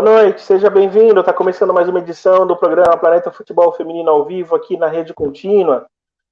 Boa 0.00 0.22
noite, 0.22 0.42
seja 0.42 0.70
bem-vindo. 0.70 1.18
Está 1.18 1.32
começando 1.32 1.74
mais 1.74 1.88
uma 1.88 1.98
edição 1.98 2.46
do 2.46 2.56
programa 2.56 2.96
Planeta 2.96 3.32
Futebol 3.32 3.72
Feminino 3.72 4.08
ao 4.08 4.24
vivo 4.24 4.54
aqui 4.54 4.76
na 4.76 4.86
Rede 4.86 5.12
Contínua. 5.12 5.86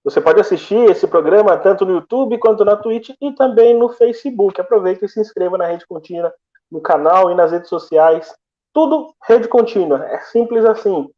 Você 0.05 0.21
pode 0.21 0.41
assistir 0.41 0.89
esse 0.89 1.05
programa 1.05 1.57
tanto 1.57 1.85
no 1.85 1.95
YouTube 1.95 2.39
quanto 2.39 2.65
na 2.65 2.77
Twitch 2.77 3.11
e 3.21 3.33
também 3.33 3.77
no 3.77 3.89
Facebook. 3.89 4.61
Aproveita 4.61 5.05
e 5.05 5.09
se 5.09 5.19
inscreva 5.19 5.59
na 5.59 5.67
Rede 5.67 5.85
Contínua, 5.85 6.33
no 6.71 6.81
canal 6.81 7.29
e 7.29 7.35
nas 7.35 7.51
redes 7.51 7.69
sociais. 7.69 8.33
Tudo 8.73 9.13
Rede 9.25 9.49
Contínua, 9.49 10.07
é 10.11 10.21
simples 10.21 10.65
assim. 10.65 11.11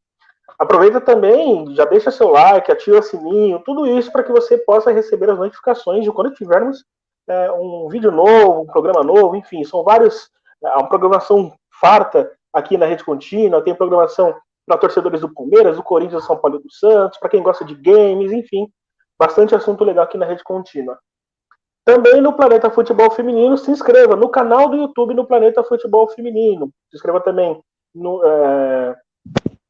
Aproveita 0.59 1.02
também, 1.02 1.74
já 1.74 1.85
deixa 1.85 2.10
seu 2.10 2.30
like, 2.30 2.73
ativa 2.73 3.01
o 3.01 3.02
sininho, 3.02 3.62
tudo 3.62 3.87
isso 3.87 4.10
para 4.10 4.23
que 4.23 4.33
você 4.33 4.57
possa 4.57 4.91
receber 4.91 5.29
as 5.29 5.38
notificações 5.38 6.02
de 6.02 6.10
quando 6.10 6.33
tivermos 6.33 6.83
é, 7.29 7.52
um 7.52 7.88
vídeo 7.91 8.10
novo, 8.10 8.62
um 8.62 8.66
programa 8.66 9.02
novo, 9.02 9.37
enfim, 9.37 9.62
são 9.65 9.85
vários, 9.85 10.30
é, 10.65 10.69
uma 10.71 10.88
programação 10.88 11.52
farta 11.79 12.38
aqui 12.59 12.77
na 12.77 12.87
Rede 12.87 13.05
Contínua, 13.05 13.62
tem 13.62 13.75
programação 13.75 14.35
para 14.66 14.79
torcedores 14.79 15.21
do 15.21 15.33
Palmeiras, 15.33 15.77
do 15.77 15.83
Corinthians, 15.83 16.23
do 16.23 16.27
São 16.27 16.37
Paulo 16.37 16.59
e 16.59 16.62
do 16.62 16.71
Santos, 16.71 17.19
para 17.19 17.30
quem 17.30 17.43
gosta 17.43 17.65
de 17.65 17.75
games, 17.75 18.33
enfim, 18.33 18.69
bastante 19.19 19.55
assunto 19.55 19.85
legal 19.85 20.05
aqui 20.05 20.19
na 20.19 20.27
Rede 20.27 20.45
Contínua. 20.45 20.99
Também 21.85 22.21
no 22.21 22.35
Planeta 22.35 22.69
Futebol 22.69 23.11
Feminino, 23.11 23.57
se 23.57 23.71
inscreva 23.71 24.15
no 24.15 24.29
canal 24.29 24.69
do 24.69 24.77
YouTube 24.77 25.15
no 25.15 25.27
Planeta 25.27 25.65
Futebol 25.65 26.07
Feminino. 26.09 26.71
Se 26.91 26.97
inscreva 26.97 27.19
também 27.19 27.59
no, 27.95 28.23
é, 28.23 28.95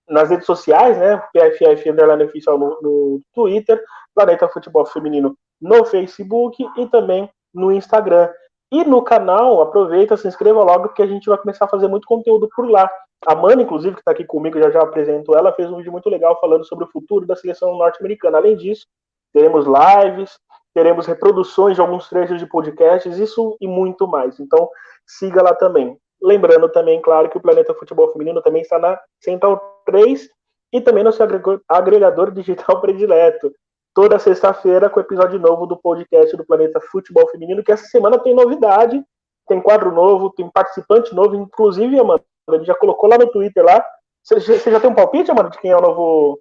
nas 0.08 0.28
redes 0.28 0.44
sociais, 0.44 0.98
né? 0.98 1.22
PFF 1.32 1.88
Underline 1.88 2.24
Oficial 2.24 2.58
no, 2.58 2.78
no 2.82 3.20
Twitter, 3.32 3.80
Planeta 4.12 4.48
Futebol 4.48 4.84
Feminino 4.86 5.36
no 5.60 5.84
Facebook 5.84 6.64
e 6.76 6.86
também 6.88 7.30
no 7.54 7.70
Instagram. 7.70 8.28
E 8.70 8.84
no 8.84 9.02
canal, 9.02 9.62
aproveita, 9.62 10.16
se 10.16 10.28
inscreva 10.28 10.62
logo, 10.62 10.90
que 10.90 11.02
a 11.02 11.06
gente 11.06 11.28
vai 11.28 11.38
começar 11.38 11.64
a 11.64 11.68
fazer 11.68 11.88
muito 11.88 12.06
conteúdo 12.06 12.48
por 12.54 12.68
lá. 12.68 12.90
A 13.26 13.34
Mana, 13.34 13.62
inclusive, 13.62 13.94
que 13.94 14.00
está 14.00 14.12
aqui 14.12 14.24
comigo, 14.24 14.60
já 14.60 14.70
já 14.70 14.82
apresento 14.82 15.34
ela, 15.34 15.52
fez 15.52 15.70
um 15.70 15.78
vídeo 15.78 15.90
muito 15.90 16.08
legal 16.10 16.38
falando 16.40 16.64
sobre 16.64 16.84
o 16.84 16.88
futuro 16.88 17.26
da 17.26 17.34
seleção 17.34 17.76
norte-americana. 17.76 18.38
Além 18.38 18.56
disso, 18.56 18.86
teremos 19.32 19.64
lives, 19.64 20.38
teremos 20.74 21.06
reproduções 21.06 21.74
de 21.74 21.80
alguns 21.80 22.08
trechos 22.08 22.38
de 22.38 22.46
podcasts, 22.46 23.18
isso 23.18 23.56
e 23.60 23.66
muito 23.66 24.06
mais. 24.06 24.38
Então, 24.38 24.68
siga 25.06 25.42
lá 25.42 25.54
também. 25.54 25.96
Lembrando 26.22 26.68
também, 26.68 27.00
claro, 27.00 27.30
que 27.30 27.38
o 27.38 27.40
Planeta 27.40 27.74
Futebol 27.74 28.12
Feminino 28.12 28.42
também 28.42 28.62
está 28.62 28.78
na 28.78 29.00
Central 29.20 29.60
3 29.86 30.28
e 30.72 30.80
também 30.80 31.02
no 31.02 31.12
seu 31.12 31.26
agregador 31.68 32.30
digital 32.32 32.80
predileto 32.80 33.50
toda 33.98 34.16
sexta-feira 34.16 34.88
com 34.88 35.00
episódio 35.00 35.40
novo 35.40 35.66
do 35.66 35.76
podcast 35.76 36.36
do 36.36 36.46
Planeta 36.46 36.80
Futebol 36.80 37.28
Feminino, 37.30 37.64
que 37.64 37.72
essa 37.72 37.84
semana 37.86 38.16
tem 38.16 38.32
novidade, 38.32 39.02
tem 39.48 39.60
quadro 39.60 39.90
novo, 39.90 40.30
tem 40.30 40.48
participante 40.48 41.12
novo, 41.12 41.34
inclusive, 41.34 41.98
Amanda, 41.98 42.22
gente 42.52 42.66
já 42.66 42.76
colocou 42.76 43.10
lá 43.10 43.18
no 43.18 43.26
Twitter 43.26 43.64
lá. 43.64 43.84
Você, 44.22 44.38
você 44.38 44.70
já 44.70 44.78
tem 44.78 44.88
um 44.88 44.94
palpite, 44.94 45.32
Amanda, 45.32 45.50
de 45.50 45.58
quem 45.58 45.72
é 45.72 45.76
o 45.76 45.80
novo 45.80 46.38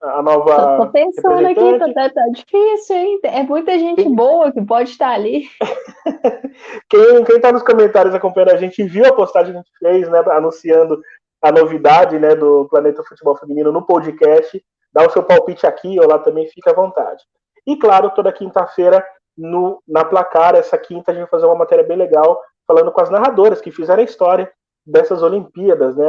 a 0.00 0.22
nova. 0.22 0.84
Tô 0.84 0.92
pensando 0.92 1.44
aqui, 1.44 1.92
tá, 1.94 2.10
tá, 2.10 2.28
difícil, 2.32 2.94
hein? 2.94 3.20
É 3.24 3.42
muita 3.42 3.76
gente 3.76 4.08
boa 4.10 4.52
que 4.52 4.62
pode 4.62 4.90
estar 4.90 5.10
ali. 5.10 5.48
quem, 6.88 7.24
quem 7.24 7.40
tá 7.40 7.50
nos 7.50 7.64
comentários 7.64 8.14
acompanhando 8.14 8.52
a 8.52 8.56
gente 8.56 8.84
viu 8.84 9.04
a 9.04 9.12
postagem 9.12 9.50
que 9.50 9.58
a 9.58 9.62
gente 9.62 9.78
fez, 9.80 10.08
né? 10.08 10.22
Anunciando 10.30 11.02
a 11.42 11.50
novidade 11.50 12.20
né, 12.20 12.36
do 12.36 12.68
Planeta 12.70 13.02
Futebol 13.02 13.36
Feminino 13.36 13.72
no 13.72 13.84
podcast 13.84 14.64
dá 14.94 15.04
o 15.04 15.10
seu 15.10 15.24
palpite 15.24 15.66
aqui 15.66 15.98
ou 15.98 16.06
lá 16.06 16.18
também, 16.18 16.46
fica 16.48 16.70
à 16.70 16.74
vontade. 16.74 17.22
E 17.66 17.76
claro, 17.76 18.10
toda 18.10 18.32
quinta-feira 18.32 19.04
na 19.36 20.04
placar, 20.04 20.54
essa 20.54 20.78
quinta 20.78 21.10
a 21.10 21.14
gente 21.14 21.22
vai 21.22 21.30
fazer 21.30 21.46
uma 21.46 21.56
matéria 21.56 21.84
bem 21.84 21.96
legal, 21.96 22.40
falando 22.66 22.92
com 22.92 23.00
as 23.00 23.10
narradoras 23.10 23.60
que 23.60 23.72
fizeram 23.72 24.00
a 24.00 24.04
história 24.04 24.50
dessas 24.86 25.22
Olimpíadas, 25.22 25.96
né? 25.96 26.06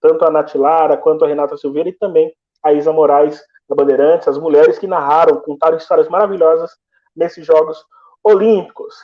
Tanto 0.00 0.24
a 0.24 0.30
Nath 0.30 0.54
Lara 0.54 0.96
quanto 0.96 1.24
a 1.24 1.28
Renata 1.28 1.56
Silveira 1.56 1.90
e 1.90 1.92
também 1.92 2.32
a 2.62 2.72
Isa 2.72 2.92
Moraes 2.92 3.42
da 3.68 3.76
Bandeirantes, 3.76 4.26
as 4.26 4.38
mulheres 4.38 4.78
que 4.78 4.86
narraram, 4.86 5.40
contaram 5.40 5.76
histórias 5.76 6.08
maravilhosas 6.08 6.70
nesses 7.14 7.44
Jogos 7.44 7.84
Olímpicos. 8.24 8.94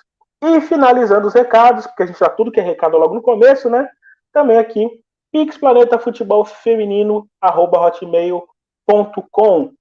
E 0.42 0.60
finalizando 0.62 1.26
os 1.26 1.34
recados, 1.34 1.86
porque 1.86 2.04
a 2.04 2.06
gente 2.06 2.18
já 2.18 2.28
tudo 2.28 2.50
que 2.50 2.60
é 2.60 2.62
recado 2.62 2.96
logo 2.96 3.14
no 3.14 3.22
começo, 3.22 3.68
né? 3.68 3.88
Também 4.32 4.58
aqui, 4.58 4.88
Pix 5.32 5.58
Planeta 5.58 5.98
Futebol 5.98 6.44
Feminino, 6.44 7.26
arroba 7.40 7.80
hotmail 7.80 8.42
com 8.86 9.72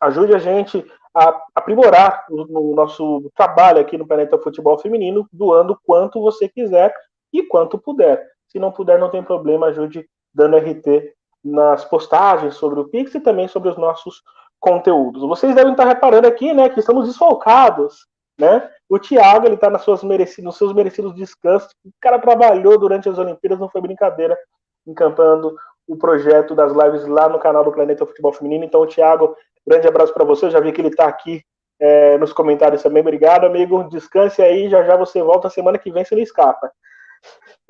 Ajude 0.00 0.34
a 0.34 0.38
gente 0.38 0.84
a 1.14 1.42
aprimorar 1.54 2.24
o, 2.30 2.74
nosso 2.74 3.28
trabalho 3.34 3.80
aqui 3.80 3.98
no 3.98 4.06
Planeta 4.06 4.38
Futebol 4.38 4.78
Feminino, 4.78 5.28
doando 5.32 5.78
quanto 5.84 6.20
você 6.20 6.48
quiser 6.48 6.94
e 7.32 7.42
quanto 7.42 7.78
puder. 7.78 8.24
Se 8.46 8.58
não 8.58 8.70
puder, 8.70 8.98
não 8.98 9.10
tem 9.10 9.22
problema, 9.22 9.66
ajude 9.66 10.08
dando 10.32 10.56
RT 10.56 11.12
nas 11.44 11.84
postagens 11.84 12.54
sobre 12.54 12.78
o 12.80 12.88
Pix 12.88 13.14
e 13.14 13.20
também 13.20 13.48
sobre 13.48 13.70
os 13.70 13.76
nossos 13.76 14.22
conteúdos. 14.60 15.22
Vocês 15.22 15.54
devem 15.54 15.72
estar 15.72 15.86
reparando 15.86 16.28
aqui, 16.28 16.52
né, 16.52 16.68
que 16.68 16.80
estamos 16.80 17.06
desfalcados, 17.06 18.06
né? 18.38 18.70
O 18.88 18.98
Thiago, 18.98 19.46
ele 19.46 19.56
está 19.56 19.68
nas 19.68 19.82
suas 19.82 20.02
merecidos, 20.04 20.44
nos 20.44 20.56
seus 20.56 20.72
merecidos 20.72 21.14
descansos. 21.14 21.70
O 21.84 21.90
cara 22.00 22.18
trabalhou 22.18 22.78
durante 22.78 23.08
as 23.08 23.18
Olimpíadas, 23.18 23.58
não 23.58 23.68
foi 23.68 23.80
brincadeira, 23.80 24.38
encampando 24.86 25.56
o 25.88 25.96
projeto 25.96 26.54
das 26.54 26.72
lives 26.72 27.06
lá 27.06 27.28
no 27.28 27.38
canal 27.38 27.64
do 27.64 27.72
Planeta 27.72 28.06
Futebol 28.06 28.32
Feminino. 28.32 28.64
Então, 28.64 28.86
Thiago, 28.86 29.34
grande 29.66 29.88
abraço 29.88 30.12
para 30.12 30.24
você. 30.24 30.50
Já 30.50 30.60
vi 30.60 30.70
que 30.70 30.80
ele 30.80 30.88
está 30.88 31.06
aqui 31.06 31.42
é, 31.80 32.18
nos 32.18 32.32
comentários 32.32 32.82
também. 32.82 33.00
Obrigado, 33.00 33.46
amigo. 33.46 33.84
Descanse 33.88 34.42
aí. 34.42 34.68
Já 34.68 34.84
já 34.84 34.96
você 34.96 35.22
volta 35.22 35.48
semana 35.48 35.78
que 35.78 35.90
vem, 35.90 36.04
se 36.04 36.14
não 36.14 36.22
escapa. 36.22 36.70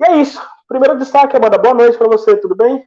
E 0.01 0.11
é 0.11 0.17
isso. 0.17 0.41
Primeiro 0.67 0.97
destaque, 0.97 1.35
Amanda. 1.37 1.57
Boa 1.57 1.73
noite 1.73 1.97
para 1.97 2.07
você. 2.07 2.35
Tudo 2.35 2.55
bem? 2.55 2.85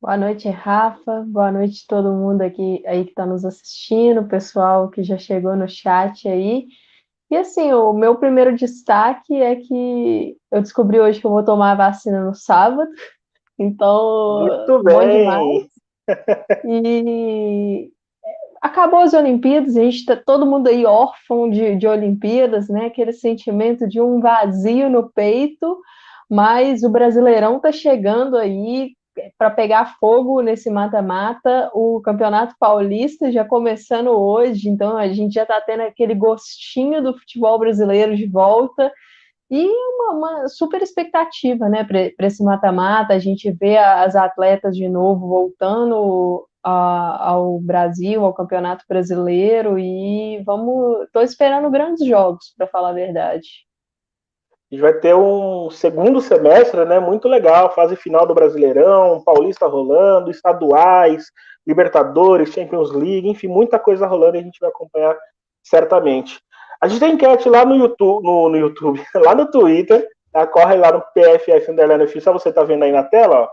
Boa 0.00 0.16
noite, 0.16 0.48
Rafa. 0.48 1.24
Boa 1.26 1.50
noite 1.50 1.86
todo 1.88 2.12
mundo 2.12 2.42
aqui 2.42 2.82
aí 2.86 3.04
que 3.04 3.10
está 3.10 3.26
nos 3.26 3.44
assistindo, 3.44 4.28
pessoal 4.28 4.88
que 4.88 5.02
já 5.02 5.18
chegou 5.18 5.56
no 5.56 5.68
chat 5.68 6.28
aí. 6.28 6.68
E 7.28 7.36
assim, 7.36 7.72
o 7.72 7.92
meu 7.92 8.14
primeiro 8.16 8.54
destaque 8.54 9.34
é 9.34 9.56
que 9.56 10.36
eu 10.52 10.60
descobri 10.62 11.00
hoje 11.00 11.20
que 11.20 11.26
eu 11.26 11.30
vou 11.30 11.44
tomar 11.44 11.72
a 11.72 11.90
vacina 11.90 12.24
no 12.24 12.34
sábado. 12.34 12.88
Então, 13.58 14.46
Muito 14.46 14.82
bem. 14.82 15.68
E 16.64 17.90
acabou 18.60 19.00
as 19.00 19.14
Olimpíadas, 19.14 19.76
a 19.76 19.82
gente 19.82 19.96
está 19.98 20.16
todo 20.16 20.46
mundo 20.46 20.68
aí 20.68 20.84
órfão 20.84 21.48
de, 21.48 21.76
de 21.76 21.86
Olimpíadas, 21.86 22.68
né? 22.68 22.86
Aquele 22.86 23.12
sentimento 23.12 23.88
de 23.88 24.00
um 24.00 24.20
vazio 24.20 24.90
no 24.90 25.10
peito, 25.10 25.78
mas 26.28 26.82
o 26.82 26.90
Brasileirão 26.90 27.56
está 27.56 27.72
chegando 27.72 28.36
aí 28.36 28.92
para 29.38 29.50
pegar 29.50 29.96
fogo 29.98 30.40
nesse 30.42 30.70
mata-mata. 30.70 31.70
O 31.72 32.00
Campeonato 32.02 32.54
Paulista 32.58 33.32
já 33.32 33.44
começando 33.44 34.08
hoje, 34.08 34.68
então 34.68 34.96
a 34.96 35.08
gente 35.08 35.34
já 35.34 35.42
está 35.42 35.60
tendo 35.60 35.82
aquele 35.82 36.14
gostinho 36.14 37.02
do 37.02 37.16
futebol 37.16 37.58
brasileiro 37.58 38.16
de 38.16 38.26
volta. 38.26 38.92
E 39.50 39.68
uma, 39.68 40.10
uma 40.12 40.48
super 40.48 40.82
expectativa, 40.82 41.68
né, 41.68 41.84
para 41.84 42.26
esse 42.26 42.42
mata-mata, 42.42 43.14
a 43.14 43.18
gente 43.18 43.50
vê 43.52 43.76
as 43.78 44.16
atletas 44.16 44.76
de 44.76 44.88
novo 44.88 45.28
voltando 45.28 46.46
a, 46.62 47.28
ao 47.30 47.60
Brasil, 47.60 48.24
ao 48.24 48.34
Campeonato 48.34 48.84
Brasileiro, 48.88 49.78
e 49.78 50.42
vamos, 50.44 51.04
estou 51.04 51.22
esperando 51.22 51.70
grandes 51.70 52.04
jogos, 52.04 52.52
para 52.56 52.66
falar 52.66 52.90
a 52.90 52.94
verdade. 52.94 53.46
Gente 54.68 54.80
vai 54.80 54.94
ter 54.94 55.14
um 55.14 55.70
segundo 55.70 56.20
semestre, 56.20 56.84
né, 56.84 56.98
muito 56.98 57.28
legal, 57.28 57.72
fase 57.72 57.94
final 57.94 58.26
do 58.26 58.34
Brasileirão, 58.34 59.22
Paulista 59.24 59.68
rolando, 59.68 60.28
estaduais, 60.28 61.30
Libertadores, 61.64 62.52
Champions 62.52 62.90
League, 62.90 63.28
enfim, 63.28 63.46
muita 63.46 63.78
coisa 63.78 64.08
rolando 64.08 64.36
e 64.36 64.40
a 64.40 64.42
gente 64.42 64.58
vai 64.58 64.70
acompanhar 64.70 65.16
certamente. 65.62 66.40
A 66.80 66.88
gente 66.88 67.00
tem 67.00 67.12
enquete 67.14 67.48
lá 67.48 67.64
no 67.64 67.76
YouTube, 67.76 68.24
no, 68.24 68.48
no 68.48 68.56
YouTube, 68.56 69.02
lá 69.14 69.34
no 69.34 69.50
Twitter, 69.50 70.06
tá? 70.32 70.46
corre 70.46 70.76
lá 70.76 70.92
no 70.92 71.00
PFF 71.00 71.70
Underline 71.70 72.04
Official, 72.04 72.34
você 72.34 72.52
tá 72.52 72.62
vendo 72.62 72.84
aí 72.84 72.92
na 72.92 73.02
tela, 73.02 73.42
ó. 73.42 73.48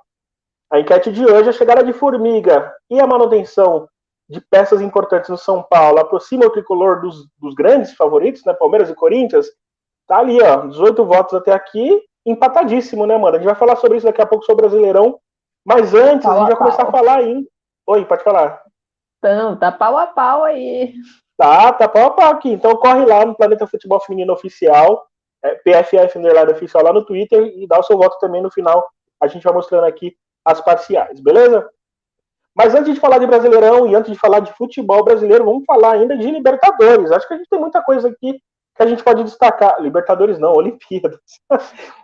A 0.72 0.80
enquete 0.80 1.12
de 1.12 1.24
hoje 1.24 1.48
é 1.48 1.50
a 1.50 1.54
chegada 1.54 1.84
de 1.84 1.94
Formiga 1.94 2.74
e 2.90 3.00
a 3.00 3.06
manutenção 3.06 3.88
de 4.28 4.42
peças 4.42 4.81
importantes 4.81 5.30
no 5.30 5.38
São 5.38 5.62
Paulo 5.62 6.00
aproxima 6.00 6.46
o 6.46 6.50
tricolor 6.50 7.02
dos, 7.02 7.28
dos 7.40 7.54
grandes 7.54 7.94
favoritos, 7.94 8.44
né? 8.44 8.54
Palmeiras 8.54 8.90
e 8.90 8.96
Corinthians. 8.96 9.48
Tá 10.08 10.18
ali, 10.18 10.42
ó, 10.42 10.66
18 10.66 11.06
votos 11.06 11.36
até 11.36 11.52
aqui, 11.52 12.02
empatadíssimo, 12.26 13.06
né, 13.06 13.18
mano? 13.18 13.36
A 13.36 13.40
gente 13.40 13.46
vai 13.46 13.56
falar 13.56 13.76
sobre 13.76 13.98
isso 13.98 14.08
daqui 14.08 14.22
a 14.22 14.26
pouco 14.26 14.46
sobre 14.46 14.66
o 14.66 14.69
Brasileirão. 14.69 15.19
Mas 15.66 15.94
antes, 15.94 16.26
a 16.26 16.38
gente 16.40 16.48
vai 16.48 16.58
começar 16.58 16.84
a 16.84 16.92
falar 16.92 17.19
aí. 17.19 17.48
Oi, 17.88 18.06
pode 18.06 18.24
falar. 18.24 18.62
Então, 19.19 19.58
tá 19.58 19.72
pau 19.72 19.98
a 19.98 20.08
pau 20.08 20.44
aí. 20.44 20.94
Tá, 21.38 21.74
tá 21.74 21.88
pau 21.88 22.07
a 22.07 22.09
pau 22.12 22.31
aqui. 22.31 22.50
Então 22.50 22.75
corre 22.75 23.06
lá 23.06 23.25
no 23.25 23.35
Planeta 23.35 23.68
Futebol 23.68 24.00
Feminino 24.00 24.33
Oficial, 24.33 25.06
é, 25.44 25.56
PFF 25.56 26.18
Underline 26.18 26.51
Oficial 26.51 26.83
lá 26.83 26.94
no 26.94 27.06
Twitter 27.06 27.41
e 27.57 27.68
dá 27.68 27.80
o 27.80 27.83
seu 27.83 27.97
voto 27.97 28.18
também 28.19 28.41
no 28.41 28.51
final. 28.51 28.85
A 29.21 29.27
gente 29.27 29.44
vai 29.44 29.53
mostrando 29.53 29.85
aqui 29.85 30.15
as 30.45 30.62
parciais, 30.62 31.19
beleza? 31.19 31.68
Mas 32.56 32.75
antes 32.75 32.94
de 32.94 33.00
falar 33.00 33.18
de 33.18 33.25
Brasileirão 33.25 33.88
e 33.88 33.95
antes 33.95 34.12
de 34.12 34.19
falar 34.19 34.39
de 34.39 34.53
futebol 34.53 35.03
brasileiro, 35.03 35.45
vamos 35.45 35.63
falar 35.65 35.94
ainda 35.94 36.15
de 36.15 36.30
Libertadores. 36.30 37.12
Acho 37.12 37.27
que 37.27 37.33
a 37.33 37.38
gente 37.38 37.50
tem 37.50 37.59
muita 37.59 37.81
coisa 37.81 38.09
aqui 38.09 38.39
que 38.75 38.83
a 38.83 38.85
gente 38.85 39.03
pode 39.03 39.24
destacar. 39.24 39.81
Libertadores 39.81 40.38
não, 40.38 40.53
Olimpíadas. 40.53 41.19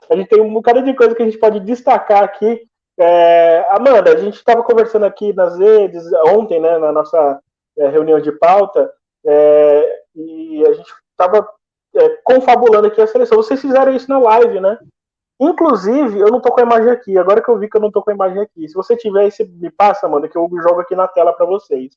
a 0.09 0.15
gente 0.15 0.29
tem 0.29 0.41
um 0.41 0.51
bocado 0.51 0.81
de 0.83 0.93
coisa 0.95 1.13
que 1.13 1.21
a 1.21 1.25
gente 1.25 1.37
pode 1.37 1.59
destacar 1.59 2.23
aqui. 2.23 2.61
É, 2.99 3.65
Amanda, 3.69 4.11
a 4.11 4.17
gente 4.17 4.35
estava 4.35 4.63
conversando 4.63 5.05
aqui 5.05 5.33
nas 5.33 5.57
redes 5.57 6.03
ontem, 6.27 6.59
né, 6.59 6.77
na 6.79 6.91
nossa 6.91 7.39
é, 7.77 7.87
reunião 7.87 8.19
de 8.19 8.31
pauta, 8.31 8.91
é, 9.25 10.03
e 10.15 10.65
a 10.65 10.73
gente 10.73 10.93
estava 11.11 11.47
é, 11.95 12.09
confabulando 12.23 12.87
aqui 12.87 13.01
a 13.01 13.07
seleção. 13.07 13.37
Vocês 13.37 13.61
fizeram 13.61 13.93
isso 13.93 14.09
na 14.09 14.19
live, 14.19 14.59
né? 14.59 14.77
Inclusive, 15.39 16.19
eu 16.19 16.27
não 16.27 16.41
tô 16.41 16.51
com 16.51 16.59
a 16.59 16.63
imagem 16.63 16.91
aqui. 16.91 17.17
Agora 17.17 17.41
que 17.41 17.49
eu 17.49 17.57
vi 17.57 17.69
que 17.69 17.77
eu 17.77 17.81
não 17.81 17.91
tô 17.91 18.03
com 18.03 18.11
a 18.11 18.13
imagem 18.13 18.41
aqui. 18.41 18.67
Se 18.67 18.73
você 18.73 18.95
tiver, 18.97 19.31
você 19.31 19.45
me 19.45 19.71
passa, 19.71 20.05
Amanda, 20.05 20.27
que 20.27 20.37
eu 20.37 20.49
jogo 20.61 20.81
aqui 20.81 20.95
na 20.95 21.07
tela 21.07 21.33
para 21.33 21.45
vocês. 21.45 21.95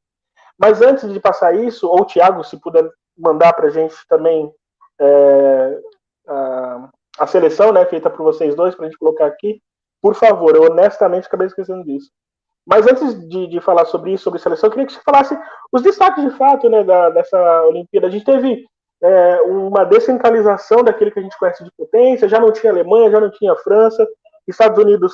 Mas 0.58 0.80
antes 0.80 1.12
de 1.12 1.18
passar 1.18 1.54
isso, 1.54 1.88
ou 1.88 2.02
o 2.02 2.04
Thiago, 2.04 2.44
se 2.44 2.56
puder 2.60 2.88
mandar 3.18 3.52
para 3.52 3.66
a 3.66 3.70
gente 3.70 3.94
também 4.08 4.52
é, 5.00 5.80
a, 6.28 6.90
a, 7.18 7.26
seleção, 7.26 7.72
né, 7.72 7.84
feita 7.86 8.08
por 8.08 8.22
vocês 8.22 8.54
dois, 8.54 8.74
para 8.74 8.86
a 8.86 8.88
gente 8.88 8.98
colocar 8.98 9.26
aqui, 9.26 9.60
por 10.00 10.14
favor, 10.14 10.54
eu 10.54 10.64
honestamente 10.70 11.26
acabei 11.26 11.46
esquecendo 11.48 11.84
disso. 11.84 12.10
Mas 12.66 12.86
antes 12.86 13.28
de, 13.28 13.48
de, 13.48 13.60
falar 13.60 13.84
sobre 13.84 14.12
isso, 14.12 14.24
sobre 14.24 14.38
seleção, 14.38 14.68
eu 14.68 14.70
queria 14.70 14.86
que 14.86 14.92
você 14.92 15.00
falasse 15.04 15.36
os 15.72 15.82
destaques 15.82 16.22
de 16.22 16.30
fato 16.36 16.68
né, 16.70 16.84
da, 16.84 17.10
dessa 17.10 17.62
Olimpíada. 17.64 18.06
A 18.06 18.10
gente 18.10 18.24
teve 18.24 18.64
é, 19.02 19.40
uma 19.42 19.84
descentralização 19.84 20.84
daquele 20.84 21.10
que 21.10 21.18
a 21.18 21.22
gente 21.22 21.36
conhece 21.38 21.64
de 21.64 21.70
potência, 21.76 22.28
já 22.28 22.38
não 22.38 22.52
tinha 22.52 22.72
Alemanha, 22.72 23.10
já 23.10 23.20
não 23.20 23.30
tinha 23.30 23.56
França, 23.56 24.06
Estados 24.46 24.78
Unidos 24.78 25.12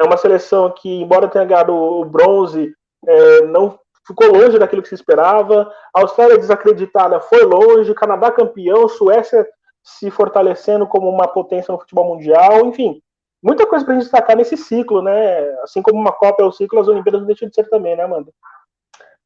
é 0.00 0.04
uma 0.04 0.16
seleção 0.16 0.72
que, 0.72 1.02
embora 1.02 1.28
tenha 1.28 1.44
ganhado 1.44 1.74
o 1.74 2.04
bronze, 2.04 2.72
é, 3.06 3.42
não 3.42 3.78
ficou 4.06 4.32
longe 4.32 4.58
daquilo 4.58 4.82
que 4.82 4.88
se 4.88 4.94
esperava. 4.94 5.70
A 5.94 6.00
Austrália 6.00 6.38
desacreditada 6.38 7.20
foi 7.20 7.44
longe, 7.44 7.94
Canadá 7.94 8.30
campeão, 8.32 8.88
Suécia 8.88 9.46
se 9.82 10.10
fortalecendo 10.10 10.86
como 10.86 11.08
uma 11.08 11.28
potência 11.28 11.72
no 11.72 11.78
futebol 11.78 12.14
mundial, 12.14 12.66
enfim, 12.66 13.00
muita 13.42 13.66
coisa 13.66 13.84
para 13.84 13.94
a 13.94 13.96
gente 13.96 14.04
destacar 14.04 14.36
nesse 14.36 14.56
ciclo, 14.56 15.02
né? 15.02 15.50
Assim 15.62 15.82
como 15.82 15.98
uma 15.98 16.12
Copa 16.12 16.42
é 16.42 16.46
o 16.46 16.52
ciclo, 16.52 16.80
as 16.80 16.88
Olimpíadas 16.88 17.20
não 17.20 17.26
deixam 17.26 17.48
de 17.48 17.54
ser 17.54 17.68
também, 17.68 17.96
né, 17.96 18.04
Amanda? 18.04 18.30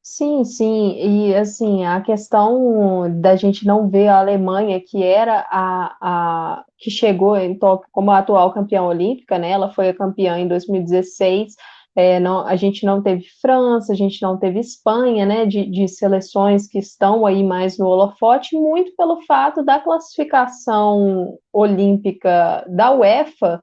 Sim, 0.06 0.44
sim, 0.44 0.96
e 0.98 1.34
assim, 1.34 1.86
a 1.86 1.98
questão 2.02 3.10
da 3.22 3.36
gente 3.36 3.66
não 3.66 3.88
ver 3.88 4.08
a 4.08 4.18
Alemanha, 4.18 4.78
que 4.78 5.02
era 5.02 5.46
a, 5.50 5.96
a 5.98 6.64
que 6.76 6.90
chegou 6.90 7.34
em 7.38 7.58
Tóquio 7.58 7.88
como 7.90 8.10
a 8.10 8.18
atual 8.18 8.52
campeã 8.52 8.82
olímpica, 8.82 9.38
né? 9.38 9.50
Ela 9.50 9.72
foi 9.72 9.88
a 9.88 9.96
campeã 9.96 10.38
em 10.38 10.46
2016, 10.46 11.54
é, 11.96 12.18
não, 12.18 12.46
a 12.46 12.56
gente 12.56 12.84
não 12.84 13.00
teve 13.02 13.24
França, 13.40 13.92
a 13.92 13.96
gente 13.96 14.20
não 14.20 14.36
teve 14.36 14.58
Espanha, 14.58 15.24
né, 15.24 15.46
de, 15.46 15.64
de, 15.64 15.86
seleções 15.86 16.66
que 16.66 16.78
estão 16.78 17.24
aí 17.24 17.42
mais 17.44 17.78
no 17.78 17.86
holofote, 17.86 18.56
muito 18.56 18.92
pelo 18.96 19.22
fato 19.22 19.62
da 19.64 19.78
classificação 19.78 21.38
olímpica 21.52 22.64
da 22.68 22.90
UEFA 22.92 23.62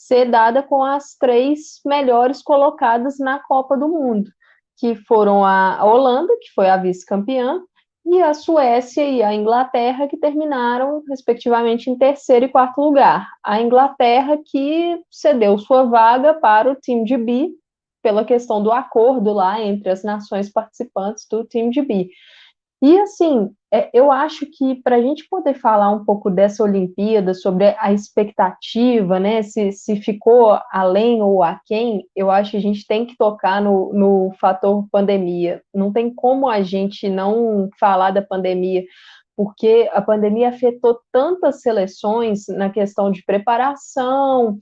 ser 0.00 0.30
dada 0.30 0.62
com 0.62 0.82
as 0.82 1.14
três 1.14 1.78
melhores 1.84 2.42
colocadas 2.42 3.18
na 3.18 3.38
Copa 3.38 3.76
do 3.76 3.86
Mundo, 3.86 4.30
que 4.78 4.94
foram 4.94 5.44
a 5.44 5.84
Holanda, 5.84 6.34
que 6.40 6.50
foi 6.54 6.70
a 6.70 6.78
vice-campeã, 6.78 7.60
e 8.06 8.20
a 8.22 8.32
Suécia 8.32 9.04
e 9.04 9.22
a 9.22 9.34
Inglaterra, 9.34 10.08
que 10.08 10.16
terminaram, 10.16 11.02
respectivamente, 11.06 11.90
em 11.90 11.98
terceiro 11.98 12.46
e 12.46 12.48
quarto 12.48 12.80
lugar. 12.80 13.28
A 13.44 13.60
Inglaterra 13.60 14.38
que 14.42 14.98
cedeu 15.10 15.58
sua 15.58 15.84
vaga 15.84 16.32
para 16.32 16.72
o 16.72 16.74
time 16.74 17.04
de 17.04 17.18
B, 17.18 17.50
pela 18.02 18.24
questão 18.24 18.62
do 18.62 18.72
acordo 18.72 19.34
lá 19.34 19.60
entre 19.60 19.90
as 19.90 20.02
nações 20.02 20.50
participantes 20.50 21.26
do 21.30 21.44
time 21.44 21.68
de 21.70 21.82
bi. 21.82 22.08
E 22.82 22.98
assim, 22.98 23.50
é, 23.72 23.90
eu 23.92 24.10
acho 24.10 24.46
que 24.46 24.76
para 24.82 24.96
a 24.96 25.02
gente 25.02 25.28
poder 25.28 25.54
falar 25.54 25.90
um 25.90 26.04
pouco 26.04 26.30
dessa 26.30 26.64
Olimpíada, 26.64 27.34
sobre 27.34 27.76
a 27.78 27.92
expectativa, 27.92 29.20
né, 29.20 29.42
se, 29.42 29.70
se 29.72 29.96
ficou 29.96 30.58
além 30.72 31.22
ou 31.22 31.42
aquém, 31.42 32.04
eu 32.16 32.30
acho 32.30 32.52
que 32.52 32.56
a 32.56 32.62
gente 32.62 32.86
tem 32.86 33.04
que 33.04 33.16
tocar 33.18 33.60
no, 33.60 33.92
no 33.92 34.32
fator 34.40 34.86
pandemia. 34.90 35.62
Não 35.74 35.92
tem 35.92 36.12
como 36.12 36.48
a 36.48 36.62
gente 36.62 37.08
não 37.08 37.68
falar 37.78 38.12
da 38.12 38.22
pandemia, 38.22 38.82
porque 39.36 39.88
a 39.92 40.00
pandemia 40.00 40.48
afetou 40.48 40.98
tantas 41.12 41.60
seleções 41.60 42.46
na 42.48 42.70
questão 42.70 43.10
de 43.10 43.22
preparação, 43.24 44.58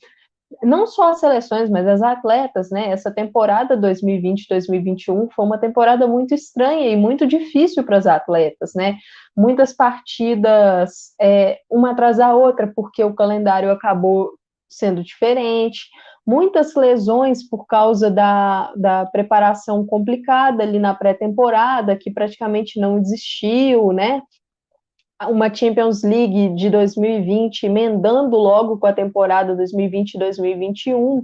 não 0.62 0.86
só 0.86 1.10
as 1.10 1.20
seleções, 1.20 1.68
mas 1.68 1.86
as 1.86 2.02
atletas, 2.02 2.70
né? 2.70 2.90
Essa 2.90 3.10
temporada 3.10 3.76
2020-2021 3.76 5.28
foi 5.34 5.44
uma 5.44 5.58
temporada 5.58 6.06
muito 6.06 6.34
estranha 6.34 6.88
e 6.88 6.96
muito 6.96 7.26
difícil 7.26 7.84
para 7.84 7.98
as 7.98 8.06
atletas, 8.06 8.72
né? 8.74 8.96
Muitas 9.36 9.74
partidas, 9.74 11.14
é, 11.20 11.58
uma 11.70 11.92
atrás 11.92 12.16
da 12.16 12.34
outra, 12.34 12.72
porque 12.74 13.04
o 13.04 13.14
calendário 13.14 13.70
acabou 13.70 14.32
sendo 14.68 15.02
diferente, 15.02 15.88
muitas 16.26 16.74
lesões 16.74 17.48
por 17.48 17.66
causa 17.66 18.10
da, 18.10 18.72
da 18.74 19.06
preparação 19.06 19.86
complicada 19.86 20.62
ali 20.62 20.78
na 20.78 20.94
pré-temporada, 20.94 21.96
que 21.96 22.10
praticamente 22.10 22.78
não 22.78 22.98
existiu, 22.98 23.92
né? 23.92 24.22
Uma 25.26 25.52
Champions 25.52 26.02
League 26.02 26.54
de 26.54 26.70
2020, 26.70 27.64
emendando 27.64 28.36
logo 28.36 28.78
com 28.78 28.86
a 28.86 28.92
temporada 28.92 29.56
2020-2021. 29.56 31.22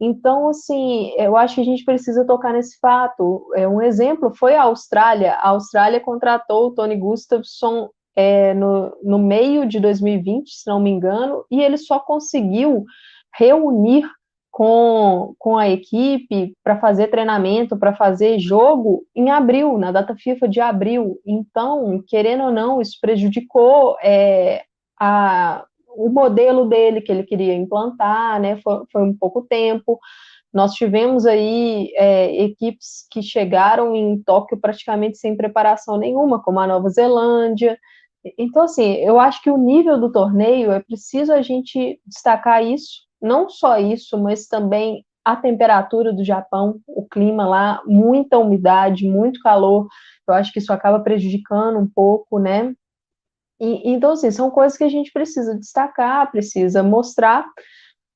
Então, 0.00 0.48
assim, 0.48 1.12
eu 1.16 1.36
acho 1.36 1.56
que 1.56 1.60
a 1.60 1.64
gente 1.64 1.84
precisa 1.84 2.24
tocar 2.24 2.52
nesse 2.52 2.78
fato. 2.78 3.46
É, 3.54 3.66
um 3.66 3.82
exemplo 3.82 4.34
foi 4.34 4.54
a 4.54 4.62
Austrália. 4.62 5.34
A 5.34 5.48
Austrália 5.48 6.00
contratou 6.00 6.68
o 6.68 6.74
Tony 6.74 6.96
Gustafsson 6.96 7.90
é, 8.16 8.54
no, 8.54 8.96
no 9.02 9.18
meio 9.18 9.66
de 9.66 9.78
2020, 9.80 10.50
se 10.50 10.68
não 10.68 10.80
me 10.80 10.90
engano, 10.90 11.44
e 11.50 11.60
ele 11.60 11.76
só 11.76 11.98
conseguiu 11.98 12.84
reunir 13.36 14.04
com, 14.58 15.36
com 15.38 15.56
a 15.56 15.68
equipe 15.68 16.52
para 16.64 16.80
fazer 16.80 17.06
treinamento, 17.06 17.78
para 17.78 17.94
fazer 17.94 18.40
jogo 18.40 19.06
em 19.14 19.30
abril, 19.30 19.78
na 19.78 19.92
data 19.92 20.16
FIFA 20.16 20.48
de 20.48 20.60
abril. 20.60 21.20
Então, 21.24 22.02
querendo 22.08 22.42
ou 22.42 22.50
não, 22.50 22.80
isso 22.80 22.98
prejudicou 23.00 23.96
é, 24.02 24.64
a, 24.98 25.64
o 25.96 26.10
modelo 26.10 26.68
dele 26.68 27.00
que 27.00 27.12
ele 27.12 27.22
queria 27.22 27.54
implantar, 27.54 28.40
né? 28.40 28.56
Foi, 28.56 28.82
foi 28.90 29.02
um 29.02 29.16
pouco 29.16 29.42
tempo. 29.42 29.96
Nós 30.52 30.74
tivemos 30.74 31.24
aí 31.24 31.92
é, 31.94 32.42
equipes 32.42 33.06
que 33.12 33.22
chegaram 33.22 33.94
em 33.94 34.20
Tóquio 34.24 34.60
praticamente 34.60 35.18
sem 35.18 35.36
preparação 35.36 35.96
nenhuma, 35.96 36.42
como 36.42 36.58
a 36.58 36.66
Nova 36.66 36.88
Zelândia. 36.88 37.78
Então, 38.36 38.64
assim, 38.64 38.94
eu 38.94 39.20
acho 39.20 39.40
que 39.40 39.52
o 39.52 39.56
nível 39.56 40.00
do 40.00 40.10
torneio 40.10 40.72
é 40.72 40.80
preciso 40.80 41.32
a 41.32 41.42
gente 41.42 42.00
destacar 42.04 42.64
isso, 42.64 43.06
não 43.20 43.48
só 43.48 43.78
isso, 43.78 44.18
mas 44.18 44.46
também 44.46 45.04
a 45.24 45.36
temperatura 45.36 46.12
do 46.12 46.24
Japão, 46.24 46.80
o 46.86 47.06
clima 47.06 47.46
lá, 47.46 47.82
muita 47.86 48.38
umidade, 48.38 49.06
muito 49.06 49.40
calor, 49.40 49.86
eu 50.26 50.34
acho 50.34 50.52
que 50.52 50.58
isso 50.58 50.72
acaba 50.72 51.00
prejudicando 51.00 51.78
um 51.78 51.86
pouco, 51.86 52.38
né? 52.38 52.74
E, 53.60 53.90
então, 53.90 54.12
assim, 54.12 54.30
são 54.30 54.50
coisas 54.50 54.78
que 54.78 54.84
a 54.84 54.88
gente 54.88 55.12
precisa 55.12 55.54
destacar, 55.54 56.30
precisa 56.30 56.82
mostrar, 56.82 57.44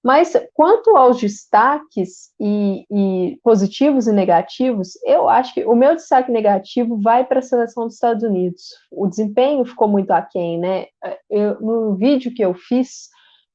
mas 0.03 0.33
quanto 0.53 0.97
aos 0.97 1.21
destaques 1.21 2.33
e, 2.41 2.85
e, 2.91 3.39
positivos 3.43 4.09
e 4.09 4.13
negativos, 4.13 4.99
eu 5.05 5.29
acho 5.29 5.55
que 5.55 5.65
o 5.65 5.77
meu 5.77 5.95
destaque 5.95 6.33
negativo 6.33 7.01
vai 7.01 7.25
para 7.25 7.39
a 7.39 7.43
seleção 7.43 7.85
dos 7.85 7.95
Estados 7.95 8.25
Unidos. 8.25 8.63
O 8.91 9.07
desempenho 9.07 9.65
ficou 9.65 9.87
muito 9.87 10.11
aquém, 10.11 10.59
né? 10.59 10.87
Eu, 11.31 11.61
no 11.61 11.95
vídeo 11.95 12.35
que 12.35 12.45
eu 12.45 12.53
fiz, 12.53 13.09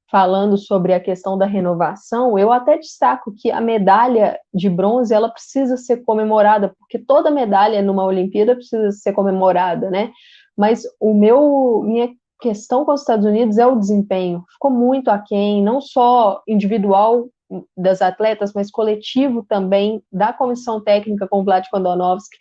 falando 0.10 0.58
sobre 0.58 0.94
a 0.94 1.00
questão 1.00 1.38
da 1.38 1.46
renovação, 1.46 2.38
eu 2.40 2.52
até 2.52 2.78
destaco 2.78 3.34
que 3.36 3.52
a 3.52 3.60
medalha 3.60 4.40
de 4.54 4.70
bronze 4.70 5.14
ela 5.14 5.30
precisa 5.30 5.76
ser 5.76 5.98
comemorada, 6.04 6.74
porque 6.80 6.98
toda 6.98 7.30
medalha 7.30 7.82
numa 7.82 8.06
Olimpíada 8.06 8.56
precisa 8.56 8.92
ser 8.92 9.14
comemorada, 9.14 9.90
né? 9.90 10.12
Mas 10.58 10.84
o 11.00 11.14
meu 11.14 11.82
minha 11.84 12.10
questão 12.40 12.86
com 12.86 12.94
os 12.94 13.02
Estados 13.02 13.26
Unidos 13.26 13.58
é 13.58 13.66
o 13.66 13.76
desempenho. 13.78 14.44
Ficou 14.54 14.72
muito 14.72 15.10
aquém, 15.10 15.62
não 15.62 15.82
só 15.82 16.42
individual 16.48 17.28
das 17.76 18.02
atletas, 18.02 18.52
mas 18.54 18.72
coletivo 18.72 19.44
também 19.48 20.02
da 20.12 20.34
comissão 20.34 20.82
técnica 20.82 21.28
com 21.28 21.44
Vlad 21.44 21.66
Kondonovski. 21.72 22.38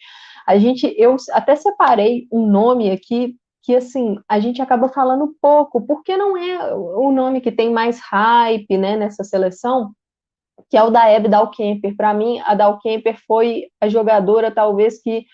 A 0.47 0.59
gente, 0.59 0.95
eu 0.97 1.17
até 1.33 1.57
separei 1.57 2.27
um 2.31 2.47
nome 2.47 2.91
aqui 2.91 3.37
que 3.67 3.75
assim 3.75 4.17
a 4.29 4.39
gente 4.39 4.63
acaba 4.63 4.89
falando 4.89 5.35
pouco, 5.43 5.85
porque 5.85 6.17
não 6.17 6.37
é 6.37 6.73
o 6.73 7.11
nome 7.11 7.41
que 7.41 7.51
tem 7.51 7.69
mais 7.69 7.99
hype, 7.99 8.79
né, 8.79 8.97
nessa 8.97 9.25
seleção, 9.25 9.91
que 10.71 10.77
é 10.77 10.83
o 10.85 10.91
da 10.91 11.09
Hebe 11.09 11.29
Dalkemper. 11.29 11.97
Para 11.97 12.15
mim, 12.15 12.41
a 12.47 12.55
Dalkemper 12.55 13.19
foi 13.27 13.65
a 13.81 13.89
jogadora 13.89 14.53
talvez 14.53 15.03
que 15.03 15.27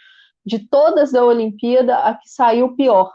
de 0.47 0.67
todas 0.67 1.13
da 1.13 1.23
Olimpíada 1.23 1.99
a 1.99 2.15
que 2.15 2.27
saiu 2.27 2.75
pior, 2.75 3.13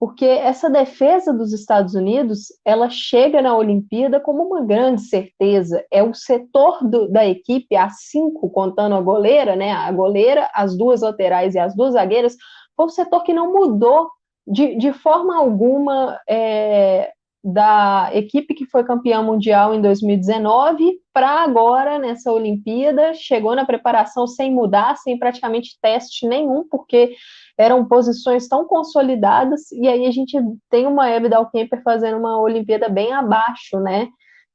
porque 0.00 0.24
essa 0.24 0.68
defesa 0.68 1.32
dos 1.32 1.52
Estados 1.52 1.94
Unidos, 1.94 2.48
ela 2.64 2.90
chega 2.90 3.40
na 3.40 3.56
Olimpíada 3.56 4.18
como 4.18 4.42
uma 4.42 4.64
grande 4.64 5.02
certeza. 5.02 5.84
É 5.92 6.02
o 6.02 6.12
setor 6.12 6.82
do, 6.82 7.08
da 7.08 7.24
equipe, 7.24 7.76
a 7.76 7.88
cinco, 7.88 8.50
contando 8.50 8.96
a 8.96 9.00
goleira, 9.00 9.54
né? 9.54 9.70
A 9.70 9.92
goleira, 9.92 10.50
as 10.54 10.76
duas 10.76 11.02
laterais 11.02 11.54
e 11.54 11.58
as 11.60 11.76
duas 11.76 11.92
zagueiras, 11.92 12.34
foi 12.76 12.86
o 12.86 12.90
setor 12.90 13.22
que 13.22 13.32
não 13.32 13.52
mudou 13.52 14.10
de, 14.50 14.76
de 14.76 14.92
forma 14.92 15.36
alguma, 15.36 16.18
é, 16.28 17.12
da 17.42 18.10
equipe 18.12 18.54
que 18.54 18.66
foi 18.66 18.84
campeã 18.84 19.22
mundial 19.22 19.74
em 19.74 19.80
2019 19.80 21.00
para 21.12 21.42
agora 21.42 21.98
nessa 21.98 22.30
Olimpíada, 22.30 23.14
chegou 23.14 23.54
na 23.54 23.64
preparação 23.64 24.26
sem 24.26 24.52
mudar, 24.52 24.96
sem 24.96 25.18
praticamente 25.18 25.78
teste 25.80 26.26
nenhum, 26.26 26.68
porque 26.68 27.14
eram 27.56 27.86
posições 27.86 28.46
tão 28.46 28.66
consolidadas, 28.66 29.72
e 29.72 29.88
aí 29.88 30.06
a 30.06 30.10
gente 30.10 30.38
tem 30.70 30.86
uma 30.86 31.08
Hebe 31.08 31.28
Dalkemper 31.28 31.82
fazendo 31.82 32.18
uma 32.18 32.38
Olimpíada 32.40 32.88
bem 32.88 33.12
abaixo, 33.12 33.80
né? 33.80 34.08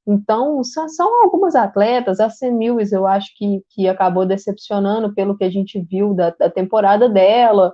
Então, 0.07 0.63
são, 0.63 1.23
algumas 1.23 1.55
atletas, 1.55 2.19
a 2.19 2.29
Sam 2.29 2.57
Lewis 2.59 2.91
eu 2.91 3.07
acho 3.07 3.35
que, 3.35 3.63
que 3.71 3.87
acabou 3.87 4.23
decepcionando 4.23 5.13
pelo 5.15 5.35
que 5.35 5.43
a 5.43 5.49
gente 5.49 5.79
viu 5.81 6.13
da, 6.13 6.29
da 6.29 6.49
temporada 6.49 7.09
dela, 7.09 7.73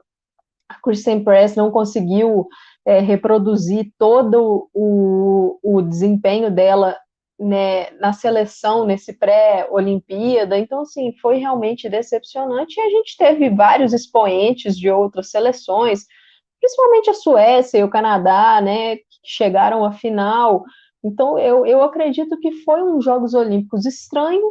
a 0.72 0.82
Kristen 0.82 1.24
Press 1.24 1.56
não 1.56 1.72
conseguiu 1.72 2.48
é, 2.86 3.00
reproduzir 3.00 3.92
todo 3.98 4.70
o, 4.74 5.60
o 5.62 5.82
desempenho 5.82 6.52
dela 6.52 6.98
né, 7.40 7.90
na 8.00 8.14
seleção, 8.14 8.86
nesse 8.86 9.14
pré-Olimpíada, 9.14 10.58
então, 10.58 10.82
assim, 10.82 11.12
foi 11.22 11.38
realmente 11.38 11.90
decepcionante, 11.90 12.80
e 12.80 12.82
a 12.82 12.90
gente 12.90 13.18
teve 13.18 13.50
vários 13.50 13.94
expoentes 13.94 14.78
de 14.78 14.92
outras 14.92 15.32
seleções, 15.32 16.06
principalmente 16.60 17.10
a 17.10 17.16
Suécia 17.16 17.80
e 17.80 17.84
o 17.84 17.90
Canadá, 17.90 18.62
né, 18.62 18.98
que 18.98 19.04
chegaram 19.24 19.84
à 19.84 19.92
final, 19.92 20.64
então, 21.04 21.38
eu, 21.40 21.66
eu 21.66 21.82
acredito 21.82 22.38
que 22.40 22.52
foi 22.64 22.84
um 22.84 23.02
Jogos 23.02 23.34
Olímpicos 23.34 23.86
estranho, 23.86 24.48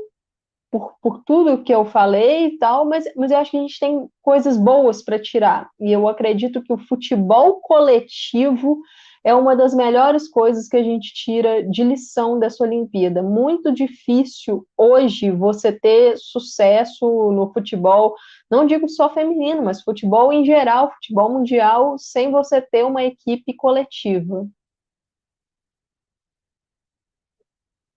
por, 0.71 0.95
por 1.03 1.23
tudo 1.25 1.63
que 1.63 1.75
eu 1.75 1.85
falei 1.85 2.47
e 2.47 2.59
tal, 2.59 2.85
mas, 2.85 3.05
mas 3.17 3.31
eu 3.31 3.39
acho 3.39 3.51
que 3.51 3.57
a 3.57 3.61
gente 3.61 3.79
tem 3.79 4.09
coisas 4.23 4.57
boas 4.57 5.03
para 5.03 5.19
tirar. 5.19 5.69
E 5.81 5.91
eu 5.93 6.07
acredito 6.09 6.63
que 6.63 6.73
o 6.73 6.79
futebol 6.79 7.61
coletivo 7.61 8.81
é 9.23 9.35
uma 9.35 9.55
das 9.55 9.75
melhores 9.75 10.29
coisas 10.29 10.69
que 10.69 10.77
a 10.77 10.83
gente 10.83 11.13
tira 11.13 11.63
de 11.69 11.85
lição 11.85 12.39
dessa 12.39 12.65
Olimpíada. 12.65 13.23
Muito 13.23 13.73
difícil 13.73 14.67
hoje 14.77 15.31
você 15.31 15.73
ter 15.73 16.17
sucesso 16.17 17.31
no 17.33 17.53
futebol, 17.53 18.15
não 18.51 18.67
digo 18.67 18.89
só 18.89 19.13
feminino, 19.13 19.63
mas 19.63 19.83
futebol 19.83 20.33
em 20.33 20.45
geral, 20.45 20.93
futebol 20.93 21.31
mundial, 21.31 21.99
sem 21.99 22.31
você 22.31 22.63
ter 22.63 22.85
uma 22.85 23.03
equipe 23.05 23.55
coletiva. 23.55 24.49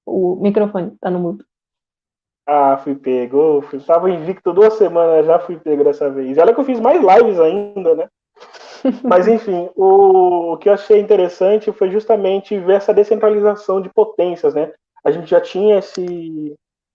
O 0.05 0.35
microfone 0.41 0.93
está 0.93 1.09
no 1.09 1.19
mudo. 1.19 1.45
Ah, 2.45 2.77
fui 2.77 2.95
pego. 2.95 3.61
Fui, 3.69 3.79
tava 3.79 4.09
invicto 4.09 4.53
duas 4.53 4.73
semanas, 4.73 5.25
já 5.25 5.39
fui 5.39 5.57
pego 5.57 5.83
dessa 5.83 6.09
vez. 6.09 6.37
E 6.37 6.39
olha 6.39 6.53
que 6.53 6.59
eu 6.59 6.65
fiz 6.65 6.79
mais 6.79 7.01
lives 7.01 7.39
ainda, 7.39 7.95
né? 7.95 8.09
Mas 9.03 9.27
enfim, 9.27 9.69
o, 9.75 10.53
o, 10.53 10.57
que 10.57 10.67
eu 10.67 10.73
achei 10.73 10.99
interessante 10.99 11.71
foi 11.71 11.89
justamente 11.89 12.57
ver 12.59 12.73
essa 12.73 12.93
descentralização 12.93 13.81
de 13.81 13.89
potências, 13.89 14.53
né? 14.53 14.73
A 15.05 15.11
gente 15.11 15.29
já 15.29 15.39
tinha 15.39 15.79
esse, 15.79 16.53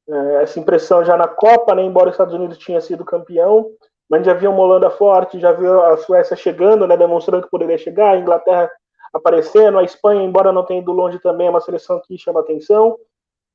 é, 0.09 0.43
essa 0.43 0.61
impressão 0.61 1.05
já 1.05 1.17
na 1.17 1.27
Copa, 1.27 1.75
né? 1.75 1.83
Embora 1.83 2.09
os 2.09 2.15
Estados 2.15 2.35
Unidos 2.35 2.59
tinha 2.59 2.81
sido 2.81 3.05
campeão, 3.05 3.71
mas 4.09 4.25
já 4.25 4.35
via 4.35 4.51
uma 4.51 4.61
Holanda 4.61 4.91
forte, 4.91 5.41
já 5.41 5.53
viu 5.53 5.81
a 5.83 5.97
Suécia 5.97 6.37
chegando, 6.37 6.87
né? 6.87 6.97
Demonstrando 6.97 7.45
que 7.45 7.51
poderia 7.51 7.79
chegar, 7.79 8.11
a 8.11 8.19
Inglaterra 8.19 8.71
aparecendo, 9.15 9.79
a 9.79 9.85
Espanha, 9.85 10.23
embora 10.23 10.53
não 10.53 10.65
tenha 10.65 10.81
ido 10.81 10.93
longe 10.93 11.19
também, 11.19 11.47
é 11.47 11.51
uma 11.51 11.61
seleção 11.61 12.01
que 12.07 12.19
chama 12.19 12.41
atenção. 12.41 12.99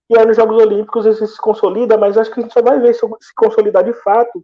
E 0.10 0.18
aí 0.18 0.26
nos 0.26 0.36
Jogos 0.36 0.62
Olímpicos 0.62 1.06
isso 1.06 1.26
se 1.26 1.38
consolida, 1.38 1.98
mas 1.98 2.18
acho 2.18 2.32
que 2.32 2.40
a 2.40 2.44
gente 2.44 2.54
só 2.54 2.62
vai 2.62 2.80
ver 2.80 2.94
se 2.94 3.06
consolidar 3.36 3.84
de 3.84 3.94
fato 3.94 4.44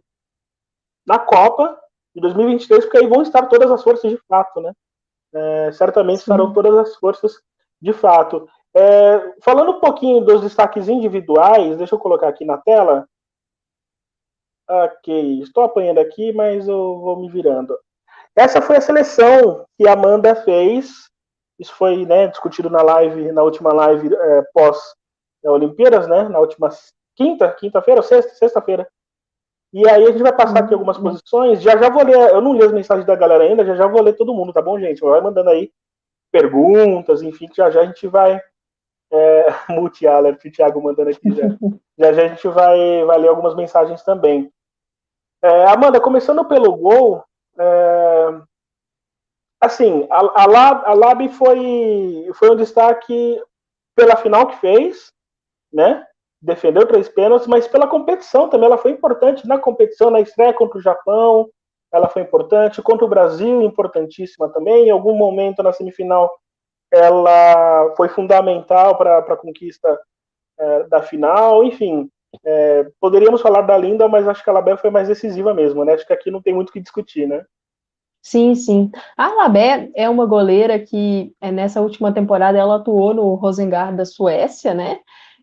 na 1.06 1.18
Copa 1.18 1.78
de 2.14 2.20
2023, 2.20 2.84
porque 2.84 2.98
aí 2.98 3.06
vão 3.06 3.22
estar 3.22 3.46
todas 3.46 3.70
as 3.70 3.82
forças 3.82 4.10
de 4.10 4.18
fato, 4.28 4.60
né? 4.60 4.72
É, 5.32 5.72
certamente 5.72 6.18
Sim. 6.18 6.22
estarão 6.22 6.52
todas 6.52 6.74
as 6.76 6.96
forças 6.96 7.40
de 7.80 7.92
fato. 7.92 8.48
É, 8.74 9.34
falando 9.42 9.72
um 9.72 9.80
pouquinho 9.80 10.20
dos 10.20 10.40
destaques 10.40 10.88
individuais, 10.88 11.76
deixa 11.76 11.94
eu 11.94 11.98
colocar 11.98 12.28
aqui 12.28 12.44
na 12.44 12.58
tela. 12.58 13.06
Ok, 14.68 15.40
estou 15.42 15.64
apanhando 15.64 15.98
aqui, 15.98 16.32
mas 16.32 16.68
eu 16.68 16.98
vou 17.00 17.16
me 17.16 17.28
virando. 17.28 17.76
Essa 18.36 18.62
foi 18.62 18.76
a 18.76 18.80
seleção 18.80 19.64
que 19.76 19.86
a 19.86 19.92
Amanda 19.92 20.34
fez. 20.36 21.08
Isso 21.58 21.74
foi 21.74 22.06
né, 22.06 22.28
discutido 22.28 22.70
na 22.70 22.80
live, 22.80 23.32
na 23.32 23.42
última 23.42 23.72
live 23.72 24.14
é, 24.14 24.42
pós 24.54 24.78
Olimpíadas, 25.44 26.06
né? 26.06 26.28
Na 26.28 26.38
última 26.38 26.68
quinta, 27.16 27.50
quinta-feira 27.52 28.00
ou 28.00 28.06
sexta, 28.06 28.34
sexta-feira. 28.34 28.88
E 29.72 29.88
aí 29.88 30.04
a 30.04 30.10
gente 30.10 30.22
vai 30.22 30.34
passar 30.34 30.60
aqui 30.60 30.74
algumas 30.74 30.98
posições. 30.98 31.62
Já 31.62 31.76
já 31.76 31.88
vou 31.88 32.04
ler, 32.04 32.16
eu 32.30 32.40
não 32.40 32.54
li 32.54 32.64
as 32.64 32.72
mensagens 32.72 33.06
da 33.06 33.14
galera 33.14 33.44
ainda, 33.44 33.64
já 33.64 33.74
já 33.76 33.86
vou 33.86 34.02
ler 34.02 34.14
todo 34.14 34.34
mundo, 34.34 34.52
tá 34.52 34.60
bom, 34.60 34.78
gente? 34.78 35.00
Vai 35.00 35.20
mandando 35.20 35.50
aí 35.50 35.72
perguntas, 36.32 37.22
enfim, 37.22 37.46
que 37.48 37.56
já 37.56 37.70
já 37.70 37.80
a 37.80 37.86
gente 37.86 38.06
vai 38.06 38.40
é, 39.12 39.46
multi 39.70 40.06
alert, 40.06 40.44
o 40.44 40.50
Thiago 40.50 40.82
mandando 40.82 41.10
aqui 41.10 41.30
já. 41.30 41.46
já 41.98 42.12
já 42.12 42.22
a 42.24 42.28
gente 42.28 42.48
vai, 42.48 43.04
vai 43.04 43.18
ler 43.18 43.28
algumas 43.28 43.54
mensagens 43.54 44.02
também. 44.02 44.52
É, 45.42 45.66
Amanda, 45.66 46.00
começando 46.00 46.44
pelo 46.44 46.76
gol, 46.76 47.24
é, 47.58 48.40
assim, 49.60 50.06
a, 50.10 50.42
a, 50.42 50.46
Lab, 50.46 50.84
a 50.84 50.94
Lab 50.94 51.28
foi, 51.30 52.30
foi 52.34 52.50
um 52.50 52.56
destaque 52.56 53.42
pela 53.94 54.16
final 54.16 54.48
que 54.48 54.56
fez, 54.56 55.12
né? 55.72 56.04
Defendeu 56.42 56.86
três 56.86 57.08
pênaltis, 57.08 57.46
mas 57.46 57.68
pela 57.68 57.86
competição 57.86 58.48
também. 58.48 58.66
Ela 58.66 58.78
foi 58.78 58.92
importante 58.92 59.46
na 59.46 59.58
competição, 59.58 60.10
na 60.10 60.20
estreia 60.20 60.54
contra 60.54 60.78
o 60.78 60.82
Japão. 60.82 61.48
Ela 61.92 62.08
foi 62.08 62.22
importante. 62.22 62.82
Contra 62.82 63.04
o 63.04 63.08
Brasil, 63.08 63.62
importantíssima 63.62 64.48
também. 64.48 64.86
Em 64.86 64.90
algum 64.90 65.14
momento 65.14 65.62
na 65.62 65.72
semifinal, 65.72 66.30
ela 66.90 67.92
foi 67.96 68.08
fundamental 68.08 68.96
para 68.96 69.18
a 69.18 69.36
conquista 69.36 70.00
é, 70.58 70.84
da 70.84 71.02
final. 71.02 71.62
Enfim, 71.62 72.08
é, 72.44 72.86
poderíamos 73.00 73.42
falar 73.42 73.62
da 73.62 73.76
Linda, 73.76 74.08
mas 74.08 74.26
acho 74.26 74.42
que 74.42 74.50
a 74.50 74.52
Labé 74.52 74.76
foi 74.76 74.90
mais 74.90 75.08
decisiva 75.08 75.52
mesmo, 75.52 75.84
né? 75.84 75.94
Acho 75.94 76.06
que 76.06 76.12
aqui 76.12 76.30
não 76.30 76.40
tem 76.40 76.54
muito 76.54 76.70
o 76.70 76.72
que 76.72 76.80
discutir, 76.80 77.26
né? 77.26 77.44
Sim, 78.22 78.54
sim. 78.54 78.90
A 79.16 79.28
Labé 79.34 79.90
é 79.94 80.08
uma 80.08 80.26
goleira 80.26 80.78
que, 80.78 81.34
é, 81.40 81.50
nessa 81.50 81.80
última 81.80 82.12
temporada, 82.12 82.58
ela 82.58 82.76
atuou 82.76 83.14
no 83.14 83.34
Rosengard 83.34 83.96
da 83.96 84.04
Suécia, 84.04 84.74
né? 84.74 85.00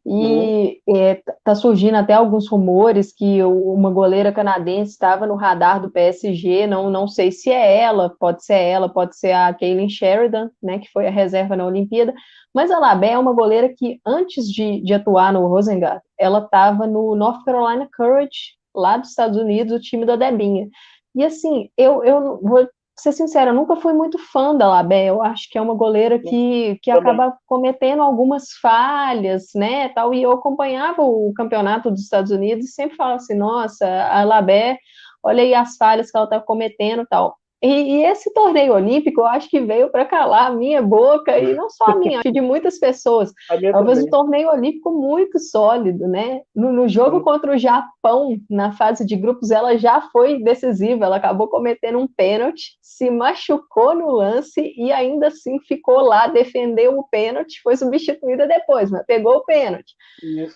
E 0.09 0.81
uhum. 0.87 0.95
é, 0.95 1.21
tá 1.43 1.53
surgindo 1.53 1.95
até 1.95 2.13
alguns 2.13 2.47
rumores 2.47 3.11
que 3.11 3.43
uma 3.43 3.91
goleira 3.91 4.31
canadense 4.31 4.93
estava 4.93 5.27
no 5.27 5.35
radar 5.35 5.81
do 5.81 5.91
PSG, 5.91 6.65
não, 6.65 6.89
não 6.89 7.09
sei 7.09 7.29
se 7.29 7.49
é 7.51 7.81
ela, 7.81 8.09
pode 8.17 8.45
ser 8.45 8.53
ela, 8.53 8.87
pode 8.87 9.17
ser 9.17 9.33
a 9.33 9.53
Kaylin 9.53 9.89
Sheridan, 9.89 10.49
né, 10.63 10.79
que 10.79 10.89
foi 10.93 11.07
a 11.07 11.11
reserva 11.11 11.57
na 11.57 11.65
Olimpíada, 11.65 12.13
mas 12.53 12.71
a 12.71 12.79
Labé 12.79 13.11
é 13.11 13.19
uma 13.19 13.33
goleira 13.33 13.67
que, 13.67 13.99
antes 14.05 14.49
de, 14.49 14.81
de 14.81 14.93
atuar 14.93 15.33
no 15.33 15.45
Rosengard, 15.45 16.01
ela 16.17 16.39
estava 16.39 16.87
no 16.87 17.13
North 17.13 17.43
Carolina 17.43 17.89
Courage, 17.95 18.55
lá 18.73 18.95
dos 18.95 19.09
Estados 19.09 19.37
Unidos, 19.37 19.73
o 19.73 19.81
time 19.81 20.05
da 20.05 20.15
Debinha. 20.15 20.69
E 21.13 21.25
assim, 21.25 21.69
eu, 21.77 22.01
eu 22.05 22.39
vou 22.41 22.65
ser 22.99 23.11
sincera, 23.11 23.51
eu 23.51 23.55
nunca 23.55 23.75
fui 23.75 23.93
muito 23.93 24.17
fã 24.17 24.55
da 24.55 24.67
Labé, 24.67 25.05
eu 25.05 25.21
acho 25.21 25.49
que 25.49 25.57
é 25.57 25.61
uma 25.61 25.75
goleira 25.75 26.17
que, 26.17 26.79
que 26.81 26.89
acaba 26.89 27.37
cometendo 27.45 28.01
algumas 28.01 28.51
falhas, 28.61 29.49
né, 29.53 29.89
tal, 29.89 30.13
e 30.13 30.23
eu 30.23 30.31
acompanhava 30.31 31.03
o 31.03 31.31
campeonato 31.35 31.91
dos 31.91 32.01
Estados 32.01 32.31
Unidos 32.31 32.65
e 32.65 32.71
sempre 32.71 32.97
falava 32.97 33.17
assim, 33.17 33.35
nossa, 33.35 33.85
a 33.85 34.23
Labé, 34.23 34.79
olha 35.23 35.43
aí 35.43 35.53
as 35.53 35.77
falhas 35.77 36.09
que 36.09 36.17
ela 36.17 36.25
está 36.25 36.39
cometendo, 36.39 37.05
tal. 37.07 37.37
E, 37.61 37.67
e, 37.67 38.05
esse 38.05 38.31
torneio 38.33 38.73
olímpico, 38.73 39.21
eu 39.21 39.25
acho 39.25 39.49
que 39.49 39.59
veio 39.59 39.89
para 39.89 40.05
calar 40.05 40.51
a 40.51 40.53
minha 40.53 40.79
boca, 40.79 41.37
e 41.39 41.55
não 41.55 41.69
só 41.69 41.85
a 41.85 41.95
minha, 41.95 42.19
acho 42.19 42.31
de 42.31 42.39
muitas 42.39 42.77
pessoas. 42.77 43.31
Talvez 43.71 44.03
um 44.03 44.09
torneio 44.09 44.49
olímpico 44.49 44.91
muito 44.91 45.39
sólido, 45.39 46.07
né? 46.07 46.41
No, 46.55 46.71
no 46.71 46.87
jogo 46.87 47.17
Sim. 47.17 47.23
contra 47.23 47.53
o 47.53 47.57
Japão, 47.57 48.37
na 48.47 48.73
fase 48.73 49.03
de 49.05 49.15
grupos, 49.15 49.49
ela 49.49 49.75
já 49.75 50.01
foi 50.11 50.43
decisiva, 50.43 51.05
ela 51.05 51.15
acabou 51.15 51.47
cometendo 51.47 51.97
um 51.97 52.07
pênalti, 52.07 52.77
se 52.79 53.09
machucou 53.09 53.95
no 53.95 54.11
lance 54.11 54.73
e 54.77 54.91
ainda 54.91 55.27
assim 55.27 55.59
ficou 55.61 56.01
lá, 56.01 56.27
defendeu 56.27 56.99
o 56.99 57.07
pênalti, 57.09 57.59
foi 57.63 57.75
substituída 57.75 58.47
depois, 58.47 58.91
mas 58.91 59.05
pegou 59.05 59.37
o 59.37 59.45
pênalti. 59.45 59.95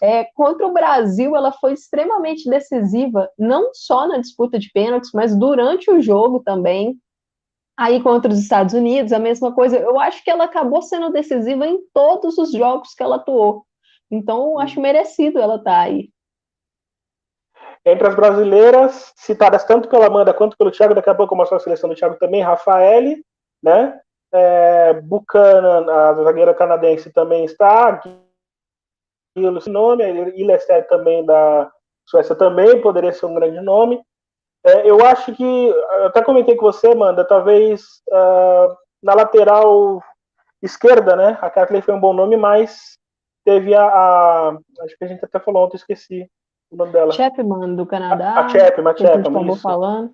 É, 0.01 0.25
contra 0.35 0.67
o 0.67 0.73
Brasil, 0.73 1.35
ela 1.35 1.51
foi 1.51 1.73
extremamente 1.73 2.47
decisiva, 2.47 3.27
não 3.39 3.71
só 3.73 4.07
na 4.07 4.19
disputa 4.19 4.59
de 4.59 4.69
pênaltis, 4.71 5.11
mas 5.13 5.35
durante 5.37 5.89
o 5.89 6.01
jogo 6.01 6.41
também 6.43 6.90
Aí 7.77 8.01
contra 8.01 8.31
os 8.31 8.39
Estados 8.39 8.73
Unidos, 8.73 9.11
a 9.11 9.19
mesma 9.19 9.53
coisa. 9.53 9.77
Eu 9.77 9.99
acho 9.99 10.23
que 10.23 10.29
ela 10.29 10.43
acabou 10.43 10.81
sendo 10.81 11.11
decisiva 11.11 11.65
em 11.65 11.79
todos 11.93 12.37
os 12.37 12.51
jogos 12.51 12.93
que 12.93 13.01
ela 13.01 13.15
atuou. 13.15 13.65
Então, 14.09 14.59
acho 14.59 14.81
merecido 14.81 15.39
ela 15.39 15.55
estar 15.55 15.71
tá 15.71 15.81
aí. 15.81 16.09
Entre 17.85 18.07
as 18.07 18.15
brasileiras, 18.15 19.11
citadas 19.15 19.63
tanto 19.63 19.89
pela 19.89 20.05
Amanda 20.05 20.33
quanto 20.33 20.55
pelo 20.55 20.69
Thiago, 20.69 20.93
daqui 20.93 21.09
a 21.09 21.15
pouco 21.15 21.33
eu 21.33 21.37
mostro 21.37 21.57
a 21.57 21.59
seleção 21.59 21.89
do 21.89 21.95
Thiago 21.95 22.17
também, 22.19 22.41
Rafael, 22.41 23.17
né? 23.63 23.99
É, 24.31 24.93
Buchanan, 25.01 25.91
a 25.91 26.13
zagueira 26.13 26.53
canadense, 26.53 27.11
também 27.11 27.45
está. 27.45 28.01
Esse 29.35 29.69
nome, 29.69 30.03
Ilester 30.35 30.87
também 30.87 31.25
da 31.25 31.71
Suécia 32.05 32.35
também 32.35 32.81
poderia 32.81 33.13
ser 33.13 33.25
um 33.25 33.33
grande 33.33 33.61
nome. 33.61 34.01
É, 34.63 34.89
eu 34.89 35.03
acho 35.05 35.33
que, 35.33 35.43
eu 35.43 36.05
até 36.05 36.23
comentei 36.23 36.55
com 36.55 36.65
você, 36.65 36.87
Amanda, 36.91 37.25
talvez 37.25 37.81
uh, 38.09 38.75
na 39.01 39.13
lateral 39.13 40.01
esquerda, 40.61 41.15
né? 41.15 41.37
A 41.41 41.49
Kathleen 41.49 41.81
foi 41.81 41.93
um 41.93 41.99
bom 41.99 42.13
nome, 42.13 42.37
mas 42.37 42.97
teve 43.43 43.73
a, 43.73 43.83
a, 43.83 44.57
Acho 44.81 44.97
que 44.97 45.03
a 45.03 45.07
gente 45.07 45.25
até 45.25 45.39
falou 45.39 45.65
ontem, 45.65 45.77
esqueci 45.77 46.29
o 46.69 46.75
nome 46.75 46.91
dela. 46.91 47.11
Chapman, 47.11 47.75
do 47.75 47.85
Canadá. 47.85 48.33
A, 48.33 48.45
a 48.45 48.49
Chapman, 48.49 48.91
a 48.91 48.97
Chapman. 48.97 49.55
falando. 49.57 50.13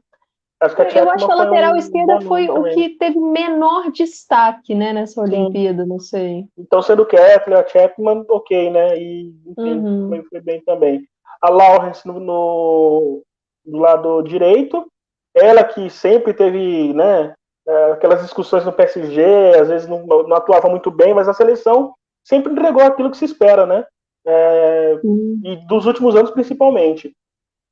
Acho 0.59 0.75
que 0.75 0.81
a 0.81 0.89
eu 0.89 1.09
acho 1.11 1.25
que 1.27 1.31
a 1.31 1.35
lateral 1.35 1.73
um 1.73 1.77
esquerda 1.77 2.21
foi 2.21 2.49
o 2.49 2.63
que 2.73 2.97
teve 2.97 3.19
menor 3.19 3.91
destaque, 3.91 4.73
né, 4.73 4.91
nessa 4.91 5.21
Olimpíada, 5.21 5.83
Sim. 5.83 5.89
não 5.89 5.99
sei. 5.99 6.45
Então, 6.57 6.81
sendo 6.81 7.05
Kepler, 7.05 7.59
a 7.59 7.67
Chapman, 7.67 8.25
ok, 8.27 8.71
né? 8.71 8.97
E, 8.97 9.35
enfim, 9.45 9.79
uhum. 9.79 10.09
foi, 10.09 10.23
foi, 10.23 10.41
bem 10.41 10.63
também. 10.63 11.07
A 11.43 11.51
Lawrence 11.51 12.07
no, 12.07 12.19
no, 12.19 13.23
do 13.67 13.77
lado 13.77 14.21
direito, 14.23 14.87
ela 15.35 15.63
que 15.63 15.89
sempre 15.89 16.33
teve, 16.33 16.93
né, 16.93 17.33
é, 17.67 17.91
aquelas 17.91 18.21
discussões 18.21 18.65
no 18.65 18.71
PSG, 18.71 19.23
às 19.59 19.67
vezes 19.67 19.87
não, 19.87 20.05
não, 20.05 20.35
atuava 20.35 20.69
muito 20.69 20.89
bem, 20.89 21.13
mas 21.13 21.27
a 21.27 21.33
seleção 21.33 21.93
sempre 22.23 22.51
entregou 22.51 22.81
aquilo 22.81 23.11
que 23.11 23.17
se 23.17 23.25
espera, 23.25 23.65
né? 23.65 23.85
É. 24.25 24.99
E 25.43 25.55
dos 25.67 25.85
últimos 25.85 26.15
anos, 26.15 26.31
principalmente. 26.31 27.13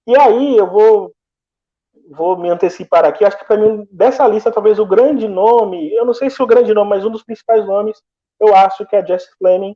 E 0.07 0.17
aí, 0.17 0.57
eu 0.57 0.69
vou 0.69 1.11
vou 2.09 2.37
me 2.37 2.49
antecipar 2.49 3.03
aqui. 3.05 3.25
Acho 3.25 3.37
que 3.37 3.45
para 3.45 3.57
mim, 3.57 3.87
dessa 3.91 4.27
lista, 4.27 4.51
talvez 4.51 4.77
o 4.77 4.85
grande 4.85 5.27
nome, 5.27 5.91
eu 5.93 6.05
não 6.05 6.13
sei 6.13 6.29
se 6.29 6.41
o 6.41 6.45
grande 6.45 6.73
nome, 6.73 6.89
mas 6.89 7.05
um 7.05 7.09
dos 7.09 7.23
principais 7.23 7.65
nomes, 7.65 7.99
eu 8.39 8.55
acho 8.55 8.85
que 8.85 8.95
é 8.95 8.99
a 8.99 9.05
Jess 9.05 9.27
Fleming, 9.37 9.75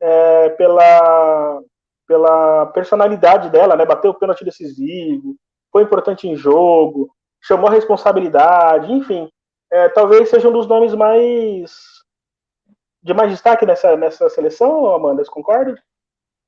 é, 0.00 0.48
pela, 0.50 1.60
pela 2.06 2.66
personalidade 2.66 3.50
dela, 3.50 3.76
né? 3.76 3.84
Bateu 3.84 4.10
o 4.10 4.18
pênalti 4.18 4.44
decisivo, 4.44 5.36
foi 5.78 5.84
importante 5.84 6.26
em 6.26 6.34
jogo, 6.34 7.08
chamou 7.40 7.68
a 7.68 7.72
responsabilidade, 7.72 8.92
enfim. 8.92 9.28
É, 9.70 9.88
talvez 9.90 10.28
seja 10.28 10.48
um 10.48 10.52
dos 10.52 10.66
nomes 10.66 10.92
mais 10.94 11.72
de 13.00 13.14
mais 13.14 13.30
destaque 13.30 13.64
nessa, 13.64 13.96
nessa 13.96 14.28
seleção, 14.28 14.92
Amanda, 14.92 15.24
você 15.24 15.30
concorda? 15.30 15.80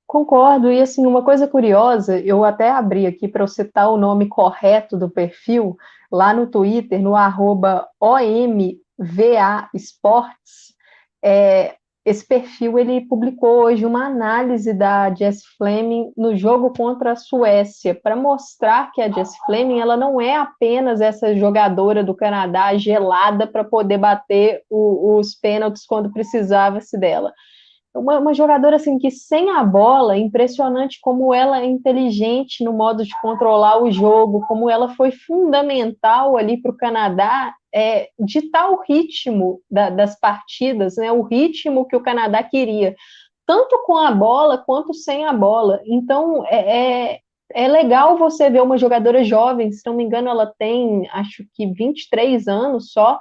Concordo, 0.06 0.70
e 0.70 0.80
assim, 0.80 1.06
uma 1.06 1.22
coisa 1.22 1.46
curiosa, 1.46 2.18
eu 2.18 2.44
até 2.44 2.68
abri 2.68 3.06
aqui 3.06 3.28
para 3.28 3.44
eu 3.44 3.48
citar 3.48 3.88
o 3.88 3.96
nome 3.96 4.28
correto 4.28 4.96
do 4.96 5.08
perfil, 5.08 5.76
lá 6.10 6.34
no 6.34 6.48
Twitter, 6.48 7.00
no 7.00 7.14
arroba 7.14 7.88
OMVA 8.00 9.70
Sports, 9.74 10.74
é, 11.22 11.76
esse 12.04 12.26
perfil 12.26 12.78
ele 12.78 13.02
publicou 13.02 13.64
hoje 13.64 13.84
uma 13.84 14.06
análise 14.06 14.72
da 14.72 15.14
Jess 15.14 15.42
Fleming 15.58 16.12
no 16.16 16.34
jogo 16.34 16.72
contra 16.72 17.12
a 17.12 17.16
Suécia, 17.16 17.94
para 17.94 18.16
mostrar 18.16 18.90
que 18.92 19.02
a 19.02 19.10
Jess 19.10 19.36
Fleming 19.44 19.80
ela 19.80 19.96
não 19.96 20.20
é 20.20 20.34
apenas 20.34 21.00
essa 21.00 21.36
jogadora 21.36 22.02
do 22.02 22.14
Canadá 22.14 22.74
gelada 22.76 23.46
para 23.46 23.64
poder 23.64 23.98
bater 23.98 24.62
o, 24.70 25.18
os 25.18 25.34
pênaltis 25.34 25.84
quando 25.84 26.12
precisava-se 26.12 26.98
dela 26.98 27.32
uma, 27.94 28.18
uma, 28.18 28.34
jogadora 28.34 28.76
assim 28.76 28.98
que 28.98 29.10
sem 29.10 29.50
a 29.50 29.64
bola, 29.64 30.16
impressionante 30.16 30.98
como 31.00 31.34
ela 31.34 31.60
é 31.60 31.66
inteligente 31.66 32.62
no 32.62 32.72
modo 32.72 33.04
de 33.04 33.10
controlar 33.20 33.82
o 33.82 33.90
jogo, 33.90 34.46
como 34.46 34.70
ela 34.70 34.90
foi 34.90 35.10
fundamental 35.10 36.36
ali 36.36 36.60
para 36.60 36.70
o 36.70 36.76
Canadá 36.76 37.54
é, 37.74 38.08
ditar 38.18 38.70
o 38.70 38.82
ritmo 38.82 39.60
da, 39.70 39.90
das 39.90 40.18
partidas, 40.18 40.96
né, 40.96 41.10
o 41.10 41.22
ritmo 41.22 41.86
que 41.86 41.96
o 41.96 42.02
Canadá 42.02 42.42
queria, 42.42 42.94
tanto 43.46 43.82
com 43.84 43.96
a 43.96 44.12
bola 44.12 44.58
quanto 44.58 44.94
sem 44.94 45.24
a 45.24 45.32
bola. 45.32 45.80
Então 45.84 46.44
é, 46.46 47.14
é, 47.14 47.20
é 47.52 47.68
legal 47.68 48.16
você 48.16 48.48
ver 48.48 48.62
uma 48.62 48.78
jogadora 48.78 49.24
jovem, 49.24 49.72
se 49.72 49.82
não 49.84 49.94
me 49.94 50.04
engano, 50.04 50.28
ela 50.28 50.46
tem 50.58 51.08
acho 51.12 51.44
que 51.54 51.66
23 51.66 52.46
anos 52.46 52.92
só 52.92 53.18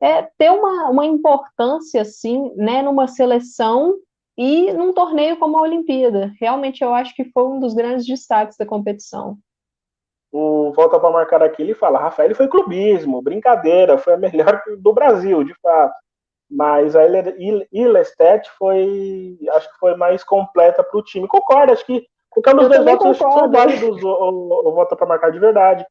é, 0.00 0.22
ter 0.38 0.50
uma, 0.50 0.88
uma 0.90 1.06
importância, 1.06 2.02
assim, 2.02 2.52
né, 2.56 2.82
numa 2.82 3.08
seleção 3.08 3.94
e 4.38 4.72
num 4.72 4.92
torneio 4.92 5.36
como 5.36 5.58
a 5.58 5.62
Olimpíada. 5.62 6.32
Realmente, 6.40 6.84
eu 6.84 6.94
acho 6.94 7.12
que 7.12 7.24
foi 7.24 7.42
um 7.42 7.58
dos 7.58 7.74
grandes 7.74 8.06
destaques 8.06 8.56
da 8.56 8.64
competição. 8.64 9.36
O 10.30 10.72
Volta 10.72 11.00
para 11.00 11.10
Marcar 11.10 11.42
aqui, 11.42 11.62
ele 11.62 11.74
fala, 11.74 11.98
Rafael 11.98 12.32
foi 12.36 12.46
clubismo, 12.46 13.20
brincadeira, 13.20 13.98
foi 13.98 14.14
a 14.14 14.16
melhor 14.16 14.62
do 14.78 14.92
Brasil, 14.92 15.42
de 15.42 15.52
fato. 15.60 15.94
Mas 16.48 16.94
a 16.94 17.02
Ilestet 17.72 18.48
foi, 18.56 19.38
acho 19.50 19.70
que 19.72 19.78
foi 19.78 19.96
mais 19.96 20.22
completa 20.22 20.84
para 20.84 20.98
o 20.98 21.02
time. 21.02 21.26
Concordo, 21.26 21.72
acho 21.72 21.84
que 21.84 22.06
qualquer 22.30 22.54
um 22.54 22.58
dos 22.58 22.68
dois 22.68 22.84
votos 22.84 23.18
são 23.18 23.50
válidos 23.50 24.02
o, 24.02 24.08
o, 24.08 24.68
o 24.68 24.72
Volta 24.72 24.94
para 24.94 25.06
Marcar 25.06 25.32
de 25.32 25.40
verdade. 25.40 25.84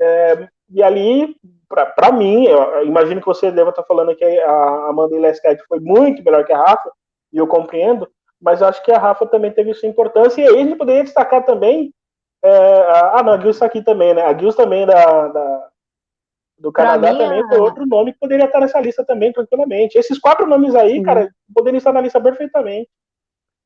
É, 0.00 0.48
e 0.70 0.82
ali, 0.82 1.36
para 1.68 2.10
mim, 2.12 2.46
eu 2.46 2.86
imagino 2.86 3.20
que 3.20 3.26
você 3.26 3.52
deva 3.52 3.70
estar 3.70 3.82
falando 3.82 4.16
que 4.16 4.24
a 4.24 4.88
Amanda 4.88 5.18
Lestat 5.18 5.62
foi 5.68 5.78
muito 5.80 6.24
melhor 6.24 6.44
que 6.44 6.52
a 6.52 6.58
Rafa, 6.58 6.90
e 7.32 7.38
eu 7.38 7.46
compreendo, 7.46 8.08
mas 8.40 8.62
acho 8.62 8.82
que 8.82 8.92
a 8.92 8.98
Rafa 8.98 9.26
também 9.26 9.50
teve 9.50 9.74
sua 9.74 9.88
importância, 9.88 10.40
e 10.40 10.48
aí 10.48 10.54
a 10.54 10.64
gente 10.64 10.76
poderia 10.76 11.04
destacar 11.04 11.44
também. 11.44 11.92
É, 12.42 12.50
a, 12.50 13.18
ah, 13.18 13.22
não, 13.22 13.32
a 13.34 13.40
Gils 13.40 13.56
está 13.56 13.66
aqui 13.66 13.82
também, 13.82 14.14
né? 14.14 14.22
A 14.22 14.36
Gils 14.36 14.56
também 14.56 14.86
da, 14.86 15.28
da 15.28 15.70
do 16.58 16.70
Canadá 16.70 17.12
mim, 17.12 17.18
também 17.18 17.48
foi 17.48 17.58
outro 17.58 17.86
nome 17.86 18.12
que 18.12 18.18
poderia 18.18 18.44
estar 18.44 18.60
nessa 18.60 18.80
lista 18.80 19.04
também, 19.04 19.32
tranquilamente. 19.32 19.98
Esses 19.98 20.18
quatro 20.18 20.46
nomes 20.46 20.74
aí, 20.74 20.96
Sim. 20.96 21.02
cara, 21.02 21.30
poderiam 21.54 21.78
estar 21.78 21.92
na 21.92 22.00
lista 22.00 22.20
perfeitamente. 22.20 22.88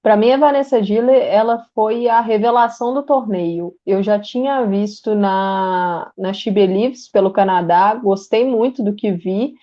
Para 0.00 0.16
mim, 0.16 0.32
a 0.32 0.36
Vanessa 0.36 0.82
Diller, 0.82 1.16
ela 1.16 1.64
foi 1.74 2.08
a 2.08 2.20
revelação 2.20 2.92
do 2.92 3.02
torneio. 3.02 3.72
Eu 3.86 4.02
já 4.02 4.18
tinha 4.18 4.64
visto 4.66 5.14
na, 5.14 6.12
na 6.16 6.32
She 6.32 6.50
Believes 6.50 7.08
pelo 7.10 7.32
Canadá, 7.32 7.94
gostei 7.94 8.44
muito 8.44 8.82
do 8.82 8.94
que 8.94 9.10
vi, 9.10 9.54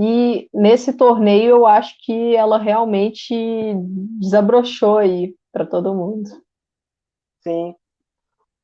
e 0.00 0.48
nesse 0.54 0.92
torneio 0.92 1.50
eu 1.50 1.66
acho 1.66 1.96
que 2.04 2.36
ela 2.36 2.56
realmente 2.56 3.34
desabrochou 4.20 4.98
aí 4.98 5.34
para 5.52 5.66
todo 5.66 5.94
mundo. 5.94 6.28
Sim. 7.42 7.74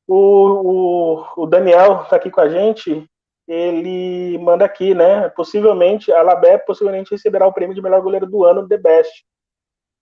O, 0.07 1.25
o, 1.35 1.43
o 1.43 1.45
Daniel 1.45 2.03
está 2.03 2.15
aqui 2.15 2.31
com 2.31 2.39
a 2.39 2.47
gente, 2.47 3.05
ele 3.45 4.37
manda 4.37 4.63
aqui, 4.63 4.95
né? 4.95 5.27
Possivelmente, 5.29 6.09
a 6.09 6.21
Labé 6.21 6.57
possivelmente 6.57 7.11
receberá 7.11 7.45
o 7.45 7.53
prêmio 7.53 7.75
de 7.75 7.81
melhor 7.81 8.01
goleiro 8.01 8.25
do 8.25 8.45
ano, 8.45 8.67
The 8.67 8.77
Best. 8.77 9.25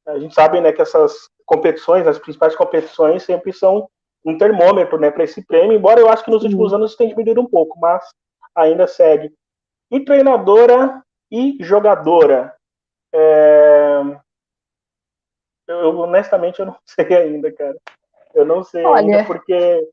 A 0.05 0.19
gente 0.19 0.35
sabe, 0.35 0.61
né, 0.61 0.71
que 0.71 0.81
essas 0.83 1.29
competições, 1.45 2.05
as 2.05 2.19
principais 2.19 2.55
competições, 2.55 3.23
sempre 3.23 3.51
são 3.51 3.89
um 4.23 4.37
termômetro, 4.37 4.99
né, 4.99 5.09
para 5.09 5.23
esse 5.23 5.43
prêmio. 5.45 5.75
Embora 5.75 5.99
eu 5.99 6.09
acho 6.09 6.23
que 6.23 6.31
nos 6.31 6.43
últimos 6.43 6.73
anos 6.73 6.95
tem 6.95 7.09
diminuído 7.09 7.41
um 7.41 7.49
pouco, 7.49 7.79
mas 7.79 8.05
ainda 8.55 8.85
segue. 8.85 9.33
E 9.89 9.99
treinadora 9.99 11.02
e 11.33 11.57
jogadora. 11.59 12.55
É... 13.11 14.01
Eu, 15.67 15.97
honestamente 15.97 16.59
eu 16.59 16.67
não 16.67 16.77
sei 16.85 17.15
ainda, 17.15 17.51
cara. 17.51 17.75
Eu 18.35 18.45
não 18.45 18.63
sei 18.63 18.85
Olha... 18.85 18.99
ainda 18.99 19.25
porque 19.25 19.89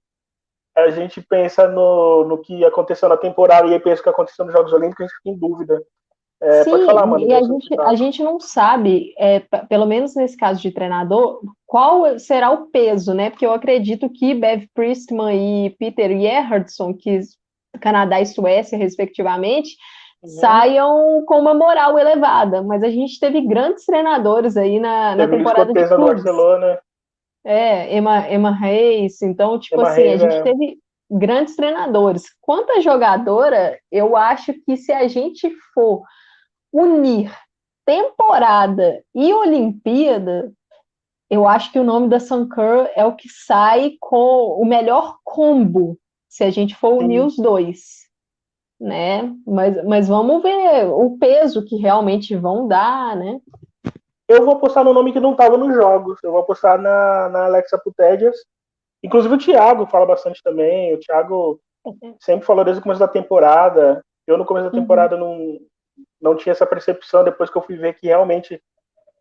a 0.77 0.91
gente 0.91 1.21
pensa 1.23 1.67
no, 1.67 2.25
no 2.25 2.39
que 2.39 2.65
aconteceu 2.65 3.09
na 3.09 3.17
temporada 3.17 3.67
e 3.67 3.73
aí 3.73 3.81
pensa 3.81 4.01
o 4.01 4.05
que 4.05 4.11
aconteceu 4.11 4.45
nos 4.45 4.55
Jogos 4.55 4.73
Olímpicos, 4.73 5.01
a 5.01 5.09
gente 5.09 5.17
fica 5.17 5.31
em 5.31 5.37
dúvida. 5.37 5.83
É, 6.43 6.65
Sim, 6.65 6.87
falar, 6.87 7.05
mano, 7.05 7.27
e 7.27 7.35
a 7.35 7.43
gente, 7.43 7.81
a 7.81 7.95
gente 7.95 8.23
não 8.23 8.41
sabe, 8.41 9.13
é, 9.19 9.41
pelo 9.69 9.85
menos 9.85 10.15
nesse 10.15 10.39
caso 10.39 10.61
de 10.61 10.71
treinador, 10.71 11.43
qual 11.67 12.19
será 12.19 12.51
o 12.51 12.71
peso, 12.71 13.13
né? 13.13 13.29
Porque 13.29 13.45
eu 13.45 13.53
acredito 13.53 14.09
que 14.09 14.33
Bev 14.33 14.65
Priestman 14.75 15.67
e 15.67 15.71
Peter 15.71 16.09
Gerhardson, 16.19 16.95
que 16.95 17.21
Canadá 17.79 18.23
e 18.23 18.27
Suécia, 18.27 18.79
respectivamente. 18.79 19.77
Saiam 20.25 21.25
com 21.27 21.39
uma 21.39 21.55
moral 21.55 21.99
elevada. 21.99 22.63
Mas 22.63 22.83
a 22.83 22.91
gente 22.91 23.19
teve 23.19 23.41
grandes 23.43 23.85
treinadores 23.85 24.57
aí 24.57 24.79
na, 24.79 25.17
na 25.17 25.29
temporada 25.29 25.73
de 25.73 25.87
clubes. 25.87 26.23
Barcelona. 26.23 26.79
É, 27.45 27.97
Emma, 27.97 28.29
Emma 28.31 28.51
Reis. 28.51 29.23
Então, 29.23 29.59
tipo 29.59 29.81
Emma 29.81 29.91
assim, 29.91 30.03
Reis, 30.03 30.23
a 30.23 30.31
gente 30.31 30.41
é. 30.41 30.43
teve 30.43 30.79
grandes 31.11 31.57
treinadores. 31.57 32.25
Quanto 32.41 32.71
a 32.73 32.81
jogadora, 32.81 33.79
eu 33.91 34.17
acho 34.17 34.53
que 34.65 34.77
se 34.77 34.93
a 34.93 35.09
gente 35.09 35.51
for 35.75 36.03
unir 36.73 37.35
temporada 37.85 39.03
e 39.15 39.33
Olimpíada, 39.33 40.53
eu 41.29 41.47
acho 41.49 41.73
que 41.73 41.79
o 41.79 41.85
nome 41.85 42.09
da 42.09 42.21
Sankar 42.21 42.91
é 42.95 43.05
o 43.05 43.17
que 43.17 43.29
sai 43.29 43.93
com 44.01 44.61
o 44.61 44.65
melhor 44.65 45.19
combo, 45.25 45.99
se 46.29 46.45
a 46.45 46.51
gente 46.51 46.77
for 46.77 46.95
unir 47.03 47.21
Sim. 47.21 47.27
os 47.27 47.37
dois, 47.37 48.00
né? 48.81 49.31
Mas, 49.47 49.85
mas 49.85 50.09
vamos 50.09 50.43
ver 50.43 50.87
o 50.87 51.19
peso 51.19 51.65
que 51.65 51.77
realmente 51.77 52.35
vão 52.35 52.67
dar, 52.67 53.15
né? 53.15 53.41
Eu 54.27 54.45
vou 54.45 54.59
postar 54.59 54.85
no 54.85 54.95
nome 54.95 55.13
que 55.13 55.21
não 55.21 55.33
estava 55.33 55.59
nos 55.59 55.75
jogos, 55.75 56.19
eu 56.23 56.33
vou 56.33 56.45
postar 56.45 56.79
na, 56.79 57.29
na 57.29 57.45
Alexa 57.45 57.77
Putédias. 57.79 58.37
Inclusive 59.03 59.35
o 59.35 59.39
Thiago 59.39 59.87
fala 59.87 60.07
bastante 60.07 60.43
também, 60.43 60.95
o 60.95 61.01
Thiago 61.01 61.61
sempre 62.21 62.47
falou 62.47 62.65
desde 62.65 62.81
o 62.81 62.83
começo 62.83 63.01
da 63.01 63.09
temporada. 63.09 64.03
Eu 64.27 64.39
no 64.39 64.45
começo 64.45 64.71
da 64.71 64.75
uhum. 64.75 64.83
temporada 64.83 65.17
uhum. 65.17 65.59
não, 66.21 66.33
não 66.33 66.37
tinha 66.37 66.53
essa 66.53 66.67
percepção 66.67 67.25
depois 67.25 67.51
que 67.51 67.59
eu 67.59 67.63
fui 67.63 67.77
ver 67.77 67.95
que 67.95 68.07
realmente 68.07 68.63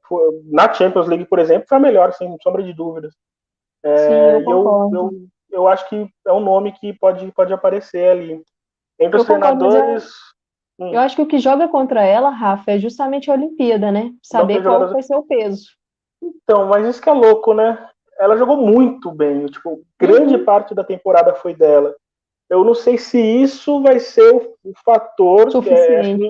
foi, 0.08 0.42
na 0.46 0.72
Champions 0.74 1.08
League, 1.08 1.26
por 1.26 1.40
exemplo, 1.40 1.68
foi 1.68 1.78
a 1.78 1.82
melhor, 1.82 2.14
sem 2.14 2.36
sombra 2.42 2.64
de 2.64 2.74
dúvidas. 2.74 3.14
É, 3.84 3.98
Sim, 3.98 4.44
eu, 4.44 4.52
eu, 4.52 4.90
eu, 4.94 5.10
eu 5.52 5.68
acho 5.68 5.88
que 5.90 6.08
é 6.28 6.34
um 6.34 6.40
nome 6.40 6.72
que 6.74 6.94
pode, 6.94 7.32
pode 7.32 7.54
aparecer 7.54 8.10
ali. 8.10 8.44
Entre 9.00 9.18
os 9.18 9.24
eu 9.24 9.26
treinadores. 9.26 10.12
hum. 10.80 10.94
eu, 10.94 11.00
acho 11.00 11.16
que 11.16 11.22
o 11.22 11.28
que 11.28 11.40
joga 11.40 11.68
contra 11.68 12.04
ela, 12.04 12.30
Rafa, 12.30 12.72
é 12.72 12.80
justamente 12.80 13.30
a 13.30 13.34
Olimpíada, 13.34 13.92
né? 13.92 14.12
Saber 14.22 14.62
qual 14.62 14.90
vai 14.90 15.02
ser 15.02 15.16
o 15.16 15.24
peso. 15.24 15.68
Então, 16.22 16.68
mas 16.68 16.86
isso 16.86 17.02
que 17.02 17.10
é 17.10 17.14
louco, 17.14 17.54
né? 17.54 17.88
Ela 18.20 18.38
jogou 18.38 18.58
muito 18.58 19.12
bem. 19.12 19.46
Tipo, 19.46 19.82
grande 19.98 20.36
uhum. 20.36 20.44
parte 20.44 20.76
da 20.76 20.84
temporada 20.84 21.34
foi 21.34 21.56
dela. 21.56 21.96
Eu 22.50 22.64
não 22.64 22.74
sei 22.74 22.98
se 22.98 23.20
isso 23.20 23.82
vai 23.82 24.00
ser 24.00 24.34
o, 24.34 24.56
o 24.64 24.74
fator. 24.84 25.50
Suficiente. 25.52 26.26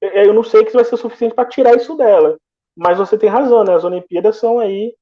É, 0.00 0.12
né? 0.22 0.26
eu 0.26 0.32
não 0.32 0.42
sei 0.42 0.64
que 0.64 0.72
vai 0.72 0.84
ser 0.84 0.96
suficiente 0.96 1.34
para 1.34 1.48
tirar 1.48 1.74
isso 1.74 1.96
dela. 1.96 2.38
Mas 2.76 2.96
você 2.96 3.18
tem 3.18 3.28
razão, 3.28 3.64
né? 3.64 3.74
As 3.74 3.84
Olimpíadas 3.84 4.36
são 4.36 4.58
aí 4.58 4.94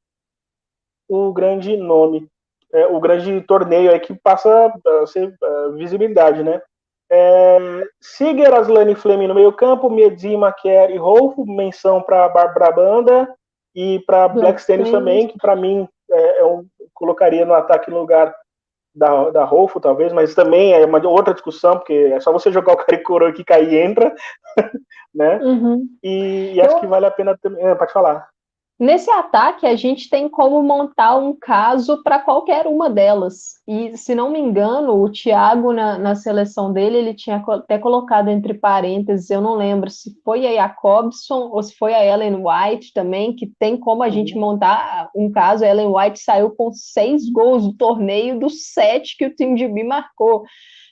o 1.09 1.33
grande 1.33 1.77
nome, 1.77 2.29
é, 2.73 2.87
o 2.87 3.01
grande 3.01 3.41
torneio 3.43 3.91
aí 3.91 3.99
que 3.99 4.15
passa 4.15 4.73
a 5.03 5.07
ser 5.07 5.35
a 5.43 5.69
visibilidade, 5.71 6.43
né? 6.43 6.61
É, 7.11 7.59
Siger, 8.01 8.53
Aslane 8.55 8.95
Fleming 8.95 9.29
no 9.29 9.35
meio 9.35 9.53
campo, 9.53 9.89
Medima, 9.89 10.53
Kerr 10.53 10.91
e 10.91 10.99
Rolfo, 10.99 11.47
menção 11.47 12.03
para 12.03 12.29
Barbara 12.29 12.71
Banda 12.71 13.35
e 13.75 14.01
para 14.01 14.29
Black 14.29 14.61
Stennis 14.61 14.91
também, 14.91 15.29
que 15.29 15.39
para 15.39 15.57
mim 15.57 15.89
é, 16.11 16.43
eu 16.43 16.67
é 16.81 16.85
colocaria 16.93 17.47
no 17.47 17.55
ataque 17.55 17.91
no 17.91 18.01
lugar 18.01 18.35
da, 18.95 19.31
da 19.31 19.45
Rolfo, 19.45 19.79
talvez, 19.79 20.13
mas 20.13 20.35
também 20.35 20.73
é 20.73 20.85
uma 20.85 21.07
outra 21.07 21.33
discussão, 21.33 21.75
porque 21.79 21.93
é 21.93 22.21
só 22.21 22.33
você 22.33 22.51
jogar 22.51 22.73
o 22.73 22.77
Caricoro 22.77 23.27
aqui, 23.27 23.45
cair 23.45 23.73
e 23.73 23.79
entra, 23.79 24.15
né? 25.15 25.39
Uhum. 25.39 25.87
E, 26.03 26.55
e, 26.55 26.61
acho 26.61 26.77
eu... 26.77 26.81
que 26.81 26.87
vale 26.87 27.07
a 27.07 27.11
pena 27.11 27.39
também. 27.41 27.65
É, 27.65 27.75
pode 27.75 27.93
falar. 27.93 28.29
Nesse 28.81 29.11
ataque, 29.11 29.67
a 29.67 29.75
gente 29.75 30.09
tem 30.09 30.29
como 30.29 30.63
montar 30.63 31.17
um 31.17 31.35
caso 31.35 32.01
para 32.05 32.21
qualquer 32.21 32.65
uma 32.69 32.89
delas. 32.89 33.55
E, 33.67 33.97
se 33.97 34.15
não 34.15 34.31
me 34.31 34.39
engano, 34.39 35.03
o 35.03 35.11
Thiago, 35.11 35.73
na, 35.73 35.99
na, 35.99 36.15
seleção 36.15 36.73
dele, 36.73 36.99
ele 36.99 37.13
tinha 37.13 37.43
até 37.45 37.77
colocado 37.77 38.29
entre 38.29 38.55
parênteses, 38.55 39.31
eu 39.31 39.41
não 39.41 39.57
lembro 39.57 39.91
se 39.91 40.17
foi 40.25 40.47
a 40.47 40.63
Jacobson 40.63 41.51
ou 41.53 41.61
se 41.61 41.75
foi 41.75 41.93
a 41.93 42.07
Ellen 42.07 42.37
White 42.37 42.93
também, 42.93 43.35
que 43.35 43.49
tem 43.59 43.77
como 43.77 44.05
a 44.05 44.09
gente 44.09 44.35
uhum. 44.35 44.41
montar 44.43 45.11
um 45.13 45.29
caso. 45.29 45.65
A 45.65 45.69
Ellen 45.69 45.93
White 45.93 46.21
saiu 46.21 46.53
com 46.53 46.71
seis 46.73 47.29
gols 47.29 47.65
do 47.65 47.77
torneio 47.77 48.39
dos 48.39 48.73
sete 48.73 49.17
que 49.17 49.27
o 49.27 49.35
time 49.35 49.57
de 49.57 49.67
B 49.67 49.83
marcou. 49.83 50.45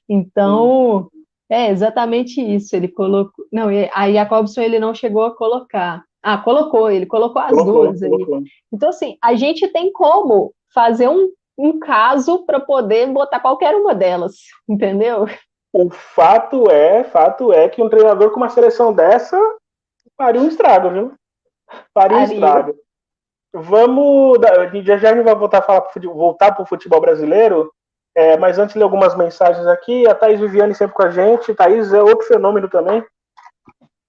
Então, 0.08 0.96
uhum. 0.96 1.08
é 1.48 1.70
exatamente 1.70 2.40
isso. 2.40 2.74
Ele 2.74 2.88
colocou. 2.88 3.44
Não, 3.52 3.68
a 3.94 4.10
Jacobson 4.10 4.60
ele 4.60 4.80
não 4.80 4.92
chegou 4.92 5.22
a 5.22 5.36
colocar. 5.36 6.02
Ah, 6.28 6.38
colocou, 6.38 6.90
ele 6.90 7.06
colocou 7.06 7.40
as 7.40 7.52
colocou, 7.52 7.84
duas 7.84 8.02
aí. 8.02 8.10
Então, 8.72 8.88
assim, 8.88 9.16
a 9.22 9.36
gente 9.36 9.68
tem 9.68 9.92
como 9.92 10.52
fazer 10.74 11.06
um, 11.06 11.30
um 11.56 11.78
caso 11.78 12.44
para 12.44 12.58
poder 12.58 13.06
botar 13.12 13.38
qualquer 13.38 13.76
uma 13.76 13.94
delas, 13.94 14.34
entendeu? 14.68 15.26
O 15.72 15.88
fato 15.88 16.68
é, 16.68 17.04
fato 17.04 17.52
é 17.52 17.68
que 17.68 17.80
um 17.80 17.88
treinador 17.88 18.32
com 18.32 18.38
uma 18.38 18.48
seleção 18.48 18.92
dessa 18.92 19.40
faria 20.16 20.40
um 20.40 20.48
estrago, 20.48 20.90
viu? 20.90 21.12
Faria 21.94 22.18
um 22.18 22.24
estrago. 22.24 22.74
Vamos. 23.54 24.40
Já 24.82 24.96
já 24.96 25.12
a 25.12 25.14
gente 25.14 25.24
vai 25.24 25.34
voltar 25.36 25.60
para 25.60 26.62
o 26.62 26.66
futebol 26.66 27.00
brasileiro. 27.00 27.70
É, 28.16 28.36
mas 28.36 28.58
antes 28.58 28.72
de 28.72 28.80
ler 28.80 28.84
algumas 28.84 29.14
mensagens 29.14 29.66
aqui, 29.68 30.08
a 30.08 30.14
Thaís 30.14 30.40
Viviane 30.40 30.74
sempre 30.74 30.96
com 30.96 31.04
a 31.04 31.10
gente. 31.10 31.54
Thaís 31.54 31.92
é 31.92 32.02
outro 32.02 32.26
fenômeno 32.26 32.68
também. 32.68 33.04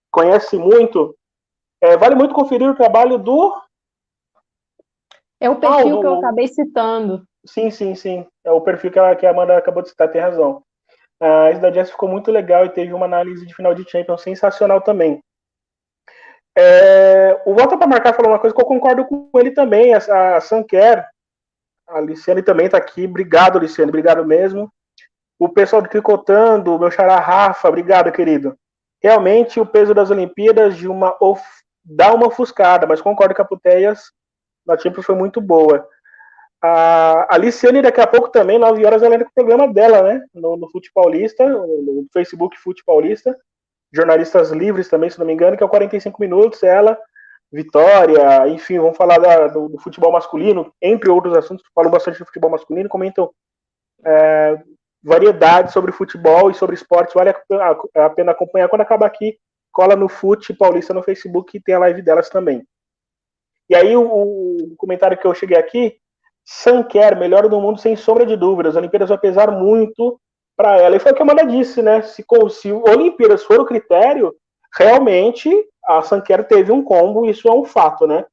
Conhece 0.10 0.58
muito 0.58 1.16
é, 1.82 1.98
vale 1.98 2.16
muito 2.16 2.34
conferir 2.34 2.70
o 2.70 2.76
trabalho 2.76 3.18
do. 3.18 3.56
É 5.40 5.50
o 5.50 5.56
perfil 5.56 6.00
que 6.00 6.06
eu 6.06 6.18
acabei 6.18 6.48
citando. 6.48 7.24
Sim, 7.46 7.70
sim, 7.70 7.96
sim. 7.96 8.26
É 8.44 8.52
o 8.52 8.62
perfil 8.62 8.92
que 8.92 9.00
a, 9.00 9.16
que 9.16 9.26
a 9.26 9.30
Amanda 9.30 9.56
acabou 9.56 9.84
de 9.84 9.90
citar, 9.90 10.10
tem 10.10 10.22
razão. 10.22 10.63
A 11.20 11.52
Isla 11.52 11.72
Jess 11.72 11.92
ficou 11.92 12.10
muito 12.10 12.32
legal 12.32 12.66
e 12.66 12.70
teve 12.70 12.94
uma 12.94 13.06
análise 13.06 13.46
de 13.46 13.54
final 13.54 13.74
de 13.74 13.90
Champions 13.90 14.22
sensacional 14.22 14.82
também. 14.82 15.22
É, 16.58 17.40
o 17.46 17.54
Volta 17.54 17.78
para 17.78 17.88
Marcar 17.88 18.13
falou 18.16 18.32
uma 18.32 18.40
coisa 18.40 18.56
que 18.56 18.62
eu 18.62 18.66
concordo 18.66 19.06
com 19.06 19.30
ele 19.36 19.52
também. 19.52 19.94
A, 19.94 20.38
a 20.38 20.42
Sanquer, 20.42 21.08
a 21.88 22.02
Liciane 22.02 22.42
também 22.42 22.66
está 22.66 22.78
aqui. 22.78 23.06
Obrigado, 23.06 23.60
Liciane, 23.60 23.90
obrigado 23.90 24.26
mesmo. 24.26 24.72
O 25.40 25.48
pessoal 25.48 25.84
do 25.84 25.90
Tricotando, 25.90 26.80
meu 26.80 26.90
xará 26.90 27.20
Rafa, 27.20 27.70
obrigado, 27.70 28.12
querido. 28.12 28.58
Realmente, 29.02 29.60
o 29.60 29.66
peso 29.66 29.94
das 29.94 30.10
Olimpíadas 30.10 30.76
de 30.76 30.88
uma 30.88 31.16
of 31.22 31.44
dá 31.88 32.13
uma 32.13 32.28
ofuscada, 32.28 32.86
mas 32.86 33.02
concordo 33.02 33.34
que 33.34 33.41
a 33.41 33.45
Puteias 33.45 34.12
na 34.65 34.78
Champions 34.78 35.06
foi 35.06 35.15
muito 35.15 35.39
boa. 35.39 35.88
A 36.62 37.36
Aliciane, 37.36 37.82
daqui 37.82 38.02
a 38.02 38.08
pouco 38.08 38.30
também, 38.30 38.60
9 38.60 38.86
horas, 38.86 39.02
ela 39.02 39.15
entra 39.15 39.26
com 39.26 39.32
o 39.32 39.34
programa 39.34 39.71
dela, 39.71 40.02
né? 40.02 40.23
No, 40.34 40.58
no 40.58 40.67
no 40.67 42.08
Facebook 42.12 42.58
Fute 42.58 42.84
Paulista. 42.84 43.38
Jornalistas 43.93 44.52
livres 44.52 44.89
também, 44.89 45.10
se 45.10 45.17
não 45.17 45.26
me 45.26 45.34
engano, 45.34 45.56
que 45.56 45.63
é 45.63 45.65
o 45.65 45.69
45 45.69 46.19
minutos. 46.19 46.62
Ela, 46.63 46.97
Vitória, 47.52 48.47
enfim, 48.50 48.78
vamos 48.78 48.97
falar 48.97 49.19
da, 49.19 49.47
do, 49.47 49.69
do, 49.69 49.78
futebol 49.80 50.12
masculino, 50.12 50.73
entre 50.82 51.10
outros 51.10 51.38
assuntos. 51.38 51.63
Falam 51.73 51.91
bastante 51.91 52.19
do 52.19 52.26
futebol 52.26 52.52
masculino, 52.52 52.89
comentam 52.89 53.32
é, 54.06 54.62
variedade 55.02 55.71
sobre 55.71 55.93
futebol 55.93 56.52
e 56.52 56.54
sobre 56.54 56.76
esportes. 56.76 57.13
Vale 57.13 57.30
a, 57.30 58.06
a 58.06 58.10
pena 58.10 58.34
acompanhar 58.34 58.67
quando 58.67 58.82
acabar 58.82 59.06
aqui 59.06 59.38
cola 59.78 59.96
no 59.96 60.10
Fute 60.10 60.56
Paulista 60.56 60.92
no 60.92 61.04
Facebook 61.04 61.56
e 61.56 61.62
tem 61.62 61.76
a 61.76 61.80
live 61.80 62.02
delas 62.02 62.32
também. 62.32 62.68
E 63.70 63.76
aí 63.76 63.96
o, 63.96 64.02
o 64.02 64.76
comentário 64.76 65.16
que 65.16 65.28
eu 65.28 65.36
cheguei 65.36 65.56
aqui, 65.56 66.00
Sanquer, 66.44 67.16
melhor 67.16 67.48
do 67.48 67.62
mundo 67.62 67.80
sem 67.80 67.96
sombra 67.96 68.26
de 68.26 68.36
dúvidas. 68.36 68.72
As 68.72 68.80
Olimpíadas 68.80 69.10
vai 69.10 69.20
pesar 69.20 69.52
muito 69.52 70.20
para 70.56 70.78
ela. 70.78 70.96
E 70.96 71.00
foi 71.00 71.12
o 71.12 71.16
que 71.16 71.22
a 71.22 71.24
Amanda 71.24 71.46
disse, 71.46 71.84
né? 71.84 72.02
Se, 72.02 72.26
se 72.50 72.72
Olimpíadas 72.72 73.44
for 73.44 73.60
o 73.60 73.66
critério, 73.68 74.34
realmente 74.76 75.48
a 75.86 76.02
Sanquer 76.02 76.48
teve 76.48 76.72
um 76.72 76.84
combo, 76.84 77.30
isso 77.30 77.48
é 77.48 77.52
um 77.52 77.63
fato, 77.63 78.08
né? 78.08 78.26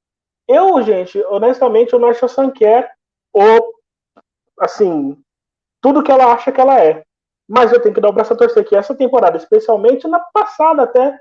Eu, 0.48 0.80
gente, 0.80 1.22
honestamente, 1.26 1.92
eu 1.92 1.98
não 1.98 2.08
acho 2.08 2.24
a 2.24 2.28
Sanquer 2.28 2.90
o 3.34 3.74
assim, 4.60 5.18
tudo 5.82 6.02
que 6.02 6.10
ela 6.10 6.32
acha 6.32 6.50
que 6.50 6.60
ela 6.60 6.82
é. 6.82 7.04
Mas 7.46 7.70
eu 7.70 7.82
tenho 7.82 7.94
que 7.94 8.00
dar 8.00 8.08
o 8.08 8.12
braço 8.12 8.32
a 8.32 8.36
torcer 8.36 8.64
que 8.64 8.74
essa 8.74 8.94
temporada, 8.94 9.36
especialmente 9.36 10.08
na 10.08 10.18
passada 10.32 10.84
até, 10.84 11.18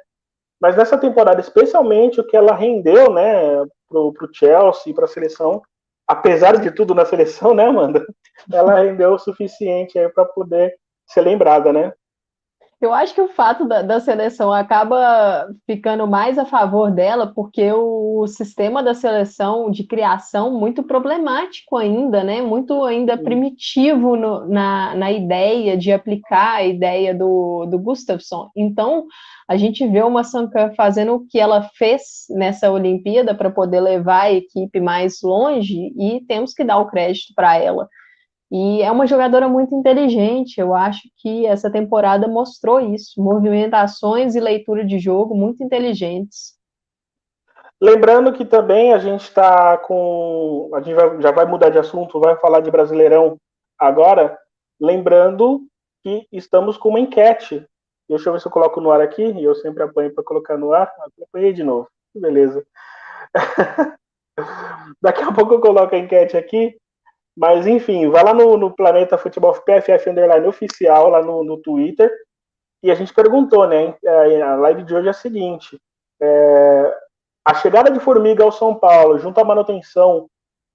mas 0.63 0.77
nessa 0.77 0.97
temporada, 0.97 1.41
especialmente, 1.41 2.21
o 2.21 2.23
que 2.25 2.37
ela 2.37 2.55
rendeu, 2.55 3.11
né, 3.11 3.65
pro, 3.89 4.13
pro 4.13 4.29
Chelsea, 4.33 4.93
para 4.93 5.03
a 5.03 5.09
seleção, 5.09 5.61
apesar 6.07 6.55
de 6.57 6.71
tudo 6.71 6.95
na 6.95 7.03
seleção, 7.03 7.53
né, 7.53 7.65
Amanda? 7.65 8.05
Ela 8.49 8.79
rendeu 8.79 9.11
o 9.11 9.19
suficiente 9.19 9.99
aí 9.99 10.07
para 10.07 10.23
poder 10.23 10.73
ser 11.05 11.19
lembrada, 11.19 11.73
né? 11.73 11.91
Eu 12.85 12.93
acho 12.93 13.15
que 13.15 13.21
o 13.21 13.29
fato 13.29 13.65
da, 13.65 13.81
da, 13.81 13.99
seleção 14.01 14.51
acaba 14.51 15.47
ficando 15.65 16.05
mais 16.05 16.37
a 16.37 16.45
favor 16.45 16.91
dela, 16.91 17.31
porque 17.33 17.71
o 17.71 18.27
sistema 18.27 18.83
da 18.83 18.93
seleção 18.93 19.71
de 19.71 19.85
criação 19.85 20.59
muito 20.59 20.83
problemático 20.83 21.77
ainda, 21.77 22.23
né? 22.25 22.41
Muito 22.41 22.83
ainda 22.83 23.17
primitivo 23.17 24.17
no, 24.17 24.45
na, 24.49 24.95
na 24.95 25.11
ideia 25.11 25.77
de 25.77 25.93
aplicar 25.93 26.55
a 26.55 26.63
ideia 26.63 27.15
do, 27.15 27.65
do 27.67 27.79
Gustafsson. 27.79 28.49
Então, 28.55 29.05
a 29.47 29.55
gente 29.55 29.87
vê 29.87 30.03
uma 30.03 30.25
Sankan 30.25 30.71
fazendo 30.75 31.13
o 31.13 31.25
que 31.25 31.39
ela 31.39 31.69
fez 31.75 32.25
nessa 32.31 32.69
Olimpíada 32.69 33.33
para 33.33 33.49
poder 33.49 33.79
levar 33.79 34.23
a 34.23 34.33
equipe 34.33 34.81
mais 34.81 35.21
longe 35.23 35.93
e 35.97 36.21
temos 36.27 36.53
que 36.53 36.63
dar 36.65 36.79
o 36.79 36.87
crédito 36.87 37.33
para 37.33 37.57
ela. 37.57 37.87
E 38.55 38.83
é 38.83 38.91
uma 38.91 39.07
jogadora 39.07 39.49
muito 39.49 39.73
inteligente, 39.73 40.59
eu 40.59 40.75
acho 40.75 41.09
que 41.17 41.43
essa 41.47 41.71
temporada 41.71 42.27
mostrou 42.27 42.79
isso, 42.79 43.19
movimentações 43.19 44.35
e 44.35 44.39
leitura 44.39 44.85
de 44.85 44.99
jogo 44.99 45.33
muito 45.33 45.63
inteligentes. 45.63 46.53
Lembrando 47.81 48.31
que 48.31 48.45
também 48.45 48.93
a 48.93 48.99
gente 48.99 49.21
está 49.21 49.75
com. 49.79 50.69
A 50.75 50.81
gente 50.81 50.93
vai, 50.93 51.19
já 51.19 51.31
vai 51.31 51.45
mudar 51.47 51.69
de 51.69 51.79
assunto, 51.79 52.19
vai 52.19 52.35
falar 52.37 52.59
de 52.59 52.69
Brasileirão 52.69 53.37
agora. 53.75 54.37
Lembrando 54.79 55.65
que 56.03 56.27
estamos 56.31 56.77
com 56.77 56.89
uma 56.89 56.99
enquete. 56.99 57.65
Deixa 58.07 58.29
eu 58.29 58.33
ver 58.33 58.39
se 58.39 58.45
eu 58.45 58.51
coloco 58.51 58.79
no 58.79 58.91
ar 58.91 59.01
aqui, 59.01 59.23
e 59.23 59.43
eu 59.43 59.55
sempre 59.55 59.81
apanho 59.81 60.13
para 60.13 60.23
colocar 60.23 60.59
no 60.59 60.73
ar. 60.73 60.93
Apanhei 61.23 61.53
de 61.53 61.63
novo. 61.63 61.89
Beleza. 62.13 62.63
Daqui 65.01 65.23
a 65.23 65.33
pouco 65.33 65.55
eu 65.55 65.59
coloco 65.59 65.95
a 65.95 65.97
enquete 65.97 66.37
aqui 66.37 66.77
mas, 67.35 67.65
enfim, 67.65 68.09
vai 68.09 68.23
lá 68.23 68.33
no, 68.33 68.57
no 68.57 68.75
Planeta 68.75 69.17
Futebol 69.17 69.53
PFF 69.53 70.09
Underline 70.09 70.47
oficial, 70.47 71.09
lá 71.09 71.21
no, 71.21 71.43
no 71.43 71.57
Twitter, 71.57 72.11
e 72.83 72.91
a 72.91 72.95
gente 72.95 73.13
perguntou, 73.13 73.67
né? 73.67 73.95
É, 74.03 74.41
a 74.41 74.55
live 74.55 74.83
de 74.83 74.93
hoje 74.93 75.07
é 75.07 75.11
a 75.11 75.13
seguinte: 75.13 75.79
é, 76.21 76.97
a 77.45 77.53
chegada 77.55 77.89
de 77.89 77.99
Formiga 77.99 78.43
ao 78.43 78.51
São 78.51 78.75
Paulo, 78.75 79.17
junto 79.17 79.39
à 79.39 79.43
manutenção 79.43 80.27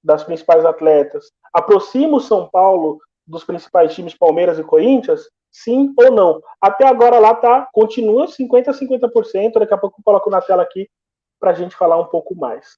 das 0.03 0.25
principais 0.25 0.65
atletas, 0.65 1.31
aproxima 1.53 2.17
o 2.17 2.21
São 2.21 2.49
Paulo 2.49 2.99
dos 3.27 3.45
principais 3.45 3.95
times 3.95 4.17
Palmeiras 4.17 4.59
e 4.59 4.65
Corinthians? 4.65 5.29
Sim 5.51 5.93
ou 5.99 6.11
não? 6.11 6.43
Até 6.61 6.87
agora 6.87 7.19
lá 7.19 7.35
tá, 7.35 7.69
continua 7.73 8.27
50% 8.27 8.69
a 8.69 8.73
50%. 8.73 9.59
Daqui 9.59 9.75
a 9.75 9.79
pouco 9.79 10.01
eu 10.01 10.05
coloco 10.05 10.31
na 10.31 10.41
tela 10.41 10.63
aqui 10.63 10.89
para 11.41 11.51
a 11.51 11.55
gente 11.55 11.77
falar 11.77 11.99
um 11.99 12.07
pouco 12.07 12.35
mais. 12.35 12.77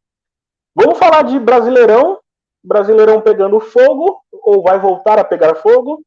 Vamos 0.74 0.98
falar 0.98 1.22
de 1.22 1.38
Brasileirão 1.38 2.18
Brasileirão 2.62 3.20
pegando 3.20 3.58
fogo, 3.60 4.20
ou 4.32 4.62
vai 4.62 4.78
voltar 4.78 5.18
a 5.18 5.24
pegar 5.24 5.54
fogo. 5.56 6.02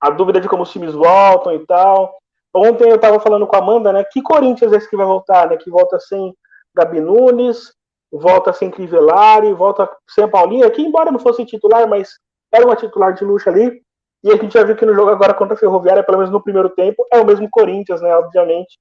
A 0.00 0.10
dúvida 0.10 0.40
de 0.40 0.48
como 0.48 0.64
os 0.64 0.70
times 0.70 0.92
voltam 0.92 1.54
e 1.54 1.64
tal. 1.66 2.16
Ontem 2.54 2.90
eu 2.90 2.96
estava 2.96 3.18
falando 3.18 3.46
com 3.46 3.56
a 3.56 3.60
Amanda, 3.60 3.92
né? 3.92 4.04
Que 4.04 4.20
Corinthians 4.20 4.72
é 4.72 4.76
esse 4.76 4.90
que 4.90 4.96
vai 4.96 5.06
voltar, 5.06 5.48
né? 5.48 5.56
Que 5.56 5.70
volta 5.70 5.98
sem 5.98 6.34
Gabi 6.74 7.00
Nunes, 7.00 7.72
volta 8.12 8.52
sem 8.52 8.70
Crivellari, 8.70 9.52
volta 9.54 9.88
sem 10.10 10.28
Paulinha, 10.28 10.70
que 10.70 10.82
embora 10.82 11.10
não 11.10 11.18
fosse 11.18 11.46
titular, 11.46 11.88
mas 11.88 12.10
era 12.52 12.66
uma 12.66 12.76
titular 12.76 13.14
de 13.14 13.24
luxo 13.24 13.48
ali. 13.48 13.82
E 14.22 14.30
a 14.30 14.36
gente 14.36 14.52
já 14.52 14.62
viu 14.62 14.76
que 14.76 14.86
no 14.86 14.94
jogo 14.94 15.10
agora 15.10 15.34
contra 15.34 15.54
a 15.54 15.58
Ferroviária, 15.58 16.04
pelo 16.04 16.18
menos 16.18 16.32
no 16.32 16.42
primeiro 16.42 16.68
tempo, 16.70 17.06
é 17.10 17.18
o 17.18 17.24
mesmo 17.24 17.48
Corinthians, 17.50 18.00
né? 18.02 18.14
Obviamente, 18.14 18.78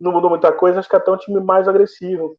não 0.00 0.12
mudou 0.12 0.28
muita 0.28 0.52
coisa, 0.52 0.80
acho 0.80 0.88
que 0.88 0.96
é 0.96 0.98
até 0.98 1.10
um 1.10 1.16
time 1.16 1.40
mais 1.40 1.68
agressivo. 1.68 2.36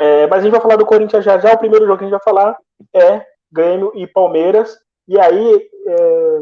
É, 0.00 0.26
mas 0.28 0.38
a 0.38 0.42
gente 0.42 0.52
vai 0.52 0.62
falar 0.62 0.76
do 0.76 0.86
Corinthians 0.86 1.22
já 1.22 1.38
já. 1.38 1.52
O 1.52 1.58
primeiro 1.58 1.84
jogo 1.84 1.98
que 1.98 2.04
a 2.04 2.08
gente 2.08 2.16
vai 2.16 2.24
falar 2.24 2.56
é 2.94 3.22
Grêmio 3.52 3.92
e 3.94 4.06
Palmeiras. 4.06 4.78
E 5.06 5.20
aí, 5.20 5.68
é, 5.86 6.40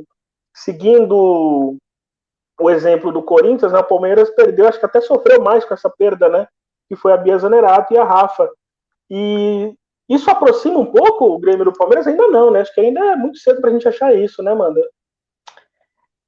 seguindo 0.55 1.77
o 2.61 2.71
exemplo 2.71 3.11
do 3.11 3.21
Corinthians, 3.21 3.73
né, 3.73 3.81
o 3.81 3.85
Palmeiras 3.85 4.31
perdeu, 4.31 4.68
acho 4.68 4.79
que 4.79 4.87
até 4.87 5.01
sofreu 5.01 5.42
mais 5.42 5.64
com 5.64 5.75
essa 5.75 5.90
perda, 5.90 6.29
né? 6.29 6.47
Que 6.88 6.94
foi 6.94 7.12
a 7.12 7.16
Bia 7.16 7.37
Zanerato 7.37 7.92
e 7.92 7.99
a 7.99 8.05
Rafa. 8.05 8.49
E 9.11 9.75
isso 10.09 10.31
aproxima 10.31 10.79
um 10.79 10.87
pouco 10.87 11.25
o 11.25 11.38
Grêmio 11.40 11.64
do 11.64 11.73
Palmeiras? 11.73 12.07
Ainda 12.07 12.29
não, 12.29 12.53
né? 12.53 12.61
Acho 12.61 12.73
que 12.73 12.81
ainda 12.81 13.05
é 13.05 13.16
muito 13.16 13.38
cedo 13.38 13.61
para 13.61 13.71
a 13.71 13.73
gente 13.73 13.88
achar 13.88 14.14
isso, 14.14 14.40
né, 14.40 14.53
Amanda? 14.53 14.81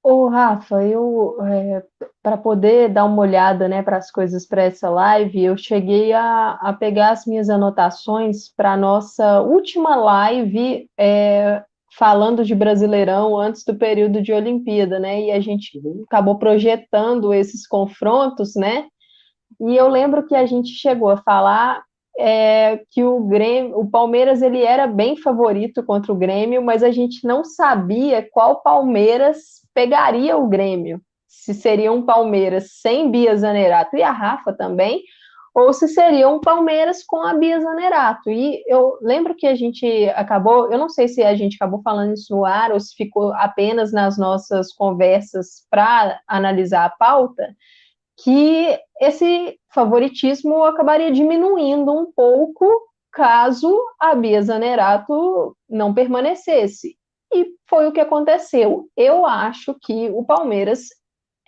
Ô, 0.03 0.29
Rafa, 0.29 0.83
eu 0.83 1.37
é, 1.43 1.83
para 2.23 2.37
poder 2.39 2.89
dar 2.89 3.05
uma 3.05 3.21
olhada 3.21 3.69
né, 3.69 3.83
para 3.83 3.99
as 3.99 4.11
coisas 4.11 4.47
para 4.47 4.63
essa 4.63 4.89
live, 4.89 5.43
eu 5.43 5.57
cheguei 5.59 6.13
a, 6.13 6.53
a 6.53 6.73
pegar 6.73 7.11
as 7.11 7.27
minhas 7.27 7.51
anotações 7.51 8.49
para 8.55 8.73
a 8.73 8.77
nossa 8.77 9.43
última 9.43 9.97
live 9.97 10.89
é, 10.99 11.63
falando 11.99 12.45
de 12.45 12.55
Brasileirão 12.55 13.37
antes 13.39 13.63
do 13.65 13.75
período 13.75 14.23
de 14.23 14.33
Olimpíada, 14.33 14.99
né? 14.99 15.21
E 15.23 15.31
a 15.33 15.41
gente 15.41 15.79
uhum. 15.79 16.05
acabou 16.07 16.39
projetando 16.39 17.35
esses 17.35 17.67
confrontos, 17.67 18.55
né? 18.55 18.87
E 19.61 19.77
eu 19.77 19.89
lembro 19.89 20.27
que 20.27 20.35
a 20.35 20.47
gente 20.47 20.71
chegou 20.71 21.11
a 21.11 21.19
falar 21.19 21.83
é, 22.21 22.83
que 22.91 23.03
o 23.03 23.21
Grêmio, 23.25 23.79
o 23.79 23.91
Palmeiras 23.91 24.43
ele 24.43 24.63
era 24.63 24.87
bem 24.87 25.17
favorito 25.17 25.83
contra 25.83 26.13
o 26.13 26.17
Grêmio, 26.17 26.63
mas 26.63 26.83
a 26.83 26.91
gente 26.91 27.27
não 27.27 27.43
sabia 27.43 28.27
qual 28.31 28.63
Palmeiras 28.63 29.67
pegaria 29.75 30.37
o 30.37 30.47
Grêmio. 30.47 31.01
Se 31.27 31.55
seria 31.55 31.91
um 31.91 32.03
Palmeiras 32.03 32.73
sem 32.81 33.11
Bia 33.11 33.35
Zanerato 33.37 33.97
e 33.97 34.03
a 34.03 34.13
Rafa 34.13 34.53
também, 34.53 35.03
ou 35.55 35.73
se 35.73 35.89
seria 35.89 36.29
um 36.29 36.41
Palmeiras 36.41 37.03
com 37.05 37.23
a 37.23 37.35
Bia 37.35 37.61
Zanerato. 37.61 38.31
E 38.31 38.63
eu 38.67 38.99
lembro 39.01 39.35
que 39.35 39.47
a 39.47 39.55
gente 39.55 40.09
acabou, 40.11 40.71
eu 40.71 40.79
não 40.79 40.89
sei 40.89 41.09
se 41.09 41.23
a 41.23 41.35
gente 41.35 41.57
acabou 41.57 41.81
falando 41.83 42.15
isso 42.15 42.35
no 42.35 42.45
ar 42.45 42.71
ou 42.71 42.79
se 42.79 42.95
ficou 42.95 43.33
apenas 43.35 43.93
nas 43.93 44.17
nossas 44.19 44.73
conversas 44.73 45.67
para 45.71 46.21
analisar 46.29 46.85
a 46.85 46.91
pauta, 46.91 47.57
que 48.23 48.79
esse 49.01 49.59
favoritismo 49.73 50.65
acabaria 50.65 51.11
diminuindo 51.11 51.93
um 51.93 52.13
pouco 52.13 52.67
caso 53.13 53.79
a 53.99 54.15
Bia 54.15 54.41
Zanerato 54.43 55.57
não 55.69 55.95
permanecesse. 55.95 56.97
E 57.33 57.47
foi 57.69 57.87
o 57.87 57.93
que 57.93 58.01
aconteceu. 58.01 58.87
Eu 58.97 59.25
acho 59.25 59.75
que 59.81 60.11
o 60.11 60.25
Palmeiras 60.25 60.89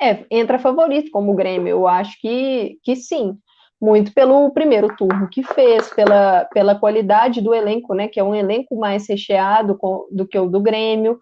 é, 0.00 0.24
entra 0.30 0.58
favorito 0.58 1.10
como 1.10 1.32
o 1.32 1.34
Grêmio. 1.34 1.68
Eu 1.68 1.88
acho 1.88 2.20
que, 2.20 2.78
que 2.82 2.96
sim. 2.96 3.36
Muito 3.80 4.12
pelo 4.14 4.52
primeiro 4.52 4.94
turno 4.96 5.28
que 5.28 5.42
fez, 5.42 5.92
pela, 5.92 6.44
pela 6.46 6.78
qualidade 6.78 7.40
do 7.40 7.52
elenco, 7.52 7.94
né? 7.94 8.06
Que 8.06 8.20
é 8.20 8.24
um 8.24 8.34
elenco 8.34 8.76
mais 8.76 9.08
recheado 9.08 9.76
com, 9.76 10.06
do 10.10 10.26
que 10.26 10.38
o 10.38 10.48
do 10.48 10.60
Grêmio. 10.60 11.18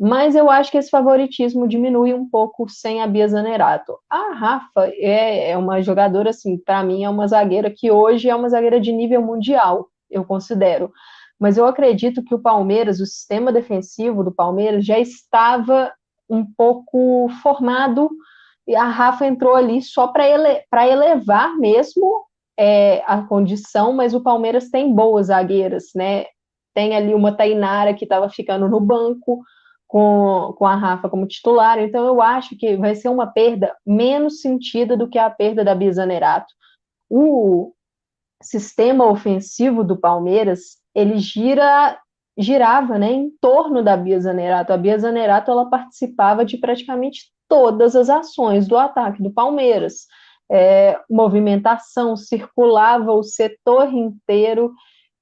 Mas 0.00 0.34
eu 0.34 0.48
acho 0.48 0.70
que 0.70 0.78
esse 0.78 0.88
favoritismo 0.88 1.68
diminui 1.68 2.14
um 2.14 2.26
pouco 2.26 2.66
sem 2.70 3.02
a 3.02 3.06
Bia 3.06 3.28
Zanerato. 3.28 3.98
A 4.08 4.32
Rafa 4.32 4.88
é, 4.94 5.50
é 5.50 5.56
uma 5.58 5.82
jogadora, 5.82 6.30
assim, 6.30 6.56
para 6.56 6.82
mim, 6.82 7.04
é 7.04 7.10
uma 7.10 7.28
zagueira 7.28 7.70
que 7.70 7.90
hoje 7.90 8.30
é 8.30 8.34
uma 8.34 8.48
zagueira 8.48 8.80
de 8.80 8.92
nível 8.92 9.20
mundial, 9.20 9.88
eu 10.10 10.24
considero 10.24 10.90
mas 11.40 11.56
eu 11.56 11.64
acredito 11.64 12.22
que 12.22 12.34
o 12.34 12.38
Palmeiras, 12.38 13.00
o 13.00 13.06
sistema 13.06 13.50
defensivo 13.50 14.22
do 14.22 14.30
Palmeiras 14.30 14.84
já 14.84 14.98
estava 14.98 15.90
um 16.28 16.44
pouco 16.44 17.30
formado 17.42 18.10
e 18.68 18.76
a 18.76 18.84
Rafa 18.84 19.26
entrou 19.26 19.56
ali 19.56 19.80
só 19.80 20.08
para 20.08 20.28
ele, 20.28 20.62
elevar 20.70 21.56
mesmo 21.56 22.26
é, 22.58 23.02
a 23.06 23.22
condição, 23.22 23.94
mas 23.94 24.12
o 24.12 24.22
Palmeiras 24.22 24.68
tem 24.68 24.94
boas 24.94 25.28
zagueiras, 25.28 25.86
né? 25.94 26.26
Tem 26.74 26.94
ali 26.94 27.14
uma 27.14 27.34
Tainara 27.34 27.94
que 27.94 28.04
estava 28.04 28.28
ficando 28.28 28.68
no 28.68 28.78
banco 28.78 29.42
com, 29.90 30.54
com 30.56 30.64
a 30.64 30.76
Rafa 30.76 31.08
como 31.08 31.26
titular, 31.26 31.80
então 31.80 32.06
eu 32.06 32.22
acho 32.22 32.56
que 32.56 32.76
vai 32.76 32.94
ser 32.94 33.08
uma 33.08 33.26
perda 33.26 33.74
menos 33.84 34.40
sentida 34.40 34.96
do 34.96 35.08
que 35.08 35.18
a 35.18 35.28
perda 35.28 35.64
da 35.64 35.74
Bizanerato. 35.74 36.54
O 37.10 37.72
sistema 38.40 39.10
ofensivo 39.10 39.82
do 39.82 39.96
Palmeiras 39.96 40.78
ele 40.94 41.18
gira 41.18 41.98
girava 42.38 43.00
né, 43.00 43.10
em 43.10 43.30
torno 43.40 43.82
da 43.82 43.96
Bia 43.96 44.20
Zanerato. 44.20 44.72
A 44.72 44.76
Bia 44.76 44.96
Zanerato 44.96 45.50
ela 45.50 45.68
participava 45.68 46.44
de 46.44 46.56
praticamente 46.56 47.32
todas 47.48 47.96
as 47.96 48.08
ações 48.08 48.68
do 48.68 48.78
ataque 48.78 49.20
do 49.20 49.32
Palmeiras. 49.32 50.06
É, 50.48 50.98
movimentação, 51.10 52.16
circulava 52.16 53.12
o 53.12 53.24
setor 53.24 53.92
inteiro, 53.92 54.72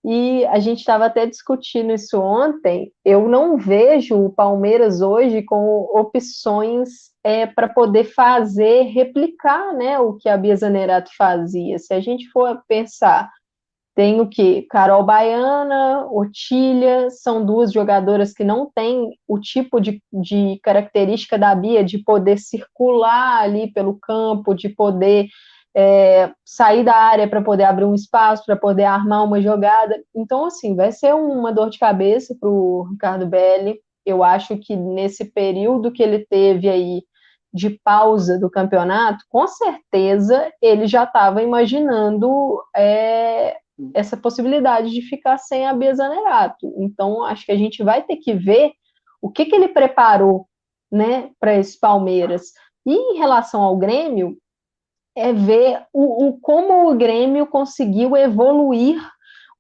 e 0.05 0.45
a 0.47 0.59
gente 0.59 0.79
estava 0.79 1.07
até 1.07 1.27
discutindo 1.27 1.93
isso 1.93 2.21
ontem. 2.21 2.93
Eu 3.05 3.29
não 3.29 3.57
vejo 3.57 4.17
o 4.17 4.33
Palmeiras 4.33 5.01
hoje 5.01 5.43
com 5.43 5.89
opções 5.95 6.89
é, 7.25 7.47
para 7.47 7.69
poder 7.69 8.05
fazer, 8.05 8.85
replicar 8.85 9.75
né, 9.75 9.99
o 9.99 10.15
que 10.15 10.29
a 10.29 10.37
Bia 10.37 10.57
Zanerato 10.57 11.11
fazia. 11.17 11.79
Se 11.79 11.93
a 11.93 12.01
gente 12.01 12.29
for 12.31 12.63
pensar 12.69 13.29
tem 13.99 14.21
o 14.21 14.29
que? 14.29 14.63
Carol 14.71 15.03
Baiana, 15.03 16.07
Otília, 16.13 17.11
são 17.11 17.45
duas 17.45 17.73
jogadoras 17.73 18.33
que 18.33 18.45
não 18.45 18.71
têm 18.73 19.11
o 19.27 19.41
tipo 19.41 19.81
de, 19.81 20.01
de 20.13 20.61
característica 20.63 21.37
da 21.37 21.53
Bia 21.53 21.83
de 21.83 21.99
poder 21.99 22.39
circular 22.39 23.43
ali 23.43 23.73
pelo 23.73 23.99
campo, 23.99 24.55
de 24.55 24.69
poder 24.69 25.27
é, 25.81 26.33
sair 26.45 26.83
da 26.83 26.97
área 26.97 27.29
para 27.29 27.41
poder 27.41 27.63
abrir 27.63 27.85
um 27.85 27.95
espaço, 27.95 28.45
para 28.45 28.57
poder 28.57 28.83
armar 28.83 29.23
uma 29.23 29.41
jogada. 29.41 29.97
Então, 30.13 30.47
assim, 30.47 30.75
vai 30.75 30.91
ser 30.91 31.15
uma 31.15 31.53
dor 31.53 31.71
de 31.71 31.79
cabeça 31.79 32.37
para 32.41 32.49
o 32.49 32.83
Ricardo 32.91 33.29
Belli. 33.29 33.79
Eu 34.05 34.25
acho 34.25 34.59
que 34.59 34.75
nesse 34.75 35.33
período 35.33 35.93
que 35.93 36.03
ele 36.03 36.27
teve 36.29 36.69
aí 36.69 37.03
de 37.55 37.71
pausa 37.85 38.41
do 38.41 38.51
campeonato, 38.51 39.25
com 39.29 39.47
certeza 39.47 40.53
ele 40.61 40.89
já 40.89 41.05
estava 41.05 41.45
imaginando 41.45 42.61
é, 42.77 43.57
essa 43.95 44.17
possibilidade 44.17 44.91
de 44.91 45.03
ficar 45.03 45.39
sem 45.39 45.65
a 45.65 45.73
Bia 45.73 45.95
Zanerato. 45.95 46.75
Então, 46.79 47.23
acho 47.23 47.47
que 47.47 47.53
a 47.53 47.57
gente 47.57 47.85
vai 47.85 48.03
ter 48.03 48.17
que 48.17 48.35
ver 48.35 48.73
o 49.23 49.31
que, 49.31 49.45
que 49.45 49.55
ele 49.55 49.69
preparou 49.69 50.49
né, 50.91 51.31
para 51.39 51.55
esse 51.55 51.79
Palmeiras. 51.79 52.47
E 52.85 52.93
em 52.93 53.19
relação 53.19 53.63
ao 53.63 53.77
Grêmio, 53.77 54.37
é 55.19 55.33
ver 55.33 55.83
o, 55.93 56.27
o, 56.27 56.41
como 56.41 56.91
o 56.91 56.95
Grêmio 56.95 57.47
conseguiu 57.47 58.17
evoluir 58.17 59.01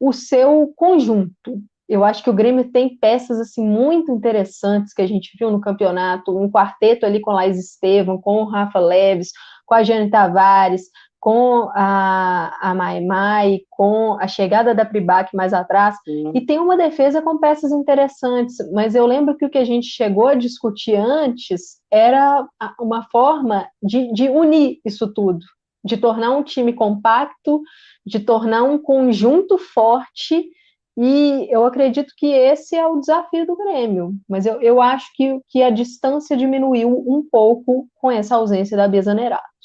o 0.01 0.13
seu 0.13 0.73
conjunto. 0.77 1.61
Eu 1.89 2.05
acho 2.05 2.23
que 2.23 2.31
o 2.31 2.35
Grêmio 2.35 2.71
tem 2.71 2.97
peças 2.99 3.41
assim 3.41 3.67
muito 3.67 4.13
interessantes 4.13 4.93
que 4.93 5.03
a 5.03 5.07
gente 5.07 5.37
viu 5.39 5.51
no 5.51 5.61
campeonato, 5.61 6.39
um 6.39 6.51
quarteto 6.51 7.05
ali 7.05 7.21
com 7.21 7.33
Laís 7.33 7.59
Estevam, 7.59 8.21
com 8.21 8.43
o 8.43 8.45
Rafa 8.45 8.79
Leves, 8.79 9.33
com 9.67 9.75
a 9.75 9.83
Jane 9.83 10.11
Tavares, 10.11 10.83
com 11.29 11.69
a, 11.75 12.71
a 12.71 12.75
Mai 12.75 13.05
Mai, 13.05 13.61
com 13.69 14.17
a 14.19 14.27
chegada 14.27 14.75
da 14.75 14.87
Pribac 14.87 15.37
mais 15.37 15.53
atrás, 15.53 15.95
Sim. 16.03 16.33
e 16.35 16.41
tem 16.41 16.59
uma 16.59 16.75
defesa 16.75 17.21
com 17.21 17.37
peças 17.37 17.71
interessantes, 17.71 18.57
mas 18.73 18.95
eu 18.95 19.05
lembro 19.05 19.37
que 19.37 19.45
o 19.45 19.51
que 19.51 19.59
a 19.59 19.65
gente 19.65 19.89
chegou 19.89 20.29
a 20.29 20.35
discutir 20.35 20.97
antes 20.97 21.83
era 21.93 22.49
uma 22.81 23.07
forma 23.13 23.69
de, 23.83 24.11
de 24.15 24.31
unir 24.31 24.81
isso 24.87 25.13
tudo, 25.13 25.45
de 25.85 25.99
tornar 25.99 26.31
um 26.31 26.43
time 26.43 26.73
compacto, 26.73 27.61
de 28.07 28.21
tornar 28.21 28.63
um 28.63 28.79
conjunto 28.79 29.59
forte, 29.59 30.49
e 30.97 31.47
eu 31.51 31.67
acredito 31.67 32.15
que 32.17 32.29
esse 32.29 32.75
é 32.75 32.87
o 32.87 33.01
desafio 33.01 33.47
do 33.47 33.55
Grêmio, 33.55 34.15
mas 34.27 34.47
eu, 34.47 34.63
eu 34.63 34.81
acho 34.81 35.07
que, 35.15 35.39
que 35.51 35.63
a 35.63 35.69
distância 35.69 36.35
diminuiu 36.35 36.89
um 36.89 37.23
pouco 37.31 37.87
com 37.97 38.11
essa 38.11 38.37
ausência 38.37 38.79
da 38.79 38.89
Bia 38.89 39.03
Zanerato 39.03 39.58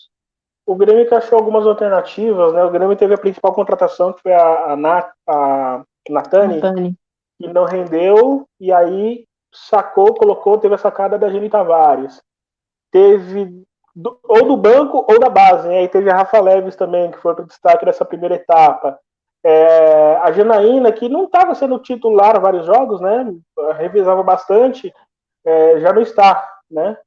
o 0.65 0.75
Grêmio 0.75 1.07
que 1.07 1.13
achou 1.13 1.37
algumas 1.37 1.65
alternativas, 1.65 2.53
né? 2.53 2.63
O 2.63 2.71
Grêmio 2.71 2.95
teve 2.95 3.13
a 3.13 3.17
principal 3.17 3.53
contratação, 3.53 4.13
que 4.13 4.21
foi 4.21 4.33
a, 4.33 4.73
a, 4.73 5.11
a 5.27 5.83
Natani, 6.09 6.55
Natani, 6.55 6.95
que 7.39 7.47
não 7.47 7.65
rendeu, 7.65 8.47
e 8.59 8.71
aí 8.71 9.25
sacou, 9.53 10.13
colocou, 10.13 10.57
teve 10.57 10.75
a 10.75 10.77
sacada 10.77 11.17
da 11.17 11.29
Jenny 11.29 11.49
Tavares. 11.49 12.21
Teve 12.91 13.63
do, 13.95 14.17
ou 14.23 14.45
do 14.45 14.57
banco 14.57 15.05
ou 15.07 15.19
da 15.19 15.29
base, 15.29 15.67
né? 15.67 15.83
E 15.83 15.87
teve 15.87 16.09
a 16.09 16.15
Rafa 16.15 16.39
Leves 16.39 16.75
também, 16.75 17.11
que 17.11 17.17
foi 17.17 17.33
o 17.33 17.45
destaque 17.45 17.85
dessa 17.85 18.05
primeira 18.05 18.35
etapa. 18.35 18.97
É, 19.45 20.15
a 20.21 20.31
Janaína, 20.31 20.91
que 20.93 21.09
não 21.09 21.25
estava 21.25 21.53
sendo 21.53 21.77
titular 21.79 22.39
vários 22.39 22.65
jogos, 22.65 23.01
né? 23.01 23.33
Revisava 23.77 24.23
bastante, 24.23 24.93
é, 25.45 25.79
já 25.81 25.91
não 25.91 26.01
está, 26.01 26.47
né? 26.71 26.97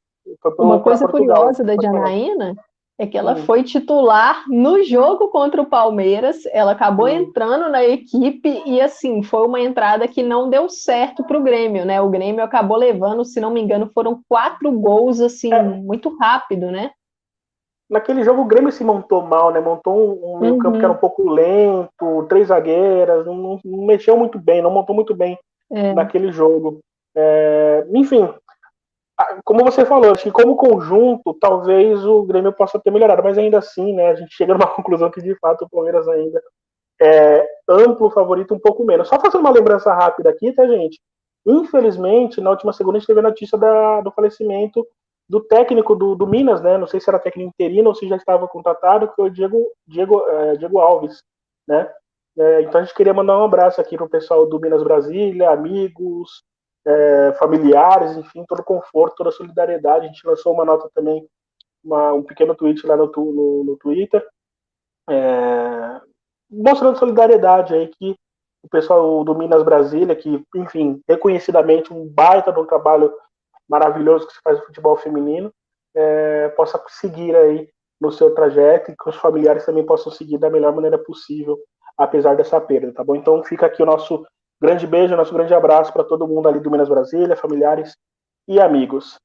Uma 0.59 0.81
coisa 0.81 1.09
curiosa 1.09 1.65
da 1.65 1.75
Janaína 1.81 2.55
é 2.99 3.07
que 3.07 3.17
ela 3.17 3.35
hum. 3.35 3.45
foi 3.45 3.63
titular 3.63 4.45
no 4.49 4.83
jogo 4.83 5.29
contra 5.29 5.61
o 5.61 5.67
Palmeiras, 5.67 6.47
ela 6.47 6.73
acabou 6.73 7.07
hum. 7.07 7.11
entrando 7.11 7.69
na 7.71 7.85
equipe 7.85 8.63
e 8.65 8.81
assim, 8.81 9.23
foi 9.23 9.47
uma 9.47 9.61
entrada 9.61 10.09
que 10.09 10.23
não 10.23 10.49
deu 10.49 10.69
certo 10.69 11.23
para 11.25 11.39
o 11.39 11.43
Grêmio, 11.43 11.85
né? 11.85 12.01
O 12.01 12.09
Grêmio 12.09 12.43
acabou 12.43 12.77
levando, 12.77 13.25
se 13.25 13.41
não 13.41 13.51
me 13.51 13.61
engano, 13.61 13.91
foram 13.93 14.21
quatro 14.29 14.71
gols 14.73 15.21
assim, 15.21 15.53
é. 15.53 15.63
muito 15.63 16.17
rápido, 16.19 16.71
né? 16.71 16.91
Naquele 17.89 18.25
jogo 18.25 18.43
o 18.43 18.47
Grêmio 18.47 18.73
se 18.73 18.83
montou 18.83 19.23
mal, 19.23 19.53
né? 19.53 19.61
Montou 19.61 19.95
um, 19.95 20.41
meio 20.41 20.55
uhum. 20.55 20.59
campo 20.59 20.79
que 20.79 20.85
era 20.85 20.93
um 20.93 20.99
pouco 20.99 21.29
lento, 21.29 22.27
três 22.29 22.49
zagueiras, 22.49 23.27
não, 23.27 23.61
não 23.65 23.87
mexeu 23.87 24.17
muito 24.17 24.39
bem, 24.39 24.63
não 24.63 24.71
montou 24.71 24.95
muito 24.97 25.15
bem 25.15 25.39
é. 25.71 25.93
naquele 25.93 26.33
jogo. 26.33 26.81
É, 27.15 27.87
enfim, 27.95 28.29
como 29.45 29.65
você 29.65 29.85
falou, 29.85 30.13
acho 30.13 30.25
que 30.25 30.31
como 30.31 30.57
conjunto, 30.57 31.35
talvez 31.41 32.05
o 32.05 32.23
Grêmio 32.25 32.53
possa 32.53 32.79
ter 32.79 32.91
melhorado, 32.91 33.23
mas 33.23 33.39
ainda 33.39 33.59
assim, 33.59 33.95
né, 33.95 34.09
a 34.11 34.15
gente 34.15 34.35
chega 34.35 34.53
numa 34.53 34.67
conclusão 34.75 35.11
que 35.11 35.23
de 35.23 35.35
fato 35.39 35.65
o 35.65 35.71
Palmeiras 35.71 36.07
ainda 36.07 36.43
é 37.01 37.47
amplo 37.69 38.11
favorito 38.11 38.55
um 38.55 38.59
pouco 38.59 38.85
menos. 38.85 39.09
Só 39.09 39.19
fazendo 39.19 39.41
uma 39.41 39.51
lembrança 39.51 39.93
rápida 39.93 40.31
aqui, 40.31 40.53
tá, 40.53 40.67
gente? 40.67 41.01
Infelizmente, 41.47 42.41
na 42.41 42.51
última 42.51 42.73
segunda 42.73 42.97
a 42.97 43.01
gente 43.01 43.07
teve 43.07 43.21
a 43.21 43.23
notícia 43.23 43.57
da, 43.57 44.01
do 44.01 44.11
falecimento 44.11 44.87
do 45.29 45.41
técnico 45.41 45.95
do, 45.95 46.15
do, 46.15 46.27
Minas, 46.27 46.63
né? 46.63 46.79
Não 46.79 46.87
sei 46.87 47.01
se 47.01 47.09
era 47.09 47.19
técnico 47.19 47.49
interino 47.49 47.89
ou 47.89 47.95
se 47.95 48.09
já 48.09 48.17
estava 48.17 48.47
contratado, 48.47 49.09
que 49.09 49.15
foi 49.15 49.27
o 49.27 49.33
Diego, 49.33 49.59
Diego, 49.87 50.23
é, 50.29 50.57
Diego 50.57 50.79
Alves, 50.79 51.23
né? 51.67 51.91
É, 52.39 52.63
então 52.63 52.81
a 52.81 52.85
gente 52.85 52.95
queria 52.95 53.15
mandar 53.15 53.39
um 53.39 53.45
abraço 53.45 53.81
aqui 53.81 53.97
pro 53.97 54.09
pessoal 54.09 54.47
do 54.47 54.61
Minas 54.61 54.83
Brasília, 54.83 55.51
amigos, 55.51 56.45
é, 56.87 57.33
familiares, 57.39 58.17
enfim, 58.17 58.45
todo 58.47 58.61
o 58.61 58.65
conforto, 58.65 59.17
toda 59.17 59.31
a 59.31 59.33
solidariedade. 59.33 60.07
A 60.07 60.09
gente 60.09 60.27
lançou 60.27 60.53
uma 60.53 60.65
nota 60.65 60.89
também, 60.95 61.27
uma, 61.85 62.13
um 62.13 62.23
pequeno 62.23 62.55
tweet 62.55 62.87
lá 62.87 62.97
no, 62.97 63.07
no, 63.07 63.65
no 63.65 63.77
Twitter, 63.77 64.25
é, 65.11 66.01
mostrando 66.51 66.99
solidariedade 66.99 67.75
aí 67.75 67.89
que 67.89 68.17
o 68.63 68.69
pessoal 68.69 69.23
do 69.25 69.35
Minas 69.35 69.63
Brasília, 69.63 70.17
que, 70.17 70.43
enfim, 70.55 71.01
reconhecidamente 71.09 71.93
um 71.93 72.09
baita 72.09 72.53
de 72.53 72.59
um 72.59 72.67
trabalho 72.67 73.13
maravilhoso 73.69 74.27
que 74.27 74.35
se 74.35 74.41
faz 74.43 74.59
no 74.59 74.67
futebol 74.67 74.97
feminino, 74.97 75.53
é, 75.95 76.49
possa 76.51 76.83
seguir 76.89 77.35
aí 77.35 77.69
no 78.01 78.13
seu 78.13 78.35
trajeto 78.35 78.91
e 78.91 78.97
que 78.97 79.09
os 79.09 79.17
familiares 79.17 79.65
também 79.65 79.87
possam 79.87 80.13
seguir 80.13 80.39
da 80.39 80.51
melhor 80.51 80.75
maneira 80.75 80.99
possível, 80.99 81.59
apesar 81.97 82.37
dessa 82.37 82.61
perda, 82.61 82.93
tá 82.93 83.03
bom? 83.03 83.15
Então 83.15 83.43
fica 83.43 83.67
aqui 83.67 83.83
o 83.83 83.87
nosso 83.87 84.27
Grande 84.61 84.87
beijo, 84.87 85.17
nosso 85.17 85.35
grande 85.35 85.53
abraço 85.53 85.93
para 85.93 86.05
todo 86.05 86.27
mundo 86.27 86.49
ali 86.49 86.61
do 86.61 86.71
Minas 86.71 86.89
Brasília, 86.89 87.37
familiares 87.37 87.95
e 88.49 88.59
amigos. 88.61 89.19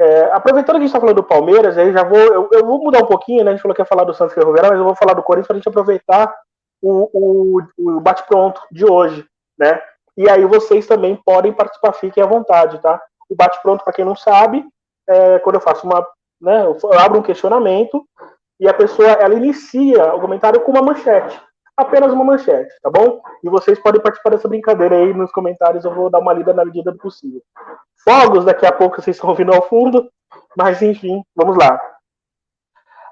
É, 0.00 0.24
aproveitando 0.32 0.76
que 0.76 0.78
a 0.78 0.80
gente 0.80 0.88
está 0.88 1.00
falando 1.00 1.16
do 1.16 1.24
Palmeiras, 1.24 1.78
aí 1.78 1.92
já 1.92 2.04
vou, 2.04 2.18
eu, 2.18 2.48
eu, 2.52 2.66
vou 2.66 2.82
mudar 2.82 3.02
um 3.02 3.06
pouquinho, 3.06 3.44
né? 3.44 3.50
A 3.50 3.54
gente 3.54 3.62
falou 3.62 3.74
que 3.74 3.82
ia 3.82 3.86
falar 3.86 4.04
do 4.04 4.14
Santos 4.14 4.34
Ferroviário, 4.34 4.70
mas 4.70 4.78
eu 4.78 4.84
vou 4.84 4.94
falar 4.96 5.14
do 5.14 5.22
Corinthians 5.22 5.46
para 5.46 5.54
a 5.54 5.58
gente 5.58 5.68
aproveitar 5.68 6.34
o, 6.82 7.10
o, 7.12 7.62
o 7.78 8.00
bate-pronto 8.00 8.60
de 8.70 8.84
hoje, 8.84 9.24
né? 9.58 9.80
E 10.16 10.28
aí 10.28 10.44
vocês 10.44 10.86
também 10.86 11.16
podem 11.24 11.52
participar, 11.52 11.92
fiquem 11.92 12.22
à 12.22 12.26
vontade, 12.26 12.80
tá? 12.80 13.00
O 13.28 13.36
bate-pronto, 13.36 13.84
para 13.84 13.92
quem 13.92 14.04
não 14.04 14.16
sabe, 14.16 14.64
é 15.08 15.38
quando 15.40 15.56
eu 15.56 15.60
faço 15.60 15.86
uma, 15.86 16.04
né? 16.40 16.64
Eu 16.64 16.98
abro 16.98 17.18
um 17.18 17.22
questionamento 17.22 18.04
e 18.60 18.68
a 18.68 18.74
pessoa 18.74 19.08
ela 19.08 19.34
inicia 19.34 20.14
o 20.14 20.20
comentário 20.20 20.60
com 20.60 20.72
uma 20.72 20.82
manchete 20.82 21.40
apenas 21.78 22.12
uma 22.12 22.24
manchete, 22.24 22.74
tá 22.82 22.90
bom? 22.90 23.22
E 23.44 23.48
vocês 23.48 23.78
podem 23.78 24.02
participar 24.02 24.30
dessa 24.30 24.48
brincadeira 24.48 24.96
aí 24.96 25.14
nos 25.14 25.30
comentários, 25.30 25.84
eu 25.84 25.94
vou 25.94 26.10
dar 26.10 26.18
uma 26.18 26.32
lida 26.32 26.52
na 26.52 26.64
medida 26.64 26.90
do 26.90 26.98
possível. 26.98 27.40
Fogos 28.04 28.44
daqui 28.44 28.66
a 28.66 28.72
pouco 28.72 29.00
vocês 29.00 29.16
estão 29.16 29.30
ouvindo 29.30 29.54
ao 29.54 29.62
fundo, 29.68 30.10
mas 30.56 30.82
enfim, 30.82 31.22
vamos 31.36 31.56
lá. 31.56 31.80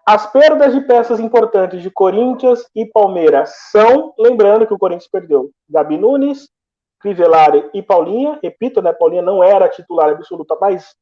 As 0.05 0.26
perdas 0.26 0.74
de 0.74 0.81
peças 0.81 1.20
importantes 1.20 1.81
de 1.81 1.90
Corinthians 1.90 2.68
e 2.74 2.85
Palmeiras 2.87 3.55
são, 3.70 4.12
lembrando 4.18 4.66
que 4.66 4.74
o 4.74 4.79
Corinthians 4.79 5.11
perdeu 5.11 5.50
Gabi 5.68 5.96
Nunes, 5.96 6.48
Crivellari 7.00 7.70
e 7.72 7.83
Paulinha, 7.83 8.38
repito, 8.42 8.83
né, 8.83 8.92
Paulinha 8.92 9.22
não 9.22 9.44
era 9.44 9.68
titular 9.68 10.11
absoluta, 10.11 10.57
mas 10.61 10.92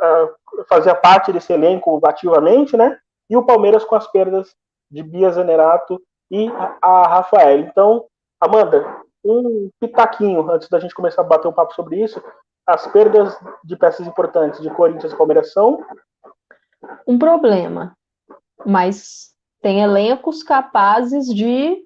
uh, 0.00 0.64
fazia 0.68 0.94
parte 0.94 1.32
desse 1.32 1.52
elenco 1.52 2.00
ativamente, 2.04 2.76
né, 2.76 2.98
e 3.28 3.36
o 3.36 3.44
Palmeiras 3.44 3.84
com 3.84 3.94
as 3.94 4.10
perdas 4.10 4.54
de 4.90 5.04
Bia 5.04 5.30
Zanerato 5.30 6.00
e 6.30 6.48
a 6.80 7.08
Rafael. 7.08 7.60
Então, 7.60 8.06
Amanda, 8.40 9.02
um 9.24 9.70
pitaquinho 9.80 10.50
antes 10.50 10.68
da 10.68 10.78
gente 10.78 10.94
começar 10.94 11.22
a 11.22 11.24
bater 11.24 11.48
um 11.48 11.52
papo 11.52 11.74
sobre 11.74 12.02
isso. 12.02 12.22
As 12.66 12.86
perdas 12.86 13.36
de 13.64 13.76
peças 13.76 14.06
importantes 14.06 14.60
de 14.60 14.70
Corinthians 14.70 15.12
e 15.12 15.16
Palmeiras 15.16 15.52
são? 15.52 15.84
Um 17.06 17.18
problema, 17.18 17.96
mas 18.64 19.34
tem 19.60 19.82
elencos 19.82 20.42
capazes 20.42 21.26
de 21.26 21.84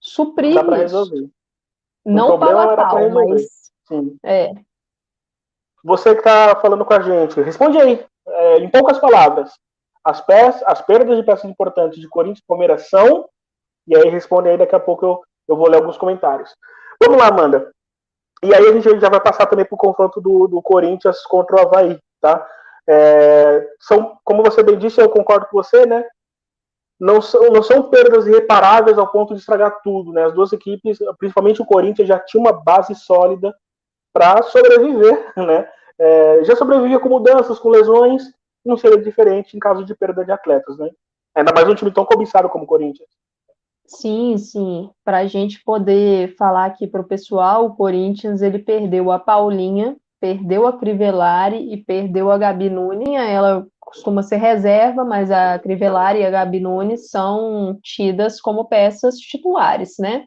suprir 0.00 0.54
Dá 0.54 0.76
resolver. 0.76 1.28
Não 2.04 2.38
para 2.38 2.76
tal, 2.76 3.10
mas... 3.10 3.70
Sim. 3.86 4.16
É. 4.24 4.52
Você 5.84 6.12
que 6.14 6.20
está 6.20 6.56
falando 6.60 6.84
com 6.84 6.94
a 6.94 7.00
gente, 7.00 7.40
responde 7.40 7.78
aí, 7.78 8.04
é, 8.26 8.58
em 8.58 8.70
poucas 8.70 8.98
palavras. 8.98 9.52
As, 10.04 10.20
peças, 10.20 10.62
as 10.66 10.80
perdas 10.80 11.16
de 11.16 11.22
peças 11.22 11.44
importantes 11.44 12.00
de 12.00 12.08
Corinthians 12.08 12.40
e 12.40 12.46
Palmeiras 12.46 12.88
são 12.88 13.28
e 13.86 13.96
aí 13.96 14.08
responde 14.08 14.48
aí, 14.48 14.56
daqui 14.56 14.74
a 14.74 14.80
pouco 14.80 15.04
eu, 15.04 15.20
eu 15.48 15.56
vou 15.56 15.68
ler 15.68 15.76
alguns 15.76 15.96
comentários. 15.96 16.54
Vamos 17.02 17.18
lá, 17.18 17.28
Amanda. 17.28 17.70
E 18.42 18.54
aí 18.54 18.66
a 18.66 18.72
gente 18.72 19.00
já 19.00 19.08
vai 19.08 19.20
passar 19.20 19.46
também 19.46 19.64
para 19.64 19.74
o 19.74 19.78
confronto 19.78 20.20
do, 20.20 20.48
do 20.48 20.60
Corinthians 20.60 21.22
contra 21.24 21.56
o 21.56 21.60
Havaí, 21.60 21.98
tá? 22.20 22.44
É, 22.88 23.68
são, 23.80 24.18
como 24.24 24.42
você 24.42 24.62
bem 24.62 24.76
disse, 24.76 25.00
eu 25.00 25.08
concordo 25.08 25.46
com 25.46 25.62
você, 25.62 25.86
né? 25.86 26.04
Não 26.98 27.20
são, 27.20 27.50
não 27.50 27.62
são 27.62 27.88
perdas 27.88 28.26
irreparáveis 28.26 28.98
ao 28.98 29.10
ponto 29.10 29.34
de 29.34 29.40
estragar 29.40 29.80
tudo, 29.82 30.12
né? 30.12 30.24
As 30.24 30.34
duas 30.34 30.52
equipes, 30.52 30.98
principalmente 31.18 31.62
o 31.62 31.66
Corinthians, 31.66 32.08
já 32.08 32.18
tinha 32.18 32.40
uma 32.40 32.52
base 32.52 32.94
sólida 32.94 33.54
para 34.12 34.42
sobreviver, 34.42 35.32
né? 35.36 35.68
É, 35.98 36.44
já 36.44 36.56
sobrevivia 36.56 36.98
com 36.98 37.08
mudanças, 37.08 37.58
com 37.58 37.68
lesões, 37.68 38.22
não 38.64 38.76
seria 38.76 38.98
diferente 38.98 39.56
em 39.56 39.60
caso 39.60 39.84
de 39.84 39.94
perda 39.94 40.24
de 40.24 40.32
atletas, 40.32 40.76
né? 40.78 40.90
Ainda 41.34 41.52
mais 41.52 41.68
um 41.68 41.74
time 41.74 41.92
tão 41.92 42.04
cobiçado 42.04 42.48
como 42.48 42.64
o 42.64 42.66
Corinthians. 42.66 43.08
Sim, 43.86 44.38
sim. 44.38 44.90
Para 45.04 45.18
a 45.18 45.26
gente 45.26 45.62
poder 45.64 46.34
falar 46.36 46.66
aqui 46.66 46.86
para 46.86 47.00
o 47.00 47.06
pessoal, 47.06 47.66
o 47.66 47.74
Corinthians 47.74 48.40
ele 48.40 48.58
perdeu 48.58 49.10
a 49.10 49.18
Paulinha, 49.18 49.96
perdeu 50.20 50.66
a 50.66 50.78
Crivellari 50.78 51.72
e 51.72 51.76
perdeu 51.76 52.30
a 52.30 52.38
Gabi 52.38 52.70
Nunes. 52.70 53.08
Ela 53.08 53.66
costuma 53.80 54.22
ser 54.22 54.36
reserva, 54.36 55.04
mas 55.04 55.30
a 55.30 55.58
Crivellari 55.58 56.20
e 56.20 56.24
a 56.24 56.30
Gabi 56.30 56.60
Nunes 56.60 57.10
são 57.10 57.78
tidas 57.82 58.40
como 58.40 58.64
peças 58.64 59.16
titulares, 59.16 59.96
né? 59.98 60.24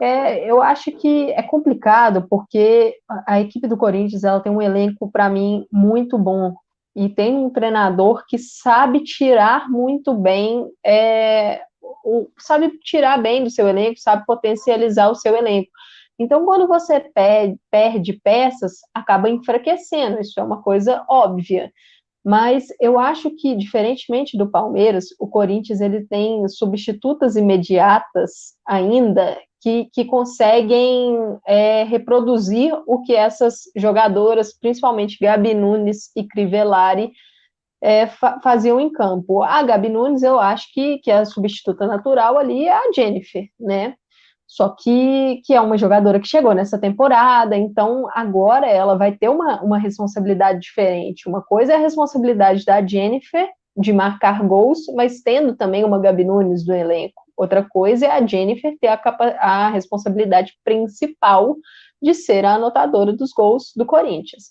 É, 0.00 0.50
eu 0.50 0.62
acho 0.62 0.90
que 0.92 1.30
é 1.32 1.42
complicado 1.42 2.26
porque 2.28 2.94
a, 3.26 3.40
equipe 3.40 3.66
do 3.66 3.76
Corinthians 3.76 4.24
ela 4.24 4.40
tem 4.40 4.50
um 4.50 4.62
elenco 4.62 5.10
para 5.10 5.28
mim 5.28 5.66
muito 5.70 6.18
bom 6.18 6.54
e 6.96 7.08
tem 7.08 7.36
um 7.36 7.50
treinador 7.50 8.24
que 8.26 8.38
sabe 8.38 9.02
tirar 9.04 9.68
muito 9.68 10.14
bem 10.14 10.66
é, 10.84 11.60
sabe 12.38 12.78
tirar 12.78 13.20
bem 13.20 13.44
do 13.44 13.50
seu 13.50 13.68
elenco, 13.68 13.98
sabe 13.98 14.24
potencializar 14.26 15.10
o 15.10 15.14
seu 15.14 15.36
elenco. 15.36 15.70
Então, 16.18 16.44
quando 16.44 16.68
você 16.68 17.00
perde, 17.70 18.12
peças, 18.22 18.74
acaba 18.94 19.28
enfraquecendo, 19.28 20.20
isso 20.20 20.38
é 20.38 20.42
uma 20.42 20.62
coisa 20.62 21.04
óbvia. 21.08 21.72
Mas 22.24 22.68
eu 22.80 22.98
acho 22.98 23.30
que, 23.36 23.54
diferentemente 23.54 24.38
do 24.38 24.50
Palmeiras, 24.50 25.06
o 25.18 25.28
Corinthians 25.28 25.80
ele 25.80 26.06
tem 26.06 26.48
substitutas 26.48 27.36
imediatas 27.36 28.54
ainda 28.66 29.36
que, 29.60 29.90
que 29.92 30.04
conseguem 30.04 31.16
é, 31.46 31.84
reproduzir 31.84 32.72
o 32.86 33.02
que 33.02 33.14
essas 33.14 33.62
jogadoras, 33.76 34.56
principalmente 34.58 35.18
Gabi 35.20 35.52
Nunes 35.52 36.10
e 36.16 36.24
Crivellari, 36.24 37.12
é, 37.84 38.06
fa 38.06 38.40
faziam 38.42 38.80
em 38.80 38.90
campo. 38.90 39.42
A 39.42 39.62
Gabi 39.62 39.90
Nunes, 39.90 40.22
eu 40.22 40.40
acho 40.40 40.72
que, 40.72 40.98
que 41.00 41.10
a 41.10 41.26
substituta 41.26 41.86
natural 41.86 42.38
ali 42.38 42.66
é 42.66 42.72
a 42.72 42.90
Jennifer, 42.94 43.44
né? 43.60 43.94
Só 44.46 44.70
que, 44.70 45.42
que 45.44 45.52
é 45.52 45.60
uma 45.60 45.76
jogadora 45.76 46.18
que 46.18 46.26
chegou 46.26 46.54
nessa 46.54 46.78
temporada, 46.78 47.56
então 47.56 48.06
agora 48.14 48.66
ela 48.66 48.96
vai 48.96 49.12
ter 49.12 49.28
uma, 49.28 49.62
uma 49.62 49.78
responsabilidade 49.78 50.60
diferente. 50.60 51.28
Uma 51.28 51.42
coisa 51.42 51.74
é 51.74 51.76
a 51.76 51.80
responsabilidade 51.80 52.64
da 52.64 52.84
Jennifer 52.84 53.48
de 53.76 53.92
marcar 53.92 54.42
gols, 54.46 54.86
mas 54.94 55.20
tendo 55.20 55.54
também 55.54 55.84
uma 55.84 56.00
Gabi 56.00 56.24
Nunes 56.24 56.64
do 56.64 56.72
elenco. 56.72 57.22
Outra 57.36 57.66
coisa 57.68 58.06
é 58.06 58.10
a 58.10 58.26
Jennifer 58.26 58.74
ter 58.80 58.88
a, 58.88 59.00
a 59.40 59.68
responsabilidade 59.68 60.54
principal 60.64 61.56
de 62.00 62.14
ser 62.14 62.46
a 62.46 62.54
anotadora 62.54 63.12
dos 63.12 63.30
gols 63.32 63.72
do 63.76 63.84
Corinthians. 63.84 64.44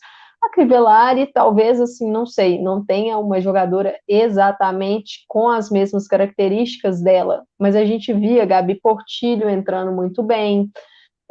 A 0.43 0.49
Crivellari, 0.49 1.31
talvez, 1.31 1.79
assim, 1.79 2.11
não 2.11 2.25
sei, 2.25 2.61
não 2.61 2.85
tenha 2.85 3.17
uma 3.17 3.39
jogadora 3.39 3.97
exatamente 4.05 5.23
com 5.27 5.47
as 5.49 5.69
mesmas 5.69 6.05
características 6.05 7.01
dela, 7.01 7.45
mas 7.57 7.77
a 7.77 7.85
gente 7.85 8.11
via 8.11 8.45
Gabi 8.45 8.75
Portilho 8.75 9.49
entrando 9.49 9.93
muito 9.93 10.21
bem. 10.21 10.69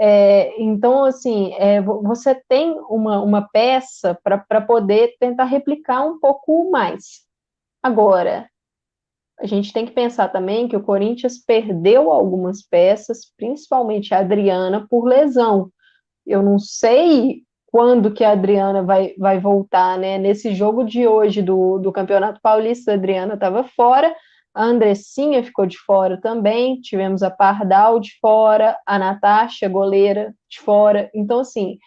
É, 0.00 0.58
então, 0.60 1.04
assim, 1.04 1.52
é, 1.58 1.82
você 1.82 2.34
tem 2.48 2.74
uma, 2.88 3.22
uma 3.22 3.46
peça 3.52 4.18
para 4.24 4.62
poder 4.62 5.14
tentar 5.20 5.44
replicar 5.44 6.06
um 6.06 6.18
pouco 6.18 6.70
mais. 6.70 7.20
Agora, 7.82 8.48
a 9.38 9.46
gente 9.46 9.74
tem 9.74 9.84
que 9.84 9.92
pensar 9.92 10.28
também 10.28 10.68
que 10.68 10.76
o 10.76 10.82
Corinthians 10.82 11.38
perdeu 11.38 12.10
algumas 12.10 12.62
peças, 12.62 13.30
principalmente 13.36 14.14
a 14.14 14.20
Adriana, 14.20 14.86
por 14.88 15.04
lesão. 15.04 15.70
Eu 16.24 16.42
não 16.42 16.58
sei 16.58 17.42
quando 17.72 18.12
que 18.12 18.22
a 18.22 18.32
Adriana 18.32 18.82
vai, 18.82 19.14
vai 19.18 19.40
voltar, 19.40 19.98
né? 19.98 20.18
Nesse 20.18 20.54
jogo 20.54 20.84
de 20.84 21.08
hoje 21.08 21.40
do, 21.40 21.78
do 21.78 21.90
Campeonato 21.90 22.38
Paulista, 22.42 22.92
a 22.92 22.94
Adriana 22.94 23.32
estava 23.32 23.64
fora, 23.64 24.14
a 24.54 24.62
Andressinha 24.62 25.42
ficou 25.42 25.64
de 25.64 25.78
fora 25.78 26.20
também, 26.20 26.78
tivemos 26.82 27.22
a 27.22 27.30
Pardal 27.30 27.98
de 27.98 28.10
fora, 28.20 28.76
a 28.86 28.98
Natasha, 28.98 29.70
goleira, 29.70 30.34
de 30.50 30.60
fora. 30.60 31.10
Então, 31.14 31.40
assim, 31.40 31.78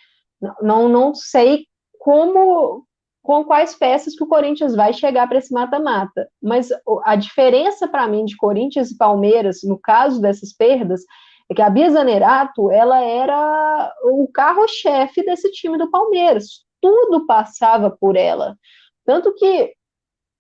não, 0.59 0.89
não 0.89 1.13
sei 1.13 1.67
como, 1.99 2.83
com 3.21 3.45
quais 3.45 3.75
peças 3.75 4.15
que 4.15 4.23
o 4.23 4.27
Corinthians 4.27 4.75
vai 4.75 4.91
chegar 4.91 5.27
para 5.27 5.37
esse 5.37 5.53
mata-mata. 5.53 6.27
Mas 6.41 6.69
a 7.03 7.15
diferença 7.15 7.87
para 7.87 8.07
mim 8.07 8.25
de 8.25 8.35
Corinthians 8.35 8.89
e 8.89 8.97
Palmeiras, 8.97 9.59
no 9.63 9.79
caso 9.79 10.19
dessas 10.19 10.51
perdas, 10.51 11.01
é 11.49 11.53
que 11.53 11.61
a 11.61 11.69
Bia 11.69 11.89
Zanerato, 11.89 12.71
ela 12.71 12.99
era 13.01 13.93
o 14.03 14.27
carro-chefe 14.33 15.23
desse 15.23 15.51
time 15.51 15.77
do 15.77 15.89
Palmeiras. 15.89 16.65
Tudo 16.81 17.25
passava 17.25 17.89
por 17.91 18.15
ela. 18.15 18.57
Tanto 19.05 19.33
que 19.33 19.73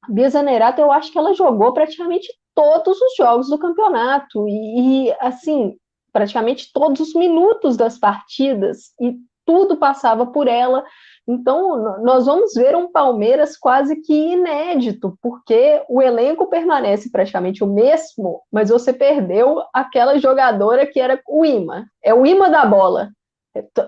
a 0.03 0.11
Bia 0.11 0.29
Zanerato, 0.29 0.81
eu 0.81 0.91
acho 0.91 1.11
que 1.11 1.17
ela 1.17 1.33
jogou 1.33 1.73
praticamente 1.73 2.33
todos 2.55 2.99
os 2.99 3.15
jogos 3.17 3.49
do 3.49 3.59
campeonato. 3.59 4.47
E, 4.47 5.13
assim, 5.19 5.77
praticamente 6.11 6.71
todos 6.73 6.99
os 7.01 7.13
minutos 7.13 7.77
das 7.77 7.99
partidas. 7.99 8.93
E 8.99 9.15
tudo 9.45 9.77
passava 9.77 10.25
por 10.25 10.47
ela. 10.47 10.83
Então, 11.27 12.01
nós 12.03 12.25
vamos 12.25 12.53
ver 12.53 12.75
um 12.75 12.91
Palmeiras 12.91 13.57
quase 13.57 13.95
que 14.01 14.13
inédito, 14.13 15.17
porque 15.21 15.83
o 15.89 16.01
elenco 16.01 16.47
permanece 16.47 17.09
praticamente 17.11 17.63
o 17.63 17.67
mesmo, 17.67 18.41
mas 18.51 18.69
você 18.69 18.93
perdeu 18.93 19.63
aquela 19.73 20.19
jogadora 20.19 20.85
que 20.85 20.99
era 20.99 21.19
o 21.27 21.43
imã. 21.43 21.85
É 22.03 22.13
o 22.13 22.25
imã 22.25 22.49
da 22.49 22.65
bola. 22.65 23.09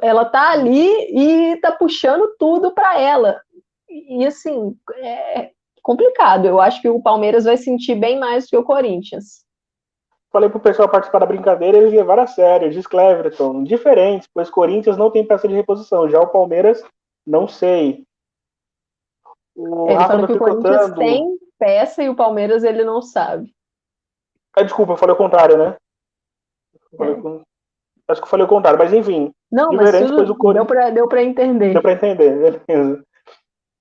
Ela 0.02 0.26
tá 0.26 0.52
ali 0.52 0.90
e 1.12 1.58
tá 1.58 1.72
puxando 1.72 2.28
tudo 2.40 2.72
para 2.72 3.00
ela. 3.00 3.40
E 3.90 4.26
assim, 4.26 4.76
é 4.98 5.52
complicado. 5.84 6.46
Eu 6.46 6.60
acho 6.60 6.82
que 6.82 6.90
o 6.90 7.02
Palmeiras 7.02 7.46
vai 7.46 7.58
sentir 7.58 7.96
bem 7.96 8.20
mais 8.20 8.48
que 8.48 8.58
o 8.58 8.64
Corinthians. 8.64 9.47
Falei 10.32 10.50
pro 10.50 10.60
pessoal 10.60 10.90
participar 10.90 11.20
da 11.20 11.26
brincadeira, 11.26 11.78
eles 11.78 11.94
levaram 11.94 12.24
a 12.24 12.28
sério, 12.28 12.70
diz 12.70 12.86
Cleverton, 12.86 13.64
diferentes, 13.64 14.28
pois 14.34 14.50
Corinthians 14.50 14.98
não 14.98 15.10
tem 15.10 15.26
peça 15.26 15.48
de 15.48 15.54
reposição, 15.54 16.10
já 16.10 16.20
o 16.20 16.28
Palmeiras 16.28 16.84
não 17.26 17.48
sei. 17.48 18.04
O 19.56 19.86
ele 19.90 19.94
Rafa 19.94 20.08
falou 20.08 20.22
tá 20.22 20.28
que 20.28 20.34
o 20.34 20.40
Corinthians 20.40 20.92
tem 20.96 21.38
peça 21.58 22.04
e 22.04 22.10
o 22.10 22.16
Palmeiras 22.16 22.64
ele 22.64 22.84
não 22.84 23.02
sabe. 23.02 23.54
Ah, 24.56 24.64
desculpa, 24.64 24.94
eu 24.94 24.98
falei 24.98 25.16
o 25.16 25.18
contrário, 25.18 25.58
né? 25.58 25.78
É. 27.00 27.48
Acho 28.10 28.22
que 28.22 28.26
eu 28.26 28.30
falei 28.30 28.46
o 28.46 28.50
contrário, 28.50 28.80
mas 28.80 28.94
enfim. 28.94 29.32
Não, 29.52 29.72
mas 29.72 29.92
tudo, 29.92 30.32
o 30.32 30.38
Corinthians... 30.38 30.94
deu 30.94 31.08
para 31.08 31.24
entender. 31.24 31.74
Deu 31.74 31.82
para 31.82 31.94
entender, 31.94 32.62
beleza. 32.68 33.04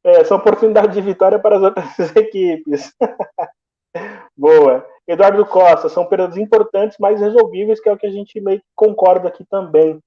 É, 0.05 0.25
são 0.25 0.37
oportunidade 0.37 0.93
de 0.93 1.01
vitória 1.01 1.39
para 1.39 1.57
as 1.57 1.63
outras 1.63 1.97
equipes. 2.17 2.93
Boa. 4.37 4.87
Eduardo 5.07 5.47
Costa, 5.47 5.89
são 5.89 6.05
perdas 6.05 6.37
importantes, 6.37 6.97
mas 6.99 7.21
resolvíveis, 7.21 7.81
que 7.81 7.89
é 7.89 7.93
o 7.93 7.97
que 7.97 8.07
a 8.07 8.11
gente 8.11 8.41
meio 8.41 8.59
que 8.59 8.67
concorda 8.75 9.29
aqui 9.29 9.45
também. 9.45 10.01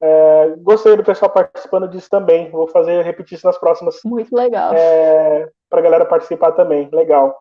É, 0.00 0.54
gostei 0.58 0.96
do 0.96 1.02
pessoal 1.02 1.30
participando 1.30 1.88
disso 1.88 2.08
também. 2.08 2.50
Vou 2.50 2.68
fazer 2.68 3.02
repetir 3.02 3.36
isso 3.36 3.46
nas 3.46 3.58
próximas. 3.58 4.00
Muito 4.04 4.34
legal. 4.34 4.72
É, 4.74 5.50
para 5.68 5.80
a 5.80 5.82
galera 5.82 6.04
participar 6.04 6.52
também. 6.52 6.88
Legal. 6.92 7.38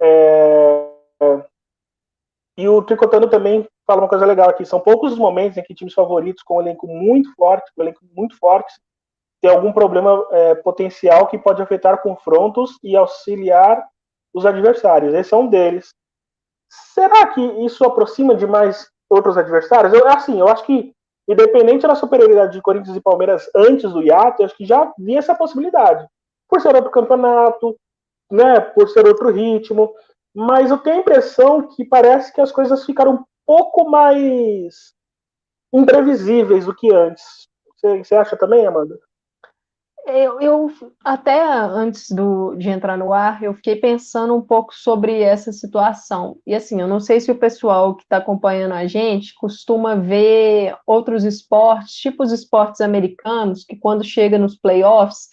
É, 0.00 0.88
é, 1.20 1.44
e 2.58 2.68
o 2.68 2.82
Tricotando 2.82 3.28
também 3.28 3.66
fala 3.86 4.02
uma 4.02 4.08
coisa 4.08 4.24
legal 4.24 4.48
aqui. 4.48 4.64
São 4.64 4.80
poucos 4.80 5.12
os 5.12 5.18
momentos 5.18 5.58
em 5.58 5.62
que 5.62 5.74
times 5.74 5.94
favoritos, 5.94 6.42
com 6.42 6.58
um 6.58 6.60
elenco 6.60 6.86
muito 6.86 7.32
forte, 7.34 7.70
com 7.74 7.82
um 7.82 7.84
elenco 7.84 8.00
muito 8.14 8.36
forte, 8.38 8.72
tem 9.40 9.50
algum 9.50 9.72
problema 9.72 10.26
é, 10.30 10.54
potencial 10.54 11.26
que 11.26 11.38
pode 11.38 11.60
afetar 11.60 12.02
confrontos 12.02 12.78
e 12.82 12.96
auxiliar 12.96 13.86
os 14.34 14.46
adversários. 14.46 15.14
Esse 15.14 15.34
é 15.34 15.36
um 15.36 15.46
deles. 15.46 15.94
Será 16.94 17.26
que 17.28 17.40
isso 17.64 17.84
aproxima 17.84 18.34
demais 18.34 18.88
outros 19.08 19.36
adversários? 19.36 19.92
Eu, 19.92 20.08
assim, 20.08 20.38
eu 20.38 20.48
acho 20.48 20.64
que 20.64 20.92
independente 21.28 21.86
da 21.86 21.94
superioridade 21.94 22.52
de 22.52 22.62
Corinthians 22.62 22.96
e 22.96 23.00
Palmeiras 23.00 23.50
antes 23.54 23.92
do 23.92 24.02
hiato, 24.02 24.44
acho 24.44 24.56
que 24.56 24.64
já 24.64 24.82
havia 24.82 25.18
essa 25.18 25.34
possibilidade. 25.34 26.06
Por 26.48 26.60
ser 26.60 26.74
outro 26.74 26.90
campeonato, 26.90 27.76
né, 28.30 28.60
por 28.60 28.88
ser 28.88 29.06
outro 29.06 29.30
ritmo, 29.30 29.92
mas 30.34 30.70
eu 30.70 30.78
tenho 30.78 30.96
a 30.96 31.00
impressão 31.00 31.66
que 31.68 31.84
parece 31.84 32.32
que 32.32 32.40
as 32.40 32.52
coisas 32.52 32.84
ficaram 32.84 33.14
um 33.14 33.24
pouco 33.44 33.88
mais 33.88 34.94
imprevisíveis 35.72 36.66
do 36.66 36.74
que 36.74 36.92
antes. 36.92 37.48
Você 37.82 38.14
acha 38.14 38.36
também, 38.36 38.66
Amanda? 38.66 38.98
Eu, 40.08 40.40
eu, 40.40 40.70
até 41.04 41.42
antes 41.42 42.12
do, 42.12 42.54
de 42.54 42.68
entrar 42.70 42.96
no 42.96 43.12
ar, 43.12 43.42
eu 43.42 43.52
fiquei 43.54 43.74
pensando 43.74 44.36
um 44.36 44.40
pouco 44.40 44.72
sobre 44.72 45.20
essa 45.20 45.52
situação. 45.52 46.36
E 46.46 46.54
assim, 46.54 46.80
eu 46.80 46.86
não 46.86 47.00
sei 47.00 47.18
se 47.18 47.28
o 47.32 47.34
pessoal 47.34 47.96
que 47.96 48.04
está 48.04 48.18
acompanhando 48.18 48.72
a 48.74 48.86
gente 48.86 49.34
costuma 49.34 49.96
ver 49.96 50.76
outros 50.86 51.24
esportes, 51.24 51.94
tipo 51.94 52.22
os 52.22 52.30
esportes 52.30 52.80
americanos, 52.80 53.64
que 53.64 53.74
quando 53.74 54.04
chega 54.04 54.38
nos 54.38 54.56
playoffs 54.56 55.26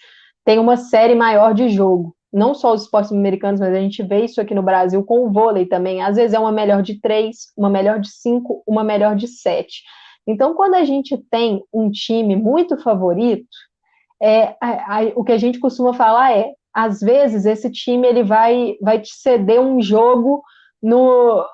tem 0.44 0.58
uma 0.58 0.76
série 0.76 1.14
maior 1.14 1.54
de 1.54 1.70
jogo. 1.70 2.16
Não 2.34 2.56
só 2.56 2.74
os 2.74 2.82
esportes 2.82 3.12
americanos, 3.12 3.60
mas 3.60 3.76
a 3.76 3.80
gente 3.80 4.02
vê 4.02 4.26
isso 4.26 4.42
aqui 4.42 4.56
no 4.56 4.64
Brasil 4.64 5.04
com 5.04 5.24
o 5.24 5.32
vôlei 5.32 5.68
também. 5.68 6.02
Às 6.02 6.16
vezes 6.16 6.34
é 6.34 6.40
uma 6.40 6.52
melhor 6.52 6.82
de 6.82 7.00
três, 7.00 7.54
uma 7.56 7.70
melhor 7.70 8.00
de 8.00 8.10
cinco, 8.10 8.64
uma 8.66 8.84
melhor 8.84 9.16
de 9.16 9.28
sete. 9.28 9.84
Então, 10.26 10.56
quando 10.56 10.74
a 10.74 10.84
gente 10.84 11.16
tem 11.30 11.62
um 11.72 11.92
time 11.92 12.36
muito 12.36 12.76
favorito, 12.82 13.46
é, 14.24 14.56
a, 14.62 15.00
a, 15.00 15.04
o 15.16 15.24
que 15.24 15.34
a 15.34 15.38
gente 15.38 15.60
costuma 15.60 15.94
falar 15.94 16.32
é, 16.32 16.54
às 16.74 17.02
vezes 17.02 17.46
esse 17.46 17.70
time 17.70 18.08
ele 18.08 18.24
vai, 18.24 18.76
vai 18.82 19.00
te 19.00 19.14
ceder 19.14 19.60
um 19.60 19.82
jogo 19.82 20.42
no 20.82 21.46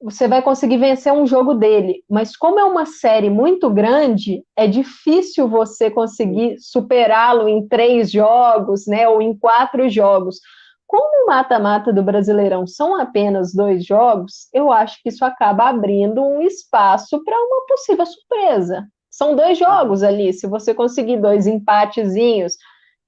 você 0.00 0.26
vai 0.26 0.42
conseguir 0.42 0.78
vencer 0.78 1.12
um 1.12 1.24
jogo 1.24 1.54
dele, 1.54 2.02
mas 2.10 2.36
como 2.36 2.58
é 2.58 2.64
uma 2.64 2.84
série 2.84 3.30
muito 3.30 3.70
grande, 3.70 4.42
é 4.56 4.66
difícil 4.66 5.48
você 5.48 5.92
conseguir 5.92 6.56
superá-lo 6.58 7.46
em 7.48 7.68
três 7.68 8.10
jogos, 8.10 8.84
né, 8.88 9.08
ou 9.08 9.22
em 9.22 9.38
quatro 9.38 9.88
jogos. 9.88 10.40
Como 10.88 11.24
o 11.24 11.26
mata-mata 11.28 11.92
do 11.92 12.02
Brasileirão 12.02 12.66
são 12.66 13.00
apenas 13.00 13.54
dois 13.54 13.86
jogos, 13.86 14.48
eu 14.52 14.72
acho 14.72 15.00
que 15.00 15.08
isso 15.08 15.24
acaba 15.24 15.68
abrindo 15.68 16.20
um 16.20 16.42
espaço 16.42 17.22
para 17.22 17.36
uma 17.36 17.64
possível 17.68 18.04
surpresa. 18.04 18.84
São 19.22 19.36
dois 19.36 19.56
jogos 19.56 20.02
ali. 20.02 20.32
Se 20.32 20.48
você 20.48 20.74
conseguir 20.74 21.20
dois 21.20 21.46
empatezinhos 21.46 22.54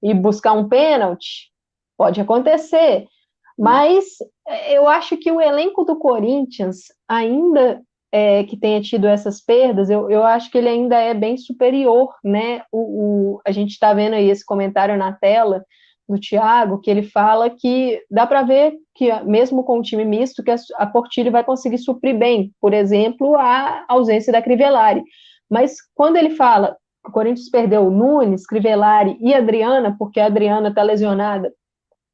e 0.01 0.15
buscar 0.15 0.53
um 0.53 0.69
pênalti, 0.69 1.51
pode 1.99 2.21
acontecer. 2.21 3.09
Mas 3.59 4.05
é, 4.47 4.79
eu 4.79 4.87
acho 4.87 5.17
que 5.17 5.33
o 5.33 5.41
elenco 5.41 5.83
do 5.83 5.99
Corinthians, 5.99 6.83
ainda 7.09 7.83
é, 8.12 8.45
que 8.45 8.57
tenha 8.57 8.81
tido 8.81 9.09
essas 9.09 9.41
perdas, 9.41 9.91
eu, 9.91 10.09
eu 10.09 10.23
acho 10.23 10.53
que 10.53 10.59
ele 10.59 10.69
ainda 10.69 10.97
é 10.97 11.15
bem 11.15 11.37
superior, 11.37 12.15
né? 12.23 12.62
O, 12.71 12.79
o 12.79 13.41
a 13.45 13.51
gente 13.51 13.71
está 13.71 13.93
vendo 13.93 14.15
aí 14.15 14.31
esse 14.31 14.47
comentário 14.47 14.97
na 14.97 15.12
tela 15.12 15.65
do 16.09 16.17
Thiago, 16.17 16.81
que 16.81 16.93
ele 16.93 17.03
fala 17.03 17.51
que 17.51 18.01
dá 18.09 18.25
para 18.25 18.43
ver 18.43 18.75
que, 18.95 19.12
mesmo 19.25 19.65
com 19.65 19.81
o 19.81 19.83
time 19.83 20.05
misto, 20.05 20.45
que 20.45 20.53
a, 20.53 20.57
a 20.77 20.87
Portilho 20.87 21.33
vai 21.33 21.43
conseguir 21.43 21.79
suprir 21.79 22.17
bem, 22.17 22.53
por 22.61 22.73
exemplo, 22.73 23.35
a 23.35 23.85
ausência 23.89 24.33
da 24.33 24.41
Crivellari. 24.41 25.03
Mas 25.51 25.77
quando 25.95 26.17
ele 26.17 26.31
fala 26.31 26.77
que 27.03 27.11
o 27.11 27.13
Corinthians 27.13 27.51
perdeu 27.51 27.91
Nunes, 27.91 28.47
Crivellari 28.47 29.17
e 29.21 29.35
Adriana, 29.35 29.95
porque 29.99 30.21
a 30.21 30.27
Adriana 30.27 30.69
está 30.69 30.83
lesionada 30.83 31.53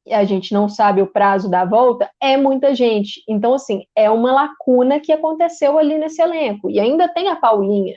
e 0.07 0.15
a 0.15 0.25
gente 0.25 0.53
não 0.53 0.69
sabe 0.69 1.03
o 1.03 1.07
prazo 1.07 1.49
da 1.49 1.65
volta, 1.65 2.11
é 2.21 2.37
muita 2.37 2.75
gente. 2.75 3.23
Então, 3.29 3.55
assim, 3.55 3.85
é 3.95 4.11
uma 4.11 4.33
lacuna 4.33 4.99
que 4.99 5.13
aconteceu 5.13 5.79
ali 5.79 5.99
nesse 5.99 6.21
elenco. 6.21 6.71
E 6.71 6.81
ainda 6.81 7.09
tem 7.09 7.29
a 7.29 7.37
Paulinha, 7.37 7.97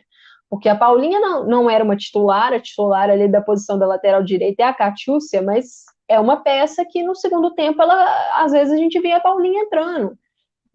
porque 0.50 0.70
a 0.70 0.76
Paulinha 0.76 1.20
não, 1.20 1.46
não 1.46 1.70
era 1.70 1.84
uma 1.84 1.96
titular, 1.96 2.54
a 2.54 2.60
titular 2.60 3.10
ali 3.10 3.28
da 3.28 3.42
posição 3.42 3.80
da 3.80 3.88
lateral 3.88 4.24
direita 4.24 4.64
é 4.64 4.66
a 4.66 4.74
Catiúcia, 4.74 5.42
mas 5.42 5.84
é 6.08 6.20
uma 6.20 6.38
peça 6.38 6.86
que 6.86 7.02
no 7.02 7.16
segundo 7.16 7.52
tempo, 7.56 7.82
ela, 7.82 8.44
às 8.44 8.52
vezes 8.52 8.74
a 8.74 8.78
gente 8.78 9.00
via 9.00 9.18
a 9.18 9.22
Paulinha 9.22 9.62
entrando. 9.62 10.16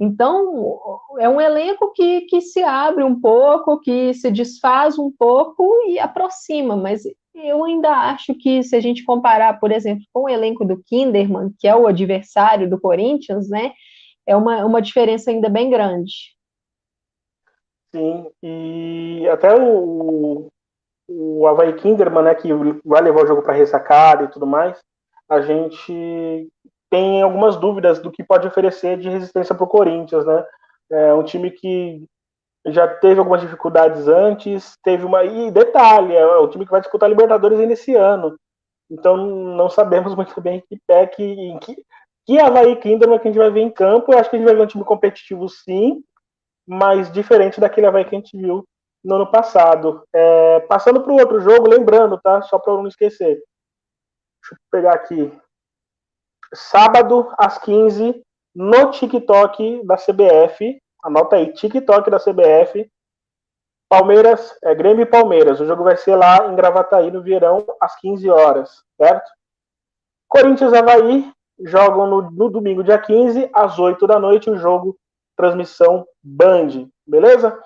Então, 0.00 1.00
é 1.18 1.28
um 1.28 1.40
elenco 1.40 1.92
que, 1.92 2.20
que 2.22 2.40
se 2.40 2.62
abre 2.62 3.02
um 3.02 3.20
pouco, 3.20 3.80
que 3.80 4.14
se 4.14 4.30
desfaz 4.30 4.96
um 4.98 5.10
pouco 5.10 5.68
e 5.88 5.98
aproxima, 5.98 6.76
mas 6.76 7.02
Eu 7.34 7.64
ainda 7.64 7.90
acho 7.90 8.34
que 8.34 8.62
se 8.64 8.74
a 8.74 8.80
gente 8.80 9.04
comparar, 9.04 9.60
por 9.60 9.70
exemplo, 9.70 10.04
com 10.12 10.24
o 10.24 10.28
elenco 10.28 10.64
do 10.64 10.82
Kinderman, 10.82 11.52
que 11.58 11.68
é 11.68 11.74
o 11.74 11.86
adversário 11.86 12.68
do 12.68 12.80
Corinthians, 12.80 13.48
né, 13.48 13.72
é 14.26 14.34
uma, 14.36 14.64
uma 14.64 14.82
diferença 14.82 15.30
ainda 15.30 15.48
bem 15.48 15.70
grande. 15.70 16.12
Sim, 17.94 18.28
e 18.42 19.26
até 19.30 19.54
o, 19.54 20.48
o 21.08 21.46
Havaí 21.46 21.72
Kinderman, 21.74 22.24
né, 22.24 22.34
que 22.34 22.48
vai 22.84 23.00
levar 23.02 23.24
o 23.24 23.26
jogo 23.26 23.42
para 23.42 23.54
ressacada 23.54 24.24
e 24.24 24.28
tudo 24.28 24.46
mais, 24.46 24.78
a 25.28 25.40
gente 25.40 26.50
tem 26.90 27.22
algumas 27.22 27.56
dúvidas 27.56 28.00
do 28.00 28.10
que 28.10 28.24
pode 28.24 28.46
oferecer 28.46 28.98
de 28.98 29.08
resistência 29.08 29.54
para 29.54 29.64
o 29.64 29.68
Corinthians, 29.68 30.24
né? 30.24 30.44
É 30.90 31.14
um 31.14 31.22
time 31.22 31.50
que 31.50 32.04
já 32.66 32.88
teve 32.88 33.18
algumas 33.18 33.40
dificuldades 33.40 34.08
antes, 34.08 34.76
teve 34.82 35.04
uma. 35.04 35.24
E 35.24 35.50
detalhe, 35.50 36.14
é 36.14 36.26
o 36.36 36.48
time 36.48 36.64
que 36.64 36.70
vai 36.70 36.80
disputar 36.80 37.08
Libertadores 37.08 37.58
ainda 37.58 37.72
esse 37.72 37.94
ano. 37.94 38.36
Então 38.90 39.16
não 39.16 39.68
sabemos 39.68 40.14
muito 40.16 40.40
bem 40.40 40.62
que 40.68 40.78
pé 40.86 41.06
que. 41.06 41.22
Em 41.22 41.58
que, 41.58 41.76
que 42.26 42.38
Havaí 42.38 42.76
Kinderman 42.76 43.18
que 43.18 43.28
a 43.28 43.30
gente 43.30 43.40
vai 43.40 43.50
ver 43.50 43.60
em 43.60 43.70
campo. 43.70 44.12
Eu 44.12 44.18
acho 44.18 44.28
que 44.28 44.36
a 44.36 44.38
gente 44.38 44.46
vai 44.46 44.56
ver 44.56 44.62
um 44.62 44.66
time 44.66 44.84
competitivo 44.84 45.48
sim, 45.48 46.02
mas 46.66 47.10
diferente 47.10 47.60
daquele 47.60 47.86
Havaí 47.86 48.04
que 48.04 48.14
a 48.14 48.18
gente 48.18 48.36
viu 48.36 48.64
no 49.04 49.14
ano 49.14 49.30
passado. 49.30 50.02
É, 50.14 50.60
passando 50.60 51.02
para 51.02 51.12
o 51.12 51.18
outro 51.18 51.40
jogo, 51.40 51.68
lembrando, 51.68 52.18
tá? 52.22 52.42
Só 52.42 52.58
para 52.58 52.72
eu 52.72 52.78
não 52.78 52.88
esquecer. 52.88 53.42
Deixa 54.40 54.52
eu 54.52 54.58
pegar 54.70 54.94
aqui. 54.94 55.32
Sábado, 56.54 57.32
às 57.36 57.58
15, 57.58 58.22
no 58.54 58.90
TikTok 58.90 59.84
da 59.86 59.96
CBF. 59.96 60.80
Anota 61.02 61.36
aí, 61.36 61.52
TikTok 61.52 62.10
da 62.10 62.18
CBF. 62.18 62.90
Palmeiras, 63.88 64.56
é 64.62 64.74
Grêmio 64.74 65.02
e 65.02 65.06
Palmeiras. 65.06 65.60
O 65.60 65.66
jogo 65.66 65.84
vai 65.84 65.96
ser 65.96 66.14
lá 66.14 66.46
em 66.46 66.54
Gravataí, 66.54 67.10
no 67.10 67.22
Verão, 67.22 67.64
às 67.80 67.98
15 68.00 68.28
horas, 68.28 68.84
certo? 69.00 69.30
Corinthians 70.28 70.72
e 70.72 70.76
Havaí 70.76 71.32
jogam 71.60 72.06
no, 72.06 72.30
no 72.30 72.50
domingo, 72.50 72.84
dia 72.84 72.98
15, 72.98 73.50
às 73.54 73.78
8 73.78 74.06
da 74.06 74.18
noite, 74.18 74.50
o 74.50 74.56
jogo, 74.56 74.96
transmissão 75.36 76.06
Band, 76.22 76.88
beleza? 77.06 77.58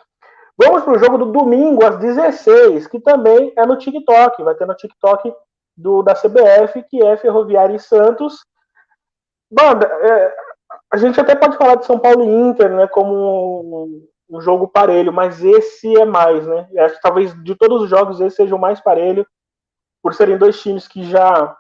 Vamos 0.57 0.85
para 0.85 0.93
o 0.93 0.99
jogo 0.99 1.19
do 1.19 1.33
domingo, 1.33 1.85
às 1.85 1.99
16, 1.99 2.87
que 2.87 3.01
também 3.01 3.53
é 3.57 3.67
no 3.67 3.77
TikTok. 3.77 4.43
Vai 4.45 4.55
ter 4.55 4.67
no 4.67 4.75
TikTok 4.75 5.35
do, 5.77 6.03
da 6.03 6.15
CBF, 6.15 6.83
que 6.89 7.03
é 7.03 7.17
Ferroviária 7.17 7.75
e 7.75 7.81
Santos. 7.81 8.45
Banda, 9.53 9.87
é, 9.87 10.35
a 10.91 10.97
gente 10.97 11.21
até 11.21 11.35
pode 11.35 11.57
falar 11.57 11.77
de 11.77 11.87
São 11.87 11.99
Paulo 11.99 12.25
e 12.25 12.27
Inter, 12.27 12.71
né, 12.75 12.87
como 12.87 13.85
um, 13.85 14.37
um 14.37 14.41
jogo 14.41 14.67
parelho, 14.67 15.13
mas 15.13 15.45
esse 15.45 15.95
é 15.97 16.05
mais, 16.05 16.47
né? 16.47 16.69
Eu 16.73 16.85
acho 16.85 16.95
que 16.97 17.03
talvez 17.03 17.35
de 17.45 17.55
todos 17.55 17.83
os 17.83 17.91
jogos 17.91 18.21
esse 18.21 18.37
seja 18.37 18.57
o 18.57 18.61
mais 18.61 18.81
parelho, 18.81 19.27
por 20.03 20.15
serem 20.15 20.39
dois 20.39 20.61
times 20.61 20.89
que 20.89 21.05
já 21.05 21.57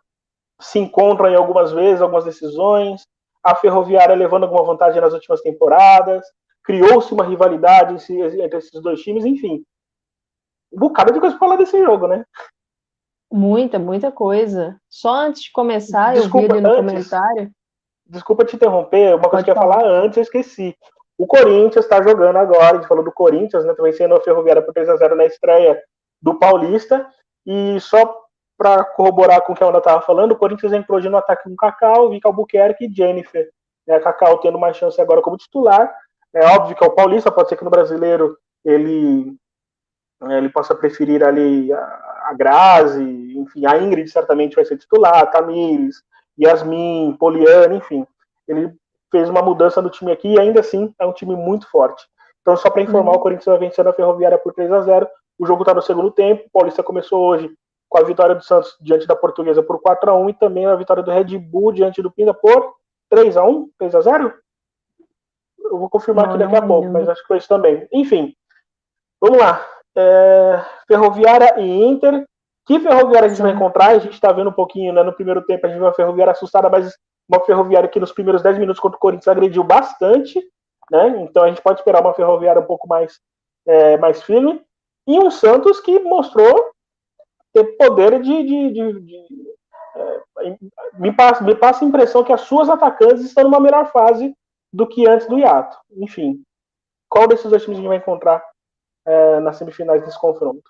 se 0.60 0.78
encontram 0.78 1.28
em 1.28 1.36
algumas 1.36 1.72
vezes, 1.72 2.00
algumas 2.00 2.24
decisões. 2.24 3.06
A 3.42 3.54
Ferroviária 3.54 4.14
levando 4.14 4.44
alguma 4.44 4.64
vantagem 4.64 5.00
nas 5.00 5.12
últimas 5.12 5.40
temporadas 5.42 6.24
criou-se 6.64 7.12
uma 7.12 7.24
rivalidade 7.24 7.94
entre 8.12 8.58
esses 8.58 8.80
dois 8.80 9.00
times, 9.00 9.24
enfim. 9.24 9.64
Um 10.72 10.78
bocado 10.78 11.12
de 11.12 11.20
coisa 11.20 11.36
para 11.36 11.46
falar 11.46 11.56
desse 11.56 11.82
jogo, 11.82 12.06
né? 12.06 12.24
Muita, 13.30 13.78
muita 13.78 14.12
coisa. 14.12 14.78
Só 14.88 15.12
antes 15.14 15.42
de 15.42 15.52
começar, 15.52 16.14
desculpa, 16.14 16.46
eu 16.46 16.48
vi 16.48 16.52
ali 16.52 16.60
no 16.60 16.68
antes, 16.70 16.92
comentário. 16.92 17.50
Desculpa 18.12 18.44
te 18.44 18.56
interromper, 18.56 19.14
uma 19.14 19.30
coisa 19.30 19.42
que 19.42 19.50
eu 19.50 19.54
ia 19.54 19.60
falar 19.60 19.82
antes, 19.82 20.18
eu 20.18 20.22
esqueci. 20.22 20.76
O 21.16 21.26
Corinthians 21.26 21.86
está 21.86 22.02
jogando 22.02 22.36
agora, 22.36 22.72
a 22.72 22.74
gente 22.74 22.86
falou 22.86 23.02
do 23.02 23.10
Corinthians, 23.10 23.64
né? 23.64 23.72
Também 23.72 23.94
sendo 23.94 24.14
a 24.14 24.20
Ferroviária 24.20 24.60
por 24.60 24.74
3x0 24.74 25.14
na 25.14 25.24
estreia 25.24 25.82
do 26.20 26.38
Paulista. 26.38 27.08
E 27.46 27.80
só 27.80 28.22
para 28.58 28.84
corroborar 28.84 29.40
com 29.40 29.54
o 29.54 29.56
que 29.56 29.64
a 29.64 29.66
Ana 29.66 29.78
estava 29.78 30.02
falando, 30.02 30.32
o 30.32 30.36
Corinthians 30.36 30.74
entrou 30.74 30.98
hoje 30.98 31.08
no 31.08 31.16
ataque 31.16 31.44
com 31.44 31.56
Cacau, 31.56 32.10
Vica 32.10 32.28
Albuquerque 32.28 32.84
e 32.84 32.94
Jennifer. 32.94 33.48
Né? 33.86 33.98
Cacau 33.98 34.38
tendo 34.40 34.58
mais 34.58 34.76
chance 34.76 35.00
agora 35.00 35.22
como 35.22 35.38
titular, 35.38 35.90
é 36.34 36.44
óbvio 36.48 36.76
que 36.76 36.84
é 36.84 36.86
o 36.86 36.94
Paulista, 36.94 37.32
pode 37.32 37.48
ser 37.48 37.56
que 37.56 37.64
no 37.64 37.70
brasileiro 37.70 38.36
ele, 38.62 39.34
é, 40.24 40.36
ele 40.36 40.50
possa 40.50 40.74
preferir 40.74 41.24
ali 41.24 41.72
a, 41.72 41.78
a 42.28 42.34
Grazi, 42.36 43.38
enfim, 43.38 43.64
a 43.66 43.78
Ingrid 43.78 44.08
certamente 44.10 44.54
vai 44.54 44.66
ser 44.66 44.76
titular, 44.76 45.16
a 45.16 45.26
Tamires, 45.26 46.02
Yasmin, 46.40 47.16
Poliana, 47.18 47.74
enfim. 47.74 48.06
Ele 48.46 48.72
fez 49.10 49.28
uma 49.28 49.42
mudança 49.42 49.82
no 49.82 49.90
time 49.90 50.12
aqui 50.12 50.28
e 50.28 50.40
ainda 50.40 50.60
assim 50.60 50.94
é 50.98 51.06
um 51.06 51.12
time 51.12 51.36
muito 51.36 51.68
forte. 51.70 52.04
Então, 52.40 52.56
só 52.56 52.70
para 52.70 52.82
informar, 52.82 53.12
uhum. 53.12 53.18
o 53.18 53.20
Corinthians 53.20 53.46
vai 53.46 53.58
vencendo 53.58 53.88
a 53.88 53.92
Ferroviária 53.92 54.38
por 54.38 54.52
3 54.52 54.72
a 54.72 54.80
0 54.80 55.08
O 55.38 55.46
jogo 55.46 55.62
está 55.62 55.72
no 55.72 55.82
segundo 55.82 56.10
tempo. 56.10 56.44
O 56.46 56.50
Paulista 56.50 56.82
começou 56.82 57.22
hoje 57.24 57.50
com 57.88 57.98
a 57.98 58.02
vitória 58.02 58.34
do 58.34 58.42
Santos 58.42 58.76
diante 58.80 59.06
da 59.06 59.14
Portuguesa 59.14 59.62
por 59.62 59.80
4 59.80 60.10
a 60.10 60.14
1 60.14 60.30
e 60.30 60.34
também 60.34 60.66
a 60.66 60.74
vitória 60.74 61.02
do 61.02 61.10
Red 61.10 61.38
Bull 61.38 61.72
diante 61.72 62.02
do 62.02 62.10
Pinda 62.10 62.32
por 62.32 62.74
3 63.10 63.36
a 63.36 63.44
1 63.44 63.70
3 63.78 63.94
a 63.94 64.00
0 64.00 64.34
eu 65.72 65.78
vou 65.78 65.88
confirmar 65.88 66.26
não, 66.26 66.34
aqui 66.34 66.44
daqui 66.44 66.56
a 66.56 66.66
pouco, 66.66 66.88
mas 66.88 67.08
acho 67.08 67.22
que 67.22 67.28
foi 67.28 67.38
isso 67.38 67.48
também. 67.48 67.88
Enfim, 67.92 68.34
vamos 69.20 69.38
lá. 69.38 69.66
É, 69.96 70.64
Ferroviária 70.86 71.58
e 71.60 71.84
Inter. 71.84 72.26
Que 72.66 72.78
Ferroviária 72.78 73.26
a 73.26 73.28
gente 73.28 73.42
vai 73.42 73.52
encontrar? 73.52 73.88
A 73.88 73.98
gente 73.98 74.14
está 74.14 74.32
vendo 74.32 74.50
um 74.50 74.54
pouquinho, 74.54 74.92
né? 74.92 75.02
No 75.02 75.12
primeiro 75.12 75.42
tempo 75.42 75.66
a 75.66 75.68
gente 75.68 75.78
viu 75.78 75.86
uma 75.86 75.94
Ferroviária 75.94 76.32
assustada, 76.32 76.68
mas 76.70 76.96
uma 77.28 77.44
Ferroviária 77.44 77.88
que 77.88 78.00
nos 78.00 78.12
primeiros 78.12 78.42
10 78.42 78.58
minutos 78.58 78.80
contra 78.80 78.96
o 78.96 79.00
Corinthians 79.00 79.28
agrediu 79.28 79.64
bastante, 79.64 80.40
né? 80.90 81.08
Então 81.22 81.42
a 81.42 81.48
gente 81.48 81.62
pode 81.62 81.80
esperar 81.80 82.00
uma 82.00 82.14
Ferroviária 82.14 82.60
um 82.60 82.66
pouco 82.66 82.86
mais, 82.86 83.20
é, 83.66 83.96
mais 83.96 84.22
firme. 84.22 84.62
E 85.06 85.18
um 85.18 85.30
Santos 85.30 85.80
que 85.80 85.98
mostrou 85.98 86.72
ter 87.52 87.64
poder 87.76 88.20
de. 88.20 88.42
de, 88.42 88.72
de, 88.72 89.00
de 89.00 89.52
é, 89.94 90.56
me, 90.94 91.12
passa, 91.12 91.44
me 91.44 91.54
passa 91.54 91.84
a 91.84 91.88
impressão 91.88 92.24
que 92.24 92.32
as 92.32 92.42
suas 92.42 92.68
atacantes 92.68 93.24
estão 93.24 93.44
numa 93.44 93.60
melhor 93.60 93.90
fase 93.90 94.34
do 94.72 94.86
que 94.86 95.06
antes 95.06 95.26
do 95.26 95.38
hiato. 95.38 95.76
Enfim, 95.96 96.42
qual 97.08 97.28
desses 97.28 97.50
dois 97.50 97.62
times 97.62 97.78
a 97.78 97.80
gente 97.80 97.88
vai 97.88 97.98
encontrar 97.98 98.42
é, 99.06 99.40
nas 99.40 99.56
semifinais 99.56 100.02
desse 100.02 100.18
confronto? 100.18 100.62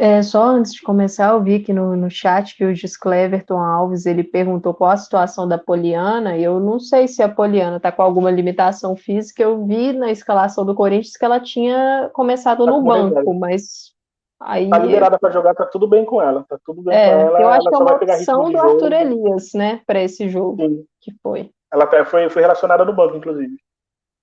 É, 0.00 0.22
só 0.22 0.44
antes 0.44 0.74
de 0.74 0.82
começar, 0.82 1.32
eu 1.32 1.42
vi 1.42 1.56
aqui 1.56 1.72
no, 1.72 1.96
no 1.96 2.08
chat 2.08 2.56
que 2.56 2.64
o 2.64 2.72
Cleverton 3.00 3.58
Alves 3.58 4.06
ele 4.06 4.22
perguntou 4.22 4.72
qual 4.72 4.92
a 4.92 4.96
situação 4.96 5.48
da 5.48 5.58
Poliana. 5.58 6.36
E 6.36 6.44
eu 6.44 6.60
não 6.60 6.78
sei 6.78 7.08
se 7.08 7.20
a 7.20 7.28
Poliana 7.28 7.78
está 7.78 7.90
com 7.90 8.02
alguma 8.02 8.30
limitação 8.30 8.94
física. 8.94 9.42
Eu 9.42 9.66
vi 9.66 9.92
na 9.92 10.12
escalação 10.12 10.64
do 10.64 10.72
Corinthians 10.72 11.16
que 11.16 11.24
ela 11.24 11.40
tinha 11.40 12.08
começado 12.12 12.64
tá 12.64 12.70
no 12.70 12.80
banco, 12.80 13.34
mas 13.34 13.92
aí. 14.40 14.70
Tá 14.70 14.78
liberada 14.78 15.18
para 15.18 15.32
jogar, 15.32 15.52
tá 15.52 15.66
tudo 15.66 15.88
bem 15.88 16.04
com 16.04 16.22
ela. 16.22 16.44
Tá 16.48 16.56
tudo 16.64 16.80
bem 16.80 16.96
é, 16.96 17.08
com 17.08 17.20
ela. 17.20 17.40
Eu 17.40 17.48
acho 17.48 17.68
que 17.68 17.74
é 17.74 17.78
uma 17.78 17.94
opção 17.94 18.52
do 18.52 18.58
Arthur 18.60 18.92
Elias, 18.92 19.52
né, 19.52 19.80
para 19.84 20.00
esse 20.00 20.28
jogo 20.28 20.62
Sim. 20.62 20.84
que 21.00 21.12
foi. 21.20 21.50
Ela 21.72 22.04
foi, 22.04 22.30
foi 22.30 22.42
relacionada 22.42 22.84
no 22.84 22.94
banco, 22.94 23.16
inclusive. 23.16 23.56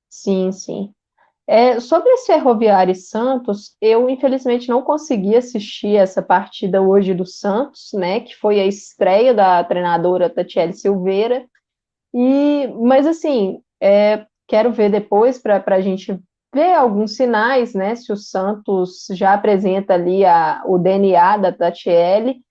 Sim, 0.09 0.53
sim. 0.53 0.93
É, 1.47 1.79
sobre 1.79 2.09
esse 2.09 2.27
Ferroviário 2.27 2.91
e 2.91 2.95
Santos, 2.95 3.75
eu 3.79 4.09
infelizmente 4.09 4.67
não 4.67 4.81
consegui 4.81 5.35
assistir 5.35 5.95
essa 5.95 6.21
partida 6.21 6.81
hoje 6.81 7.13
do 7.13 7.25
Santos, 7.25 7.91
né? 7.93 8.19
Que 8.19 8.35
foi 8.35 8.59
a 8.59 8.65
estreia 8.65 9.33
da 9.33 9.63
treinadora 9.63 10.29
Tatiele 10.29 10.73
Silveira. 10.73 11.45
E, 12.13 12.67
mas 12.81 13.05
assim, 13.05 13.59
é, 13.81 14.25
quero 14.47 14.71
ver 14.71 14.89
depois 14.89 15.37
para 15.37 15.63
a 15.65 15.81
gente 15.81 16.19
ver 16.53 16.73
alguns 16.73 17.15
sinais, 17.15 17.73
né? 17.75 17.95
Se 17.95 18.11
o 18.11 18.17
Santos 18.17 19.05
já 19.11 19.33
apresenta 19.33 19.93
ali 19.93 20.25
a, 20.25 20.63
o 20.65 20.79
DNA 20.79 21.37
da 21.37 21.51
Tatiele 21.51 22.43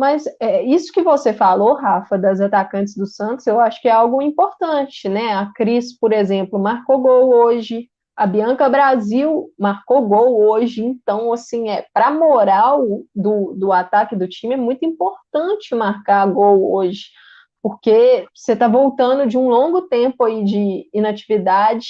mas 0.00 0.24
é, 0.40 0.62
isso 0.64 0.90
que 0.94 1.02
você 1.02 1.34
falou, 1.34 1.74
Rafa, 1.74 2.16
das 2.16 2.40
atacantes 2.40 2.96
do 2.96 3.06
Santos, 3.06 3.46
eu 3.46 3.60
acho 3.60 3.82
que 3.82 3.86
é 3.88 3.90
algo 3.90 4.22
importante, 4.22 5.10
né? 5.10 5.34
A 5.34 5.52
Cris, 5.54 5.94
por 5.94 6.10
exemplo, 6.10 6.58
marcou 6.58 7.02
gol 7.02 7.28
hoje, 7.28 7.89
a 8.16 8.26
Bianca 8.26 8.68
Brasil 8.68 9.50
marcou 9.58 10.06
gol 10.06 10.48
hoje, 10.48 10.84
então, 10.84 11.32
assim, 11.32 11.70
é 11.70 11.86
para 11.92 12.08
a 12.08 12.10
moral 12.10 12.86
do, 13.14 13.54
do 13.56 13.72
ataque 13.72 14.14
do 14.14 14.28
time 14.28 14.54
é 14.54 14.58
muito 14.58 14.84
importante 14.84 15.74
marcar 15.74 16.26
gol 16.26 16.72
hoje, 16.72 17.04
porque 17.62 18.26
você 18.34 18.52
está 18.52 18.68
voltando 18.68 19.26
de 19.26 19.38
um 19.38 19.48
longo 19.48 19.82
tempo 19.82 20.24
aí 20.24 20.44
de 20.44 20.88
inatividade 20.92 21.86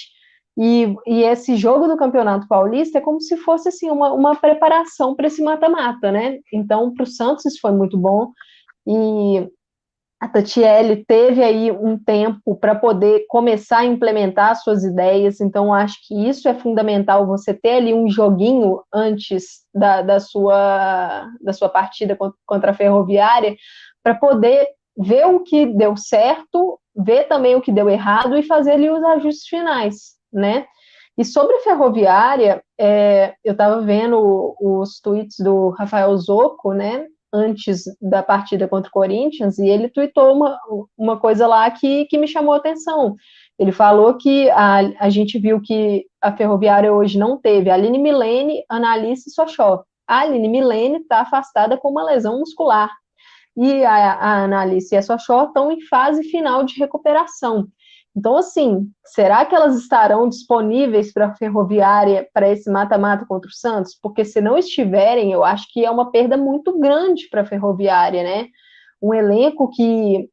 e, 0.59 0.95
e, 1.07 1.23
esse 1.23 1.57
jogo 1.57 1.87
do 1.87 1.97
Campeonato 1.97 2.47
Paulista 2.47 2.99
é 2.99 3.01
como 3.01 3.21
se 3.21 3.37
fosse 3.37 3.69
assim 3.69 3.89
uma, 3.91 4.13
uma 4.13 4.37
preparação 4.37 5.15
para 5.15 5.27
esse 5.27 5.43
mata-mata, 5.43 6.13
né? 6.13 6.39
Então, 6.53 6.93
para 6.93 7.05
o 7.05 7.07
Santos 7.07 7.47
isso 7.47 7.61
foi 7.63 7.71
muito 7.73 7.97
bom. 7.97 8.31
E 8.87 9.49
a 10.21 10.29
Tatiele 10.29 11.05
teve 11.05 11.43
aí 11.43 11.73
um 11.73 11.99
tempo 11.99 12.55
para 12.55 12.75
poder 12.75 13.25
começar 13.29 13.79
a 13.79 13.85
implementar 13.87 14.55
suas 14.57 14.85
ideias, 14.85 15.41
então 15.41 15.73
acho 15.73 15.97
que 16.07 16.29
isso 16.29 16.49
é 16.49 16.55
fundamental, 16.55 17.27
você 17.27 17.55
ter 17.55 17.77
ali 17.77 17.95
um 17.95 18.09
joguinho 18.09 18.83
antes 18.93 19.65
da, 19.75 20.03
da, 20.03 20.21
sua, 20.21 21.27
da 21.41 21.53
sua 21.53 21.69
partida 21.69 22.17
contra 22.47 22.73
a 22.73 22.75
Ferroviária, 22.75 23.57
para 24.03 24.15
poder 24.15 24.69
ver 24.97 25.27
o 25.27 25.41
que 25.41 25.67
deu 25.67 25.97
certo, 25.97 26.79
ver 26.95 27.25
também 27.25 27.55
o 27.55 27.61
que 27.63 27.73
deu 27.73 27.89
errado 27.89 28.37
e 28.37 28.43
fazer 28.43 28.73
ali 28.73 28.91
os 28.91 29.03
ajustes 29.03 29.49
finais 29.49 30.21
né? 30.33 30.67
E 31.19 31.25
sobre 31.25 31.57
a 31.57 31.61
ferroviária, 31.61 32.63
é, 32.79 33.35
eu 33.45 33.53
estava 33.53 33.81
vendo 33.83 34.57
os 34.61 35.01
tweets 35.01 35.37
do 35.39 35.71
Rafael 35.71 36.17
Zocco, 36.17 36.73
né, 36.73 37.05
antes 37.33 37.85
da 38.01 38.23
partida 38.23 38.67
contra 38.67 38.89
o 38.89 38.93
Corinthians, 38.93 39.59
e 39.59 39.69
ele 39.69 39.89
tweetou 39.89 40.35
uma, 40.35 40.59
uma 40.97 41.19
coisa 41.19 41.47
lá 41.47 41.71
que, 41.71 42.05
que 42.07 42.19
me 42.19 42.27
chamou 42.27 42.55
a 42.55 42.57
atenção. 42.57 43.15
Ele 43.59 43.73
falou 43.73 44.15
que 44.17 44.49
a, 44.51 44.79
a 44.99 45.11
gente 45.11 45.39
viu 45.39 45.61
que 45.61 46.07
a 46.21 46.35
ferroviária 46.35 46.93
hoje 46.93 47.19
não 47.19 47.37
teve 47.37 47.71
Aline 47.71 47.99
Milene, 47.99 48.65
Analice 48.69 49.29
e 49.29 49.33
Sochó. 49.33 49.85
A 50.09 50.21
Aline 50.21 50.49
Milene 50.49 50.99
está 50.99 51.21
afastada 51.21 51.77
com 51.77 51.91
uma 51.91 52.05
lesão 52.05 52.41
muscular. 52.41 52.91
E 53.57 53.85
a, 53.85 54.15
a 54.15 54.45
Analice 54.45 54.95
e 54.95 54.99
a 54.99 55.03
Sochó 55.03 55.45
estão 55.45 55.71
em 55.71 55.81
fase 55.83 56.25
final 56.25 56.65
de 56.65 56.79
recuperação. 56.79 57.69
Então, 58.17 58.37
assim, 58.37 58.91
será 59.05 59.45
que 59.45 59.55
elas 59.55 59.77
estarão 59.77 60.29
disponíveis 60.29 61.13
para 61.13 61.27
a 61.27 61.35
Ferroviária 61.35 62.29
para 62.35 62.49
esse 62.51 62.71
mata-mata 62.71 63.25
contra 63.25 63.49
o 63.49 63.53
Santos? 63.53 63.97
Porque 64.01 64.25
se 64.25 64.41
não 64.41 64.59
estiverem, 64.59 65.33
eu 65.33 65.45
acho 65.45 65.67
que 65.73 65.85
é 65.85 65.91
uma 65.91 66.11
perda 66.11 66.37
muito 66.37 66.79
grande 66.79 67.29
para 67.31 67.43
a 67.43 67.47
Ferroviária, 67.47 68.23
né? 68.23 68.49
Um 69.01 69.15
elenco 69.15 69.71
que 69.71 70.29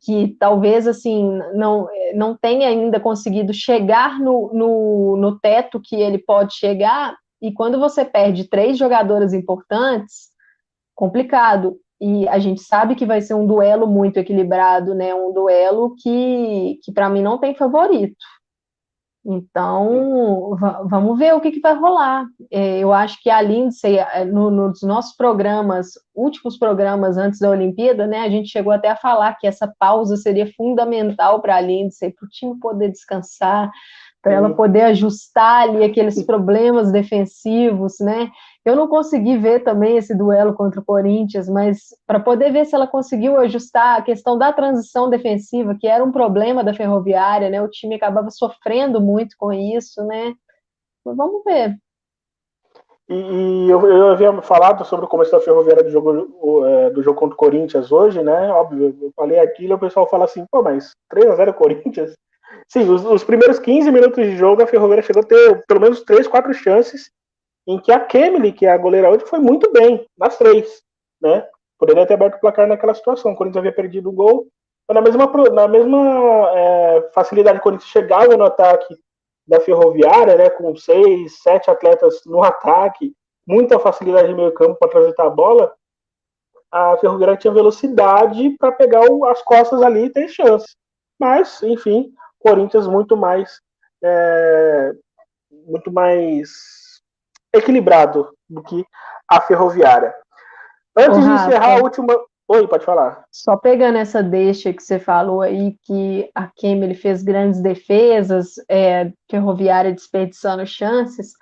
que 0.00 0.34
talvez 0.40 0.86
assim 0.86 1.38
não, 1.54 1.86
não 2.14 2.34
tenha 2.34 2.68
ainda 2.68 2.98
conseguido 2.98 3.52
chegar 3.52 4.18
no, 4.18 4.50
no, 4.54 5.16
no 5.18 5.38
teto 5.38 5.78
que 5.78 5.94
ele 5.96 6.16
pode 6.18 6.54
chegar, 6.54 7.14
e 7.40 7.52
quando 7.52 7.78
você 7.78 8.04
perde 8.04 8.48
três 8.48 8.78
jogadoras 8.78 9.34
importantes, 9.34 10.30
complicado. 10.94 11.76
E 12.00 12.28
a 12.28 12.38
gente 12.38 12.60
sabe 12.62 12.94
que 12.94 13.06
vai 13.06 13.20
ser 13.20 13.34
um 13.34 13.46
duelo 13.46 13.86
muito 13.86 14.18
equilibrado, 14.18 14.94
né? 14.94 15.14
Um 15.14 15.32
duelo 15.32 15.94
que, 15.96 16.78
que 16.82 16.92
para 16.92 17.08
mim 17.08 17.22
não 17.22 17.38
tem 17.38 17.54
favorito. 17.54 18.16
Então, 19.26 20.54
vamos 20.84 21.18
ver 21.18 21.32
o 21.34 21.40
que, 21.40 21.50
que 21.50 21.60
vai 21.60 21.74
rolar. 21.74 22.26
É, 22.50 22.78
eu 22.78 22.92
acho 22.92 23.16
que 23.22 23.30
a 23.30 23.40
Lindsay, 23.40 23.96
é, 23.96 24.22
no, 24.22 24.50
nos 24.50 24.82
nossos 24.82 25.16
programas, 25.16 25.92
últimos 26.14 26.58
programas 26.58 27.16
antes 27.16 27.38
da 27.40 27.48
Olimpíada, 27.48 28.06
né, 28.06 28.20
a 28.20 28.28
gente 28.28 28.50
chegou 28.50 28.70
até 28.70 28.90
a 28.90 28.96
falar 28.96 29.34
que 29.38 29.46
essa 29.46 29.72
pausa 29.78 30.18
seria 30.18 30.52
fundamental 30.54 31.40
para 31.40 31.56
a 31.56 31.60
Lindsay, 31.60 32.12
para 32.12 32.26
o 32.26 32.28
time 32.28 32.58
poder 32.60 32.90
descansar, 32.90 33.70
para 34.22 34.34
ela 34.34 34.54
poder 34.54 34.82
ajustar 34.82 35.62
ali 35.62 35.84
aqueles 35.84 36.22
problemas 36.22 36.92
defensivos, 36.92 37.94
né? 38.00 38.30
Eu 38.64 38.74
não 38.74 38.88
consegui 38.88 39.36
ver 39.36 39.62
também 39.62 39.98
esse 39.98 40.16
duelo 40.16 40.54
contra 40.54 40.80
o 40.80 40.84
Corinthians, 40.84 41.48
mas 41.48 41.94
para 42.06 42.18
poder 42.18 42.50
ver 42.50 42.64
se 42.64 42.74
ela 42.74 42.86
conseguiu 42.86 43.36
ajustar 43.36 43.98
a 43.98 44.02
questão 44.02 44.38
da 44.38 44.54
transição 44.54 45.10
defensiva, 45.10 45.76
que 45.78 45.86
era 45.86 46.02
um 46.02 46.10
problema 46.10 46.64
da 46.64 46.72
Ferroviária, 46.72 47.50
né? 47.50 47.60
O 47.60 47.68
time 47.68 47.96
acabava 47.96 48.30
sofrendo 48.30 49.02
muito 49.02 49.36
com 49.38 49.52
isso, 49.52 50.02
né? 50.06 50.32
Mas 51.04 51.14
vamos 51.14 51.44
ver. 51.44 51.76
E, 53.06 53.14
e 53.14 53.70
eu, 53.70 53.86
eu, 53.86 54.08
havia 54.08 54.40
falado 54.40 54.82
sobre 54.86 55.04
o 55.04 55.08
começo 55.08 55.30
da 55.30 55.40
Ferroviária 55.40 55.84
do 55.84 55.90
jogo, 55.90 56.64
é, 56.64 56.88
do 56.88 57.02
jogo 57.02 57.18
contra 57.18 57.34
o 57.34 57.38
Corinthians 57.38 57.92
hoje, 57.92 58.22
né? 58.22 58.50
Óbvio, 58.50 58.96
eu 58.98 59.12
falei 59.14 59.38
aquilo 59.40 59.72
e 59.72 59.74
o 59.74 59.78
pessoal 59.78 60.08
fala 60.08 60.24
assim, 60.24 60.46
pô, 60.50 60.62
mas 60.62 60.92
3x0 61.12 61.52
Corinthians? 61.52 62.14
Sim, 62.66 62.88
os, 62.88 63.04
os, 63.04 63.22
primeiros 63.22 63.58
15 63.58 63.90
minutos 63.90 64.24
de 64.24 64.36
jogo 64.36 64.62
a 64.62 64.66
Ferroviária 64.66 65.02
chegou 65.02 65.22
a 65.22 65.26
ter 65.26 65.62
pelo 65.66 65.80
menos 65.80 66.02
3, 66.02 66.26
4 66.26 66.54
chances 66.54 67.10
em 67.66 67.78
que 67.80 67.90
a 67.90 68.00
Kemily, 68.00 68.52
que 68.52 68.66
é 68.66 68.70
a 68.70 68.78
goleira 68.78 69.10
hoje, 69.10 69.24
foi 69.26 69.38
muito 69.38 69.72
bem 69.72 70.06
nas 70.16 70.36
três, 70.36 70.82
né? 71.20 71.46
Poderia 71.78 72.06
ter 72.06 72.14
aberto 72.14 72.36
o 72.36 72.40
placar 72.40 72.66
naquela 72.66 72.94
situação. 72.94 73.32
O 73.32 73.36
Corinthians 73.36 73.60
havia 73.60 73.74
perdido 73.74 74.08
o 74.08 74.12
gol. 74.12 74.46
Na 74.88 75.00
mesma, 75.00 75.26
na 75.52 75.66
mesma 75.66 76.50
é, 76.54 77.10
facilidade 77.14 77.58
o 77.58 77.62
Corinthians 77.62 77.90
chegava 77.90 78.36
no 78.36 78.44
ataque 78.44 78.94
da 79.46 79.60
Ferroviária, 79.60 80.36
né, 80.36 80.50
com 80.50 80.74
seis, 80.76 81.42
sete 81.42 81.70
atletas 81.70 82.22
no 82.26 82.42
ataque, 82.42 83.14
muita 83.46 83.78
facilidade 83.78 84.28
de 84.28 84.34
meio 84.34 84.52
campo 84.52 84.76
para 84.78 84.90
transitar 84.90 85.26
a 85.26 85.30
bola, 85.30 85.74
a 86.70 86.96
Ferroviária 86.98 87.36
tinha 87.36 87.52
velocidade 87.52 88.50
para 88.58 88.72
pegar 88.72 89.08
o, 89.10 89.24
as 89.26 89.42
costas 89.42 89.80
ali 89.80 90.06
e 90.06 90.10
ter 90.10 90.28
chance. 90.28 90.74
Mas, 91.18 91.62
enfim, 91.62 92.12
Corinthians 92.38 92.86
muito 92.88 93.16
mais 93.16 93.60
é, 94.02 94.92
muito 95.66 95.92
mais 95.92 96.50
equilibrado 97.54 98.28
do 98.48 98.62
que 98.62 98.84
a 99.28 99.40
ferroviária. 99.40 100.14
Antes 100.96 101.24
de 101.24 101.30
encerrar 101.30 101.78
a 101.78 101.82
última. 101.82 102.14
Oi, 102.46 102.68
pode 102.68 102.84
falar. 102.84 103.24
Só 103.32 103.56
pegando 103.56 103.96
essa 103.96 104.22
deixa 104.22 104.72
que 104.72 104.82
você 104.82 104.98
falou 104.98 105.40
aí, 105.40 105.76
que 105.82 106.30
a 106.34 106.46
Kemely 106.46 106.94
fez 106.94 107.22
grandes 107.22 107.62
defesas, 107.62 108.54
é, 108.68 109.10
ferroviária 109.30 109.92
desperdiçando 109.92 110.66
chances, 110.66 111.32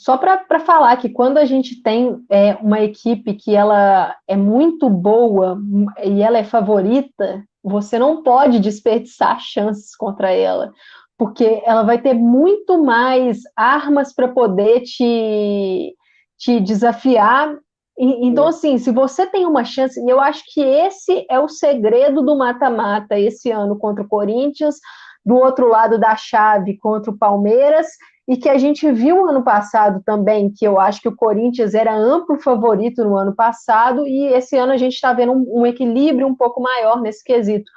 só 0.00 0.16
para 0.16 0.60
falar 0.60 0.96
que 0.96 1.10
quando 1.10 1.36
a 1.36 1.44
gente 1.44 1.82
tem 1.82 2.24
é, 2.30 2.54
uma 2.54 2.80
equipe 2.80 3.34
que 3.34 3.54
ela 3.54 4.16
é 4.26 4.34
muito 4.34 4.88
boa 4.88 5.58
e 6.02 6.22
ela 6.22 6.38
é 6.38 6.44
favorita, 6.44 7.44
você 7.62 7.98
não 7.98 8.22
pode 8.22 8.60
desperdiçar 8.60 9.38
chances 9.40 9.94
contra 9.94 10.30
ela 10.32 10.72
porque 11.20 11.62
ela 11.66 11.82
vai 11.82 12.00
ter 12.00 12.14
muito 12.14 12.82
mais 12.82 13.42
armas 13.54 14.10
para 14.10 14.26
poder 14.26 14.80
te, 14.80 15.94
te 16.38 16.58
desafiar. 16.58 17.54
então, 17.98 18.46
assim, 18.46 18.78
se 18.78 18.90
você 18.90 19.26
tem 19.26 19.44
uma 19.44 19.62
chance, 19.62 20.00
e 20.00 20.08
eu 20.08 20.18
acho 20.18 20.42
que 20.46 20.62
esse 20.62 21.26
é 21.28 21.38
o 21.38 21.46
segredo 21.46 22.22
do 22.22 22.38
mata-mata 22.38 23.18
esse 23.18 23.50
ano 23.50 23.78
contra 23.78 24.02
o 24.02 24.08
Corinthians, 24.08 24.76
do 25.22 25.36
outro 25.36 25.68
lado 25.68 25.98
da 25.98 26.16
chave 26.16 26.78
contra 26.78 27.10
o 27.10 27.18
Palmeiras, 27.18 27.86
e 28.26 28.38
que 28.38 28.48
a 28.48 28.56
gente 28.56 28.90
viu 28.90 29.28
ano 29.28 29.44
passado 29.44 30.02
também, 30.02 30.50
que 30.50 30.66
eu 30.66 30.80
acho 30.80 31.02
que 31.02 31.08
o 31.08 31.14
Corinthians 31.14 31.74
era 31.74 31.94
amplo 31.94 32.40
favorito 32.40 33.04
no 33.04 33.14
ano 33.14 33.34
passado, 33.34 34.06
e 34.06 34.24
esse 34.28 34.56
ano 34.56 34.72
a 34.72 34.78
gente 34.78 34.94
está 34.94 35.12
vendo 35.12 35.32
um, 35.32 35.60
um 35.60 35.66
equilíbrio 35.66 36.26
um 36.26 36.34
pouco 36.34 36.62
maior 36.62 37.02
nesse 37.02 37.22
quesito. 37.22 37.70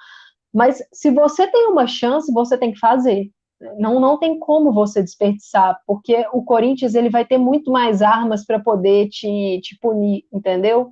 Mas 0.53 0.81
se 0.93 1.09
você 1.09 1.47
tem 1.47 1.67
uma 1.67 1.87
chance, 1.87 2.31
você 2.31 2.57
tem 2.57 2.71
que 2.71 2.79
fazer. 2.79 3.29
Não, 3.77 3.99
não 3.99 4.19
tem 4.19 4.37
como 4.37 4.73
você 4.73 5.01
desperdiçar, 5.01 5.79
porque 5.87 6.25
o 6.33 6.43
Corinthians 6.43 6.95
ele 6.95 7.09
vai 7.09 7.25
ter 7.25 7.37
muito 7.37 7.71
mais 7.71 8.01
armas 8.01 8.45
para 8.45 8.59
poder 8.59 9.07
te, 9.09 9.61
te 9.61 9.77
punir, 9.79 10.25
entendeu? 10.31 10.91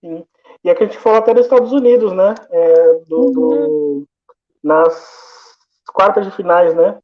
Sim. 0.00 0.24
E 0.64 0.70
aqui 0.70 0.84
a 0.84 0.86
gente 0.86 0.98
falou 0.98 1.18
até 1.18 1.34
dos 1.34 1.44
Estados 1.44 1.72
Unidos, 1.72 2.12
né? 2.12 2.34
É, 2.50 2.94
do, 3.08 3.20
uhum. 3.20 3.32
do, 3.32 4.06
nas 4.62 5.54
quartas 5.92 6.24
de 6.24 6.32
finais, 6.32 6.74
né? 6.74 6.98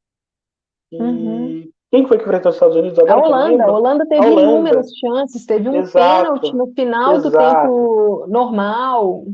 E 0.91 1.03
uhum. 1.03 1.71
quem 1.91 2.07
foi 2.07 2.17
que 2.17 2.25
enfrentou 2.25 2.51
os 2.51 2.57
Estados 2.57 2.77
Unidos 2.77 2.99
agora? 2.99 3.15
A 3.15 3.27
Holanda. 3.27 3.65
A 3.65 3.73
Holanda 3.73 4.07
teve 4.07 4.25
a 4.25 4.31
Holanda. 4.31 4.43
inúmeras 4.43 4.91
chances, 4.97 5.45
teve 5.45 5.69
um 5.69 5.77
Exato. 5.77 6.25
pênalti 6.25 6.57
no 6.57 6.67
final 6.69 7.17
Exato. 7.17 7.31
do 7.31 7.37
tempo 7.37 8.27
normal. 8.29 9.25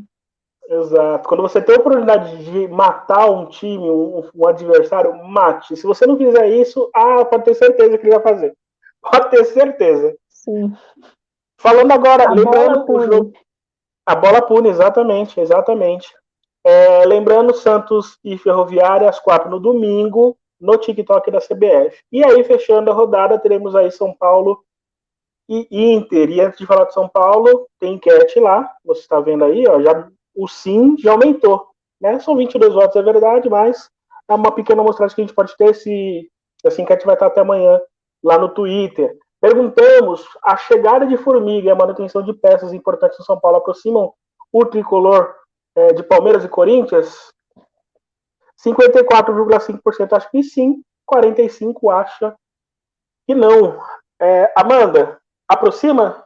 Exato. 0.69 1.29
Quando 1.29 1.43
você 1.43 1.61
tem 1.61 1.77
a 1.77 1.79
oportunidade 1.79 2.45
de 2.45 2.69
matar 2.69 3.31
um 3.31 3.47
time, 3.47 3.91
um, 3.91 4.29
um, 4.35 4.47
adversário, 4.47 5.15
mate. 5.25 5.77
Se 5.77 5.87
você 5.87 6.07
não 6.07 6.17
fizer 6.17 6.49
isso, 6.49 6.91
ah, 6.95 7.25
pode 7.25 7.45
ter 7.45 7.55
certeza 7.55 7.99
que 7.99 8.07
ele 8.07 8.15
vai 8.15 8.23
fazer. 8.23 8.57
Pode 9.01 9.31
ter 9.31 9.45
certeza. 9.45 10.17
Sim. 10.29 10.73
Falando 11.59 11.93
agora, 11.93 12.29
a 12.29 12.33
lembrando 12.33 12.85
o 12.91 13.01
jogo. 13.01 13.33
A 14.07 14.15
bola 14.15 14.43
pune, 14.43 14.69
exatamente, 14.69 15.41
exatamente. 15.41 16.15
É, 16.63 17.05
lembrando 17.05 17.55
Santos 17.55 18.19
e 18.25 18.37
Ferroviária 18.39 19.09
às 19.09 19.21
quatro 19.21 19.51
no 19.51 19.61
domingo, 19.61 20.37
no 20.61 20.79
TikTok 20.79 21.31
da 21.31 21.41
CBF. 21.41 22.03
E 22.11 22.25
aí, 22.25 22.43
fechando 22.45 22.91
a 22.91 22.95
rodada, 22.95 23.39
teremos 23.39 23.75
aí 23.75 23.91
São 23.91 24.15
Paulo 24.15 24.65
e 25.49 25.67
Inter. 25.71 26.31
E 26.31 26.41
antes 26.41 26.59
de 26.59 26.67
falar 26.67 26.85
de 26.85 26.95
São 26.95 27.09
Paulo, 27.09 27.67
tem 27.79 27.95
enquete 27.95 28.41
lá, 28.41 28.71
você 28.85 29.01
está 29.01 29.21
vendo 29.21 29.45
aí, 29.45 29.67
ó, 29.69 29.81
já 29.81 30.09
o 30.35 30.49
sim 30.49 30.97
já 30.99 31.13
aumentou. 31.13 31.69
Né? 32.01 32.19
São 32.21 32.37
22 32.37 32.75
votos, 32.75 32.97
é 32.97 33.03
verdade, 33.03 33.49
mas 33.49 33.89
é 34.29 34.35
uma 34.35 34.53
pequena 34.53 34.83
amostragem 34.83 35.15
que 35.15 35.23
a 35.23 35.25
gente 35.25 35.35
pode 35.35 35.57
ter 35.57 35.75
se 35.75 36.31
essa 36.65 36.81
enquete 36.81 37.05
vai 37.05 37.15
estar 37.15 37.27
até 37.27 37.41
amanhã 37.41 37.81
lá 38.23 38.39
no 38.39 38.49
Twitter. 38.49 39.17
Perguntamos, 39.41 40.27
a 40.43 40.57
chegada 40.57 41.07
de 41.07 41.19
Formiga 41.19 41.69
e 41.69 41.71
a 41.71 41.75
manutenção 41.75 42.23
de 42.23 42.33
peças 42.33 42.73
importantes 42.73 43.19
no 43.19 43.25
São 43.27 43.39
Paulo 43.39 43.59
aproximam 43.59 44.13
o 44.51 44.65
tricolor 44.65 45.35
é, 45.77 45.93
de 45.93 46.03
Palmeiras 46.03 46.45
e 46.45 46.49
Corinthians? 46.49 47.29
54,5% 48.67 50.13
acha 50.15 50.31
que 50.31 50.43
sim, 50.43 50.83
45% 51.11 51.93
acha 51.93 52.35
que 53.27 53.35
não. 53.35 53.79
É, 54.19 54.51
Amanda, 54.57 55.21
aproxima? 55.47 56.24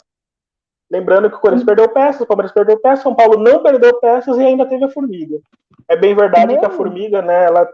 Lembrando 0.90 1.28
que 1.28 1.36
o 1.36 1.40
Corinthians 1.40 1.66
perdeu 1.66 1.88
peças, 1.88 2.22
o 2.22 2.26
Palmeiras 2.26 2.52
perdeu 2.52 2.78
peças, 2.80 3.02
São 3.02 3.14
Paulo 3.14 3.38
não 3.38 3.62
perdeu 3.62 4.00
peças 4.00 4.36
e 4.38 4.42
ainda 4.42 4.66
teve 4.66 4.84
a 4.84 4.88
Formiga. 4.88 5.38
É 5.86 5.96
bem 5.96 6.14
verdade 6.14 6.58
que 6.58 6.64
a 6.64 6.70
Formiga, 6.70 7.20
né, 7.20 7.44
ela 7.44 7.68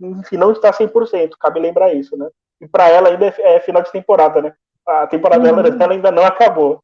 enfim, 0.00 0.36
não 0.36 0.52
está 0.52 0.72
100%, 0.72 1.32
cabe 1.38 1.60
lembrar 1.60 1.92
isso, 1.92 2.16
né? 2.16 2.28
E 2.60 2.68
para 2.68 2.88
ela 2.88 3.08
ainda 3.08 3.26
é, 3.26 3.56
é, 3.56 3.60
final 3.60 3.82
de 3.82 3.92
temporada, 3.92 4.40
né? 4.40 4.54
A 4.86 5.06
temporada 5.06 5.52
uhum. 5.52 5.76
dela 5.76 5.92
ainda 5.92 6.10
não 6.10 6.24
acabou. 6.24 6.82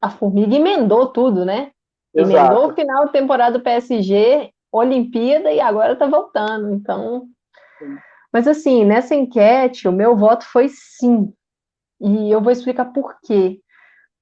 A 0.00 0.10
Formiga 0.10 0.56
emendou 0.56 1.06
tudo, 1.08 1.44
né? 1.44 1.70
Exato. 2.14 2.36
Emendou 2.36 2.70
o 2.70 2.74
final 2.74 3.06
de 3.06 3.12
temporada 3.12 3.58
do 3.58 3.62
PSG, 3.62 4.50
Olimpíada 4.70 5.52
e 5.52 5.60
agora 5.60 5.96
tá 5.96 6.06
voltando, 6.06 6.72
então... 6.72 7.28
Mas 8.32 8.48
assim, 8.48 8.84
nessa 8.84 9.14
enquete, 9.14 9.86
o 9.86 9.92
meu 9.92 10.16
voto 10.16 10.44
foi 10.46 10.68
sim. 10.68 11.32
E 12.00 12.30
eu 12.30 12.40
vou 12.40 12.50
explicar 12.50 12.86
por 12.86 13.16
quê. 13.22 13.60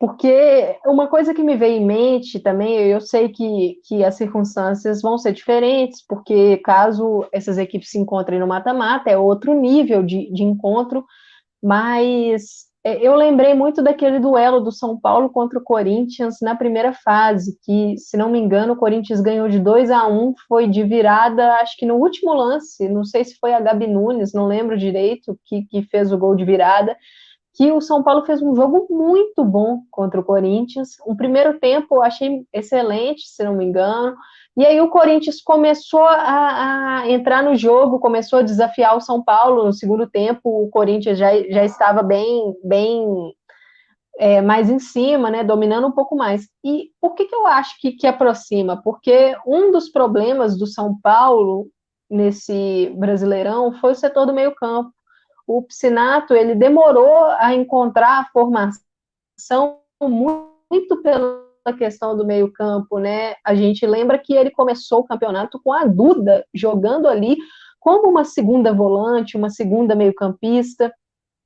Porque 0.01 0.79
uma 0.87 1.09
coisa 1.09 1.35
que 1.35 1.43
me 1.43 1.59
veio 1.59 1.77
em 1.77 1.85
mente 1.85 2.41
também, 2.41 2.75
eu 2.75 3.03
sei 3.03 3.29
que, 3.29 3.79
que 3.85 4.03
as 4.03 4.15
circunstâncias 4.15 5.03
vão 5.03 5.19
ser 5.19 5.35
diferentes, 5.35 6.03
porque 6.09 6.57
caso 6.65 7.29
essas 7.31 7.59
equipes 7.59 7.91
se 7.91 7.99
encontrem 7.99 8.41
no 8.41 8.47
mata-mata, 8.47 9.11
é 9.11 9.19
outro 9.19 9.53
nível 9.53 10.03
de, 10.03 10.33
de 10.33 10.43
encontro, 10.43 11.05
mas 11.63 12.71
é, 12.83 13.07
eu 13.07 13.15
lembrei 13.15 13.53
muito 13.53 13.83
daquele 13.83 14.19
duelo 14.19 14.61
do 14.61 14.73
São 14.73 14.99
Paulo 14.99 15.29
contra 15.29 15.59
o 15.59 15.63
Corinthians 15.63 16.39
na 16.41 16.57
primeira 16.57 16.95
fase, 16.95 17.59
que, 17.63 17.95
se 17.99 18.17
não 18.17 18.31
me 18.31 18.39
engano, 18.39 18.73
o 18.73 18.79
Corinthians 18.79 19.21
ganhou 19.21 19.51
de 19.51 19.59
2 19.59 19.91
a 19.91 20.09
1 20.09 20.33
foi 20.49 20.67
de 20.67 20.83
virada, 20.83 21.57
acho 21.57 21.77
que 21.77 21.85
no 21.85 21.97
último 21.97 22.33
lance, 22.33 22.89
não 22.89 23.05
sei 23.05 23.23
se 23.23 23.37
foi 23.39 23.53
a 23.53 23.61
Gabi 23.61 23.87
Nunes, 23.87 24.33
não 24.33 24.47
lembro 24.47 24.79
direito, 24.79 25.39
que, 25.45 25.67
que 25.67 25.83
fez 25.83 26.11
o 26.11 26.17
gol 26.17 26.35
de 26.35 26.47
virada, 26.47 26.97
que 27.55 27.73
o 27.73 27.81
São 27.81 28.03
Paulo 28.03 28.25
fez 28.25 28.41
um 28.41 28.55
jogo 28.55 28.87
muito 28.91 29.45
bom 29.45 29.81
contra 29.91 30.21
o 30.21 30.25
Corinthians. 30.25 30.91
Um 31.07 31.17
primeiro 31.17 31.59
tempo 31.59 31.97
eu 31.97 32.03
achei 32.03 32.45
excelente, 32.53 33.23
se 33.23 33.43
não 33.43 33.55
me 33.55 33.65
engano. 33.65 34.17
E 34.57 34.65
aí 34.65 34.81
o 34.81 34.91
Corinthians 34.91 35.41
começou 35.43 36.05
a, 36.05 37.01
a, 37.01 37.11
entrar 37.11 37.43
no 37.43 37.57
jogo, 37.57 37.99
começou 37.99 38.41
a 38.41 38.43
desafiar 38.43 38.97
o 38.97 39.01
São 39.01 39.23
Paulo. 39.23 39.65
No 39.65 39.73
segundo 39.73 40.09
tempo, 40.09 40.41
o 40.45 40.69
Corinthians 40.71 41.19
já, 41.19 41.31
já 41.49 41.65
estava 41.65 42.03
bem, 42.03 42.55
bem 42.65 43.05
é, 44.19 44.41
mais 44.41 44.71
em 44.71 44.79
cima, 44.79 45.31
né, 45.31 45.43
dominando 45.43 45.87
um 45.87 45.93
pouco 45.93 46.17
mais. 46.17 46.49
E 46.65 46.91
por 47.01 47.15
que, 47.15 47.25
que 47.25 47.35
eu 47.35 47.47
acho 47.47 47.81
que, 47.81 47.93
que 47.93 48.07
aproxima? 48.07 48.81
Porque 48.83 49.37
um 49.47 49.73
dos 49.73 49.89
problemas 49.89 50.57
do 50.59 50.67
São 50.67 50.99
Paulo 51.03 51.69
nesse 52.09 52.93
Brasileirão 52.97 53.73
foi 53.81 53.93
o 53.93 53.97
setor 53.97 54.27
do 54.27 54.35
meio 54.35 54.55
campo 54.55 54.93
o 55.57 55.63
Piscinato 55.63 56.33
ele 56.33 56.55
demorou 56.55 57.25
a 57.39 57.53
encontrar 57.53 58.21
a 58.21 58.25
formação 58.27 59.81
muito 60.01 61.03
pela 61.03 61.43
questão 61.77 62.17
do 62.17 62.25
meio 62.25 62.53
campo, 62.53 63.01
né? 63.01 63.35
A 63.45 63.53
gente 63.53 63.85
lembra 63.85 64.17
que 64.17 64.33
ele 64.33 64.53
começou 64.53 65.01
o 65.01 65.05
campeonato 65.05 65.61
com 65.61 65.73
a 65.73 65.85
Duda 65.85 66.47
jogando 66.55 67.09
ali 67.09 67.37
como 67.81 68.09
uma 68.09 68.25
segunda 68.25 68.73
volante, 68.73 69.37
uma 69.37 69.51
segunda 69.51 69.97
meio 69.97 70.15
campista, 70.15 70.95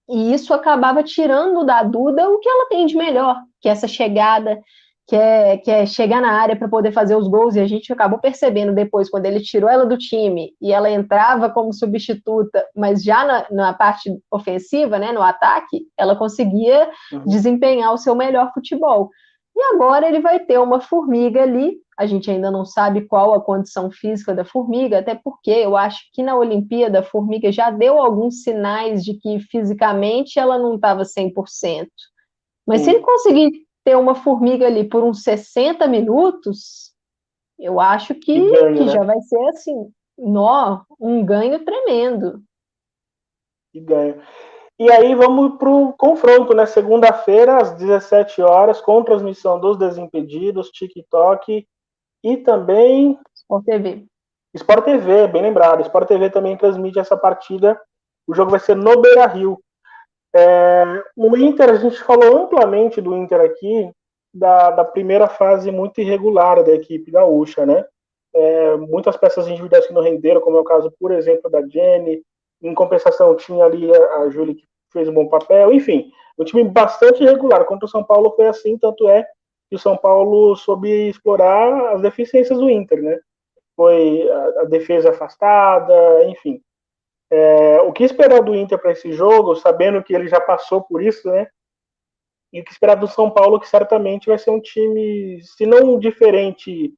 e 0.07 0.35
isso 0.35 0.53
acabava 0.53 1.03
tirando 1.03 1.65
da 1.65 1.83
Duda 1.83 2.29
o 2.29 2.39
que 2.39 2.49
ela 2.49 2.69
tem 2.69 2.85
de 2.85 2.97
melhor, 2.97 3.41
que 3.59 3.71
é 3.71 3.73
essa 3.73 3.89
chegada, 3.89 4.61
que 5.07 5.15
é, 5.15 5.59
que 5.59 5.71
é 5.71 5.85
chegar 5.85 6.21
na 6.21 6.33
área 6.33 6.57
para 6.57 6.69
poder 6.69 6.93
fazer 6.93 7.15
os 7.15 7.29
gols, 7.29 7.55
e 7.55 7.61
a 7.61 7.67
gente 7.67 7.93
acabou 7.93 8.19
percebendo 8.19 8.75
depois, 8.75 9.11
quando 9.11 9.27
ele 9.27 9.41
tirou 9.41 9.69
ela 9.69 9.85
do 9.85 9.99
time 9.99 10.53
e 10.61 10.73
ela 10.73 10.91
entrava 10.91 11.51
como 11.51 11.73
substituta, 11.73 12.65
mas 12.75 13.03
já 13.03 13.25
na, 13.25 13.47
na 13.51 13.75
parte 13.75 14.11
ofensiva, 14.31 14.99
né, 14.99 15.13
no 15.13 15.23
ataque, 15.23 15.87
ela 15.99 16.17
conseguia 16.17 16.91
uhum. 17.13 17.25
desempenhar 17.27 17.93
o 17.93 17.99
seu 17.99 18.15
melhor 18.15 18.51
futebol. 18.55 19.11
E 19.55 19.63
agora 19.75 20.09
ele 20.09 20.21
vai 20.21 20.41
ter 20.41 20.59
uma 20.59 20.81
formiga 20.81 21.43
ali, 21.43 21.77
a 21.99 22.07
gente 22.07 22.31
ainda 22.31 22.51
não 22.51 22.65
sabe 22.65 23.03
qual 23.03 23.35
a 23.35 23.41
condição 23.41 23.91
física 23.91 24.35
da 24.35 24.45
formiga, 24.45 24.99
até 24.99 25.15
porque 25.15 25.51
eu 25.51 25.77
acho 25.77 26.01
que 26.13 26.23
na 26.23 26.37
Olimpíada 26.37 27.01
a 27.01 27.05
formiga 27.05 27.53
já 27.53 27.71
deu 27.71 27.99
alguns 27.99 28.43
sinais 28.43 29.05
de 29.05 29.15
que 29.15 29.39
fisicamente 29.39 30.39
ela 30.39 30.59
não 30.59 30.75
estava 30.75 31.03
100%. 31.03 31.87
Mas 32.67 32.81
se 32.81 32.91
ele 32.91 33.01
conseguir 33.01 33.64
ter 33.85 33.97
uma 33.97 34.15
formiga 34.15 34.67
ali 34.67 34.89
por 34.89 35.05
uns 35.05 35.23
60 35.23 35.87
minutos, 35.87 36.95
eu 37.59 37.79
acho 37.79 38.15
que, 38.15 38.39
ganho, 38.39 38.77
que 38.77 38.85
né? 38.85 38.93
já 38.93 39.05
vai 39.05 39.21
ser 39.21 39.49
assim, 39.49 39.93
nó, 40.19 40.83
um 40.99 41.25
ganho 41.25 41.65
tremendo. 41.65 42.43
Que 43.73 43.81
ganho. 43.81 44.21
E 44.79 44.91
aí 44.91 45.15
vamos 45.15 45.57
para 45.57 45.71
o 45.71 45.93
confronto, 45.93 46.53
né? 46.55 46.67
Segunda-feira, 46.67 47.59
às 47.59 47.75
17 47.75 48.43
horas, 48.43 48.81
com 48.81 49.05
transmissão 49.05 49.61
dos 49.61 49.79
Desimpedidos, 49.79 50.71
TikTok 50.71 51.67
e 52.25 52.37
também. 52.39 53.19
Sport 53.35 53.65
TV. 53.65 54.07
Sport 54.55 54.85
TV, 54.85 55.29
bem 55.29 55.43
lembrado. 55.43 55.81
Sport 55.83 56.09
TV 56.09 56.31
também 56.31 56.57
transmite 56.57 56.99
essa 56.99 57.17
partida. 57.17 57.81
O 58.27 58.35
jogo 58.35 58.51
vai 58.51 58.61
ser 58.61 58.75
no 58.75 59.01
Beira 59.01 59.27
Rio. 59.27 59.61
É, 60.35 60.85
o 61.17 61.37
Inter, 61.37 61.71
a 61.71 61.77
gente 61.77 62.03
falou 62.03 62.45
amplamente 62.45 63.01
do 63.01 63.15
Inter 63.17 63.41
aqui, 63.41 63.91
da, 64.33 64.73
da 64.73 64.85
primeira 64.85 65.29
fase 65.29 65.71
muito 65.71 66.01
irregular 66.01 66.63
da 66.65 66.73
equipe 66.73 67.11
gaúcha, 67.11 67.65
né? 67.65 67.85
É, 68.35 68.77
muitas 68.77 69.17
peças 69.17 69.47
individuais 69.47 69.87
que 69.87 69.93
não 69.93 70.03
renderam, 70.03 70.41
como 70.41 70.57
é 70.57 70.61
o 70.61 70.65
caso, 70.65 70.93
por 70.99 71.13
exemplo, 71.13 71.49
da 71.49 71.65
Jenny. 71.67 72.21
Em 72.61 72.75
compensação, 72.75 73.37
tinha 73.37 73.65
ali 73.65 73.95
a, 73.95 74.17
a 74.23 74.31
Júlia 74.31 74.55
que 74.55 74.65
fez 74.93 75.09
um 75.09 75.15
bom 75.15 75.29
papel. 75.29 75.73
Enfim, 75.73 76.11
um 76.37 76.45
time 76.45 76.65
bastante 76.65 77.23
irregular. 77.23 77.65
Contra 77.65 77.87
o 77.87 77.89
São 77.89 78.03
Paulo 78.03 78.33
foi 78.35 78.49
assim, 78.49 78.77
tanto 78.77 79.09
é 79.09 79.25
que 79.71 79.77
o 79.77 79.79
São 79.79 79.97
Paulo 79.97 80.57
soube 80.57 81.09
explorar 81.09 81.95
as 81.95 82.03
deficiências 82.03 82.59
do 82.59 82.69
Inter, 82.69 83.01
né? 83.01 83.21
Foi 83.77 84.29
a, 84.29 84.63
a 84.63 84.65
defesa 84.65 85.11
afastada, 85.11 86.25
enfim. 86.25 86.61
É, 87.31 87.81
o 87.81 87.93
que 87.93 88.05
esperar 88.05 88.43
do 88.43 88.55
Inter 88.55 88.79
para 88.79 88.93
esse 88.93 89.13
jogo, 89.13 89.57
sabendo 89.57 90.03
que 90.03 90.15
ele 90.15 90.29
já 90.29 90.41
passou 90.41 90.83
por 90.83 91.03
isso, 91.03 91.29
né? 91.29 91.47
E 92.53 92.61
o 92.61 92.65
que 92.65 92.71
esperar 92.71 92.95
do 92.95 93.09
São 93.09 93.31
Paulo, 93.31 93.59
que 93.59 93.69
certamente 93.69 94.27
vai 94.29 94.39
ser 94.39 94.51
um 94.51 94.61
time, 94.61 95.41
se 95.43 95.67
não 95.67 95.99
diferente 95.99 96.95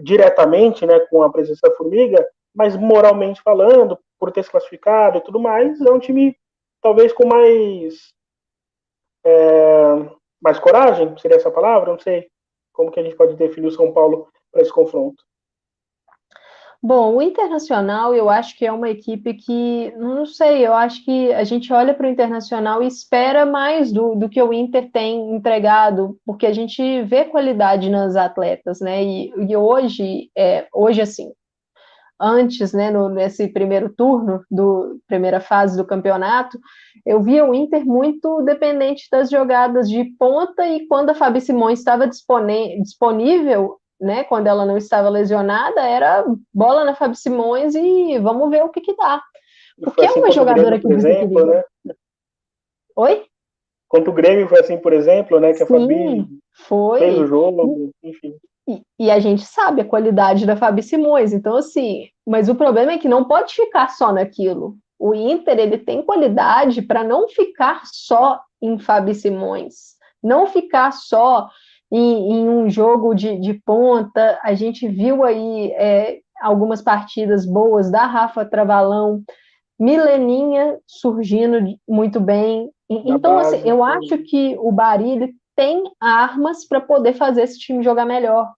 diretamente, 0.00 0.86
né, 0.86 1.00
com 1.10 1.22
a 1.22 1.30
presença 1.32 1.68
da 1.68 1.74
Formiga, 1.74 2.24
mas 2.54 2.76
moralmente 2.76 3.42
falando, 3.42 3.98
por 4.18 4.30
ter 4.30 4.44
se 4.44 4.50
classificado 4.50 5.18
e 5.18 5.20
tudo 5.20 5.40
mais, 5.40 5.80
é 5.80 5.90
um 5.90 5.98
time 5.98 6.36
talvez 6.80 7.12
com 7.12 7.26
mais 7.26 8.12
é, 9.24 10.16
mais 10.40 10.58
coragem, 10.58 11.16
seria 11.18 11.36
essa 11.36 11.50
palavra? 11.50 11.90
Não 11.90 11.98
sei 11.98 12.28
como 12.72 12.90
que 12.90 13.00
a 13.00 13.02
gente 13.02 13.16
pode 13.16 13.34
definir 13.34 13.66
o 13.66 13.72
São 13.72 13.92
Paulo 13.92 14.28
para 14.52 14.62
esse 14.62 14.72
confronto. 14.72 15.24
Bom, 16.82 17.16
o 17.16 17.22
Internacional 17.22 18.14
eu 18.14 18.28
acho 18.28 18.56
que 18.56 18.66
é 18.66 18.70
uma 18.70 18.88
equipe 18.88 19.34
que, 19.34 19.92
não 19.96 20.26
sei, 20.26 20.66
eu 20.66 20.72
acho 20.72 21.04
que 21.04 21.32
a 21.32 21.42
gente 21.42 21.72
olha 21.72 21.94
para 21.94 22.06
o 22.06 22.10
Internacional 22.10 22.82
e 22.82 22.86
espera 22.86 23.46
mais 23.46 23.90
do, 23.90 24.14
do 24.14 24.28
que 24.28 24.40
o 24.40 24.52
Inter 24.52 24.90
tem 24.92 25.34
entregado, 25.34 26.18
porque 26.24 26.46
a 26.46 26.52
gente 26.52 27.02
vê 27.02 27.24
qualidade 27.24 27.90
nas 27.90 28.14
atletas, 28.14 28.80
né? 28.80 29.02
E, 29.02 29.32
e 29.48 29.56
hoje, 29.56 30.30
é, 30.36 30.66
hoje 30.72 31.00
assim, 31.00 31.32
antes, 32.20 32.72
né, 32.72 32.90
no, 32.90 33.08
nesse 33.08 33.48
primeiro 33.48 33.92
turno, 33.94 34.44
do 34.50 34.98
primeira 35.06 35.40
fase 35.40 35.76
do 35.76 35.84
campeonato, 35.84 36.58
eu 37.04 37.22
via 37.22 37.44
o 37.44 37.54
Inter 37.54 37.84
muito 37.84 38.42
dependente 38.42 39.08
das 39.10 39.30
jogadas 39.30 39.88
de 39.88 40.04
ponta 40.18 40.66
e 40.66 40.86
quando 40.86 41.10
a 41.10 41.14
Fabi 41.14 41.40
Simões 41.40 41.78
estava 41.78 42.06
disponível, 42.06 43.78
né, 44.00 44.24
quando 44.24 44.46
ela 44.46 44.66
não 44.66 44.76
estava 44.76 45.08
lesionada, 45.08 45.80
era 45.80 46.24
bola 46.52 46.84
na 46.84 46.94
Fabi 46.94 47.16
Simões 47.16 47.74
e 47.74 48.18
vamos 48.18 48.50
ver 48.50 48.62
o 48.64 48.68
que, 48.68 48.80
que 48.80 48.94
dá. 48.96 49.22
Porque 49.82 50.02
é 50.02 50.06
assim 50.06 50.20
é 50.20 50.22
uma 50.22 50.30
jogadora 50.30 50.78
que 50.78 50.92
exemplo, 50.92 51.46
né? 51.46 51.62
Oi? 52.96 53.24
Quanto 53.88 54.10
o 54.10 54.14
Grêmio 54.14 54.48
foi 54.48 54.60
assim, 54.60 54.78
por 54.78 54.92
exemplo, 54.92 55.38
né? 55.38 55.52
Que 55.52 55.62
a 55.62 55.66
Sim, 55.66 55.80
Fabi 55.80 56.26
foi. 56.52 56.98
fez 56.98 57.18
o 57.18 57.26
jogo, 57.26 57.90
enfim. 58.02 58.34
E, 58.68 58.82
e, 58.98 59.10
a 59.10 59.20
gente 59.20 59.42
sabe 59.42 59.80
a 59.80 59.84
qualidade 59.84 60.44
da 60.44 60.56
Fabi 60.56 60.82
Simões, 60.82 61.32
então 61.32 61.54
assim, 61.54 62.08
mas 62.26 62.48
o 62.48 62.54
problema 62.54 62.92
é 62.92 62.98
que 62.98 63.08
não 63.08 63.24
pode 63.24 63.54
ficar 63.54 63.90
só 63.90 64.12
naquilo. 64.12 64.76
O 64.98 65.14
Inter 65.14 65.58
ele 65.58 65.78
tem 65.78 66.02
qualidade 66.02 66.82
para 66.82 67.04
não 67.04 67.28
ficar 67.28 67.82
só 67.84 68.40
em 68.60 68.76
Fabi 68.78 69.14
Simões, 69.14 69.94
não 70.20 70.48
ficar 70.48 70.90
só 70.92 71.48
em, 71.90 72.32
em 72.32 72.48
um 72.48 72.68
jogo 72.68 73.14
de, 73.14 73.38
de, 73.38 73.54
ponta. 73.54 74.38
A 74.42 74.54
gente 74.54 74.88
viu 74.88 75.24
aí 75.24 75.72
é, 75.72 76.18
algumas 76.40 76.82
partidas 76.82 77.46
boas 77.46 77.90
da 77.90 78.06
Rafa 78.06 78.44
Travalão, 78.44 79.22
Mileninha 79.78 80.78
surgindo 80.86 81.58
muito 81.88 82.18
bem. 82.20 82.70
Então, 82.88 83.38
assim, 83.38 83.62
eu 83.64 83.82
acho 83.82 84.18
que 84.18 84.56
o 84.58 84.72
Bari 84.72 85.34
tem 85.54 85.82
armas 86.00 86.66
para 86.66 86.80
poder 86.80 87.14
fazer 87.14 87.42
esse 87.42 87.58
time 87.58 87.82
jogar 87.82 88.04
melhor. 88.04 88.52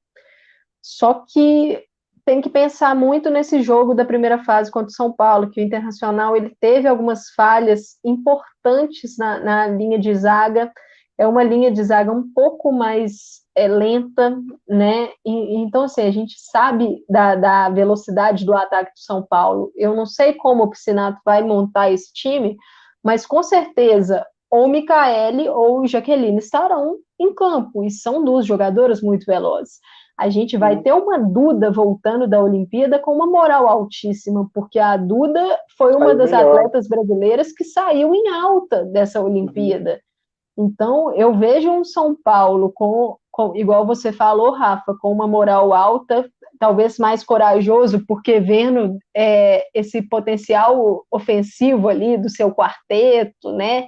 Só 0.82 1.24
que 1.26 1.82
tem 2.24 2.42
que 2.42 2.50
pensar 2.50 2.94
muito 2.94 3.30
nesse 3.30 3.62
jogo 3.62 3.94
da 3.94 4.04
primeira 4.04 4.44
fase 4.44 4.70
contra 4.70 4.88
o 4.88 4.92
São 4.92 5.10
Paulo, 5.10 5.50
que 5.50 5.60
o 5.60 5.64
Internacional 5.64 6.36
ele 6.36 6.54
teve 6.60 6.86
algumas 6.86 7.30
falhas 7.30 7.98
importantes 8.04 9.16
na, 9.16 9.40
na 9.40 9.66
linha 9.66 9.98
de 9.98 10.14
zaga 10.14 10.70
é 11.18 11.26
uma 11.26 11.42
linha 11.42 11.70
de 11.70 11.82
zaga 11.82 12.12
um 12.12 12.32
pouco 12.32 12.72
mais 12.72 13.42
é, 13.56 13.66
lenta, 13.66 14.38
né? 14.68 15.08
E, 15.26 15.56
então, 15.56 15.82
assim, 15.82 16.02
a 16.02 16.10
gente 16.12 16.34
sabe 16.38 17.04
da, 17.08 17.34
da, 17.34 17.68
velocidade 17.68 18.46
do 18.46 18.54
ataque 18.54 18.92
do 18.92 19.00
São 19.00 19.22
Paulo. 19.22 19.72
Eu 19.74 19.96
não 19.96 20.06
sei 20.06 20.34
como 20.34 20.62
o 20.62 20.70
Piscinato 20.70 21.18
vai 21.24 21.42
montar 21.42 21.90
esse 21.90 22.12
time, 22.12 22.56
mas 23.02 23.26
com 23.26 23.42
certeza 23.42 24.24
ou 24.50 24.68
Micaele 24.68 25.48
ou 25.48 25.86
Jaqueline 25.86 26.38
estarão 26.38 26.96
em 27.20 27.34
campo, 27.34 27.84
e 27.84 27.90
são 27.90 28.24
duas 28.24 28.46
jogadoras 28.46 29.02
muito 29.02 29.26
velozes. 29.26 29.78
a 30.16 30.30
gente 30.30 30.56
vai 30.56 30.80
ter 30.80 30.92
uma 30.92 31.18
Duda 31.18 31.70
voltando 31.70 32.26
da 32.26 32.42
Olimpíada 32.42 32.98
com 32.98 33.12
uma 33.12 33.26
moral 33.26 33.68
altíssima, 33.68 34.48
porque 34.54 34.78
a 34.78 34.96
Duda 34.96 35.40
foi 35.76 35.94
uma 35.94 36.14
das 36.14 36.30
melhor. 36.30 36.56
atletas 36.56 36.88
brasileiras 36.88 37.52
que 37.52 37.64
saiu 37.64 38.14
em 38.14 38.28
alta 38.28 38.84
dessa 38.84 39.20
Olimpíada. 39.20 40.00
Então, 40.59 41.14
eu 41.14 41.32
vejo 41.34 41.70
um 41.70 41.84
São 41.84 42.16
Paulo 42.16 42.72
com, 42.74 43.16
com, 43.30 43.54
igual 43.54 43.86
você 43.86 44.11
falou, 44.11 44.50
Rafa, 44.50 44.92
com 45.00 45.12
uma 45.12 45.28
moral 45.28 45.72
alta, 45.72 46.28
talvez 46.59 46.98
mais 46.98 47.22
corajoso, 47.22 48.04
porque 48.06 48.40
vendo 48.40 48.98
é, 49.16 49.64
esse 49.72 50.02
potencial 50.02 51.04
ofensivo 51.12 51.88
ali 51.88 52.18
do 52.18 52.28
seu 52.28 52.52
quarteto, 52.52 53.52
né? 53.52 53.86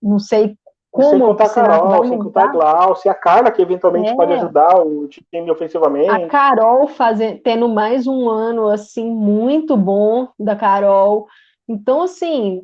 Não 0.00 0.20
sei 0.20 0.54
como 0.90 1.10
sem 1.10 1.18
contar 1.18 1.44
a 1.44 1.48
Carol, 1.50 2.06
sem 2.06 2.18
contar 2.18 2.44
a 2.44 2.52
Glaucia, 2.52 3.10
a 3.10 3.14
Carla, 3.14 3.50
que 3.50 3.60
eventualmente 3.60 4.10
é. 4.10 4.14
pode 4.14 4.32
ajudar 4.34 4.80
o 4.80 5.08
time 5.08 5.50
ofensivamente. 5.50 6.10
A 6.10 6.28
Carol 6.28 6.86
fazendo, 6.86 7.40
tendo 7.40 7.68
mais 7.68 8.06
um 8.06 8.28
ano 8.28 8.68
assim 8.68 9.10
muito 9.10 9.76
bom 9.76 10.28
da 10.38 10.54
Carol. 10.54 11.26
Então, 11.68 12.02
assim, 12.02 12.62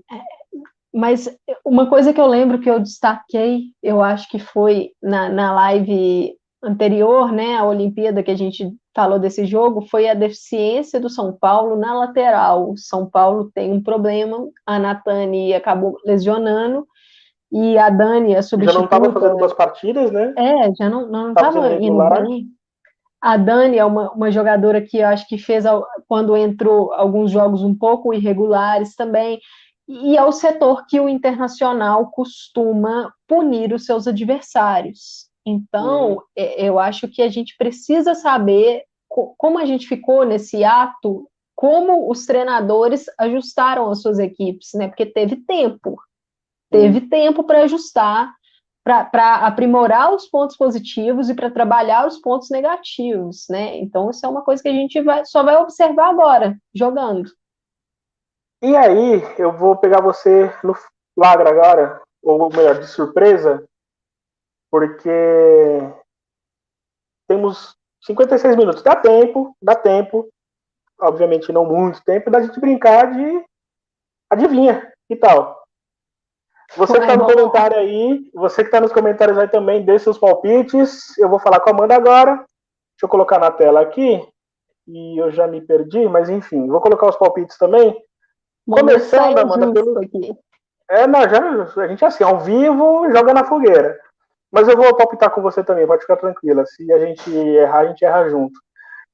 mas 0.95 1.28
uma 1.64 1.88
coisa 1.88 2.12
que 2.12 2.20
eu 2.20 2.26
lembro 2.26 2.61
que 2.61 2.70
eu 2.70 2.78
destaquei, 2.78 3.64
eu 3.82 4.01
acho 4.01 4.28
que 4.28 4.38
foi 4.38 4.92
na, 5.03 5.28
na 5.28 5.53
live 5.53 6.36
anterior, 6.62 7.32
né, 7.32 7.57
a 7.57 7.64
Olimpíada 7.64 8.22
que 8.22 8.30
a 8.30 8.36
gente 8.36 8.72
falou 8.95 9.18
desse 9.18 9.45
jogo, 9.45 9.82
foi 9.82 10.09
a 10.09 10.14
deficiência 10.14 11.01
do 11.01 11.11
São 11.11 11.32
Paulo 11.32 11.76
na 11.76 11.95
lateral. 11.95 12.70
O 12.70 12.76
São 12.78 13.05
Paulo 13.11 13.51
tem 13.53 13.72
um 13.72 13.82
problema, 13.82 14.38
a 14.64 14.78
Natani 14.78 15.53
acabou 15.53 15.99
lesionando, 16.07 16.86
e 17.51 17.76
a 17.76 17.90
Dani, 17.90 18.34
a 18.34 18.42
substituta... 18.42 18.72
Já 18.72 18.78
não 18.78 18.84
estava 18.84 19.12
fazendo 19.12 19.38
duas 19.38 19.53
partidas, 19.53 20.11
né? 20.11 20.32
É, 20.36 20.74
já 20.74 20.88
não 20.88 21.30
estava 21.30 21.74
indo 21.74 21.99
bem. 22.09 22.47
A 23.20 23.36
Dani 23.36 23.78
é 23.78 23.84
uma, 23.84 24.11
uma 24.12 24.30
jogadora 24.30 24.80
que 24.80 24.99
eu 24.99 25.07
acho 25.07 25.26
que 25.28 25.38
fez, 25.38 25.64
quando 26.09 26.36
entrou, 26.36 26.92
alguns 26.92 27.30
jogos 27.30 27.62
um 27.62 27.74
pouco 27.74 28.12
irregulares 28.12 28.95
também, 28.95 29.38
e 29.87 30.16
é 30.16 30.24
o 30.24 30.32
setor 30.32 30.87
que 30.87 30.99
o 30.99 31.09
Internacional 31.09 32.11
costuma 32.11 33.12
punir 33.28 33.72
os 33.72 33.85
seus 33.85 34.07
adversários. 34.07 35.28
Então, 35.47 36.12
uhum. 36.12 36.20
eu 36.37 36.78
acho 36.78 37.07
que 37.09 37.20
a 37.20 37.28
gente 37.28 37.55
precisa 37.59 38.14
saber 38.14 38.85
como 39.09 39.59
a 39.59 39.64
gente 39.64 39.87
ficou 39.87 40.24
nesse 40.24 40.64
ato, 40.64 41.28
como 41.55 42.11
os 42.11 42.26
treinadores 42.26 43.05
ajustaram 43.18 43.91
as 43.91 44.03
suas 44.03 44.18
equipes, 44.18 44.70
né? 44.74 44.89
Porque 44.89 45.07
teve 45.07 45.37
tempo 45.37 45.97
teve 46.74 47.03
tempo 47.03 47.45
para 47.45 47.62
ajustar, 47.62 48.32
para 48.82 49.47
aprimorar 49.47 50.12
os 50.12 50.26
pontos 50.26 50.57
positivos 50.57 51.30
e 51.30 51.35
para 51.35 51.51
trabalhar 51.51 52.07
os 52.07 52.18
pontos 52.18 52.51
negativos, 52.51 53.47
né? 53.49 53.78
Então, 53.78 54.11
isso 54.11 54.26
é 54.26 54.28
uma 54.28 54.43
coisa 54.43 54.62
que 54.62 54.68
a 54.68 54.72
gente 54.72 55.01
vai, 55.01 55.24
só 55.24 55.43
vai 55.43 55.57
observar 55.57 56.11
agora, 56.11 56.59
jogando. 56.74 57.30
E 58.65 58.75
aí, 58.75 59.21
eu 59.39 59.53
vou 59.53 59.77
pegar 59.77 60.01
você 60.01 60.51
no 60.65 60.75
flagra 61.15 61.51
agora, 61.51 62.01
ou 62.23 62.49
melhor, 62.49 62.81
de 62.81 62.87
surpresa, 62.87 63.62
porque 64.71 65.11
temos 67.29 67.77
56 68.07 68.57
minutos. 68.57 68.83
Dá 68.83 68.97
tempo, 68.97 69.55
dá 69.61 69.75
tempo, 69.75 70.31
obviamente 70.99 71.53
não 71.53 71.67
muito 71.67 72.03
tempo, 72.05 72.31
da 72.31 72.41
gente 72.41 72.59
brincar 72.59 73.12
de 73.12 73.45
adivinha, 74.31 74.91
que 75.09 75.17
tal? 75.17 75.62
Você 76.75 76.95
que 76.95 77.01
está 77.01 77.19
no 77.19 77.27
comentário 77.27 77.77
aí, 77.77 78.31
você 78.33 78.62
que 78.62 78.69
está 78.69 78.81
nos 78.81 78.95
comentários 78.95 79.37
aí 79.37 79.47
também, 79.47 79.85
dê 79.85 79.99
seus 79.99 80.17
palpites. 80.17 81.19
Eu 81.19 81.29
vou 81.29 81.39
falar 81.39 81.61
com 81.61 81.69
a 81.69 81.73
Amanda 81.75 81.95
agora. 81.95 82.37
Deixa 82.37 83.03
eu 83.03 83.09
colocar 83.11 83.39
na 83.39 83.51
tela 83.51 83.83
aqui. 83.83 84.27
E 84.89 85.21
eu 85.21 85.31
já 85.31 85.47
me 85.47 85.61
perdi, 85.61 86.09
mas 86.09 86.31
enfim, 86.31 86.67
vou 86.67 86.81
colocar 86.81 87.11
os 87.11 87.17
palpites 87.17 87.59
também. 87.59 87.95
Começando, 88.69 89.39
Amanda, 89.39 89.73
pelo. 89.73 89.99
Aqui. 89.99 90.37
É, 90.89 91.07
não, 91.07 91.21
já, 91.29 91.83
a 91.83 91.89
gente 91.89 92.05
é 92.05 92.07
assim, 92.07 92.25
ao 92.25 92.41
vivo, 92.41 93.11
joga 93.11 93.33
na 93.35 93.45
fogueira. 93.45 93.99
Mas 94.53 94.69
eu 94.69 94.77
vou 94.77 94.95
palpitar 94.97 95.31
com 95.31 95.43
você 95.43 95.65
também, 95.65 95.87
pode 95.87 96.03
ficar 96.03 96.17
tranquila. 96.17 96.65
Se 96.67 96.93
a 96.93 96.99
gente 96.99 97.35
errar, 97.35 97.81
a 97.81 97.87
gente 97.87 98.05
erra 98.05 98.29
junto. 98.29 98.59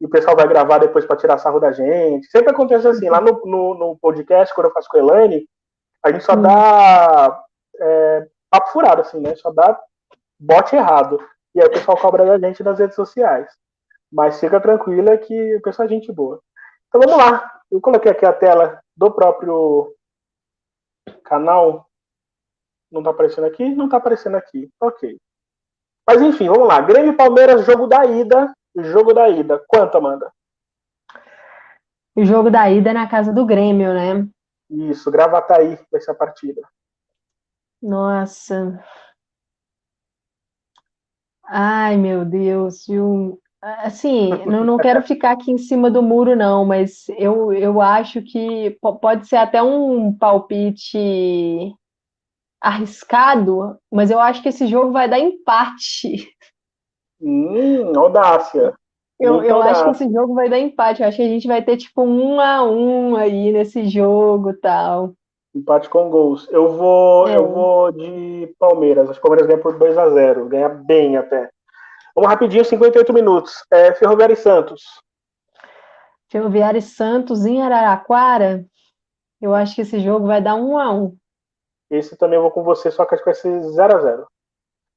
E 0.01 0.07
o 0.07 0.11
pessoal 0.11 0.37
vai 0.37 0.47
gravar 0.49 0.79
depois 0.79 1.05
para 1.05 1.17
tirar 1.17 1.39
sarro 1.39 1.61
da 1.61 1.73
gente. 1.73 2.27
Sempre 2.31 2.51
acontece 2.51 2.87
assim, 2.89 3.09
lá 3.09 3.21
no, 3.21 3.41
no, 3.45 3.75
no 3.75 3.99
podcast, 3.99 4.55
quando 4.55 4.67
eu 4.67 4.73
faço 4.73 4.89
com 4.89 4.97
a 4.97 5.01
Elaine, 5.01 5.47
a 6.03 6.11
gente 6.11 6.25
só 6.25 6.35
hum. 6.35 6.43
dá 6.43 7.43
é, 7.79 8.27
papo 8.51 8.71
furado, 8.71 9.03
assim, 9.03 9.21
né? 9.21 9.35
Só 9.37 9.51
dá 9.51 9.79
bote 10.39 10.75
errado. 10.75 11.21
E 11.55 11.61
aí 11.61 11.67
o 11.67 11.71
pessoal 11.71 11.97
cobra 11.97 12.25
da 12.25 12.39
gente 12.39 12.63
nas 12.63 12.79
redes 12.79 12.97
sociais. 12.97 13.49
Mas 14.13 14.41
fica 14.41 14.61
tranquila 14.61 15.17
que 15.17 15.57
o 15.57 15.63
pessoal 15.63 15.87
é 15.87 15.91
gente 15.91 16.11
boa. 16.13 16.41
Então 16.89 17.01
vamos 17.01 17.17
lá. 17.17 17.51
Eu 17.71 17.81
coloquei 17.81 18.11
aqui 18.11 18.27
a 18.27 18.33
tela 18.33 18.81
do 19.01 19.11
próprio 19.11 19.97
canal. 21.25 21.89
Não 22.93 23.03
tá 23.03 23.11
aparecendo 23.11 23.47
aqui? 23.47 23.75
Não 23.75 23.89
tá 23.89 23.97
aparecendo 23.97 24.37
aqui. 24.37 24.71
Ok. 24.79 25.19
Mas 26.07 26.21
enfim, 26.21 26.49
vamos 26.49 26.69
lá. 26.69 26.83
Grêmio 26.83 27.17
Palmeiras, 27.17 27.65
jogo 27.65 27.87
da 27.87 28.05
ida. 28.05 28.53
Jogo 28.77 29.15
da 29.15 29.27
ida. 29.31 29.59
Quanto, 29.67 29.97
Amanda? 29.97 30.31
O 32.15 32.25
jogo 32.27 32.51
da 32.51 32.71
ida 32.71 32.91
é 32.91 32.93
na 32.93 33.09
casa 33.09 33.33
do 33.33 33.47
Grêmio, 33.47 33.95
né? 33.95 34.29
Isso, 34.69 35.11
Gravataí 35.11 35.79
vai 35.91 36.01
ser 36.01 36.11
a 36.11 36.15
partida. 36.15 36.61
Nossa. 37.81 38.85
Ai, 41.45 41.97
meu 41.97 42.27
Deus, 42.27 42.85
viu? 42.87 43.41
Assim, 43.63 44.31
não, 44.47 44.65
não 44.65 44.79
quero 44.79 45.03
ficar 45.03 45.33
aqui 45.33 45.53
em 45.53 45.59
cima 45.59 45.91
do 45.91 46.03
muro, 46.03 46.35
não, 46.35 46.65
mas 46.65 47.09
eu, 47.19 47.53
eu 47.53 47.79
acho 47.81 48.23
que 48.23 48.79
pode 49.03 49.27
ser 49.27 49.37
até 49.37 49.63
um 49.63 50.17
palpite 50.17 51.75
arriscado, 52.59 53.77
mas 53.93 54.11
eu 54.11 54.19
acho 54.19 54.43
que 54.43 54.49
esse 54.49 54.67
jogo 54.67 54.93
vai 54.93 55.09
dar 55.09 55.19
empate. 55.19 56.27
Hum, 57.21 57.93
audácia. 57.99 58.73
Eu, 59.19 59.43
eu 59.43 59.61
acho 59.61 59.85
que 59.85 59.91
esse 59.91 60.11
jogo 60.11 60.35
vai 60.35 60.49
dar 60.49 60.59
empate. 60.59 61.03
Eu 61.03 61.09
acho 61.09 61.19
que 61.19 61.23
a 61.23 61.29
gente 61.29 61.47
vai 61.47 61.63
ter 61.63 61.77
tipo 61.77 62.03
um 62.03 62.41
a 62.41 62.65
um 62.65 63.17
aí 63.17 63.53
nesse 63.53 63.87
jogo 63.87 64.55
tal. 64.55 65.13
Empate 65.55 65.91
com 65.91 66.09
gols. 66.09 66.49
Eu 66.51 66.71
vou, 66.71 67.29
é. 67.29 67.37
eu 67.37 67.47
vou 67.47 67.93
de 67.93 68.55
Palmeiras. 68.59 69.11
Acho 69.11 69.21
que 69.21 69.27
o 69.27 69.29
Palmeiras 69.29 69.47
ganha 69.47 69.63
por 69.63 69.79
2 69.79 69.99
a 69.99 70.09
0 70.09 70.49
Ganha 70.49 70.71
bem 70.71 71.19
até. 71.19 71.51
Vamos 72.15 72.31
rapidinho, 72.31 72.65
58 72.65 73.13
minutos. 73.13 73.65
É, 73.71 73.95
Ferroviária 73.95 74.35
e 74.35 74.37
Santos. 74.37 74.83
Ferroviária 76.31 76.79
e 76.79 76.83
Santos 76.83 77.45
em 77.45 77.63
Araraquara. 77.63 78.65
Eu 79.41 79.55
acho 79.55 79.75
que 79.75 79.81
esse 79.81 79.99
jogo 80.01 80.27
vai 80.27 80.41
dar 80.41 80.55
1 80.55 80.79
a 80.79 80.93
1 80.93 81.17
Esse 81.91 82.17
também 82.17 82.37
eu 82.37 82.43
vou 82.43 82.51
com 82.51 82.63
você, 82.63 82.91
só 82.91 83.05
que 83.05 83.15
acho 83.15 83.25
que 83.25 83.31
vai 83.31 83.35
ser 83.35 83.63
0 83.63 83.97
a 83.97 84.01
0 84.01 84.27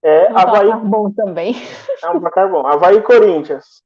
É, 0.03 0.32
um 0.32 0.38
Havaí... 0.38 0.74
bom 0.84 1.11
também. 1.11 1.55
É 2.03 2.09
um 2.09 2.20
placar 2.20 2.49
bom. 2.49 2.68
Havaí 2.68 2.97
e 2.97 3.01
Corinthians. 3.01 3.82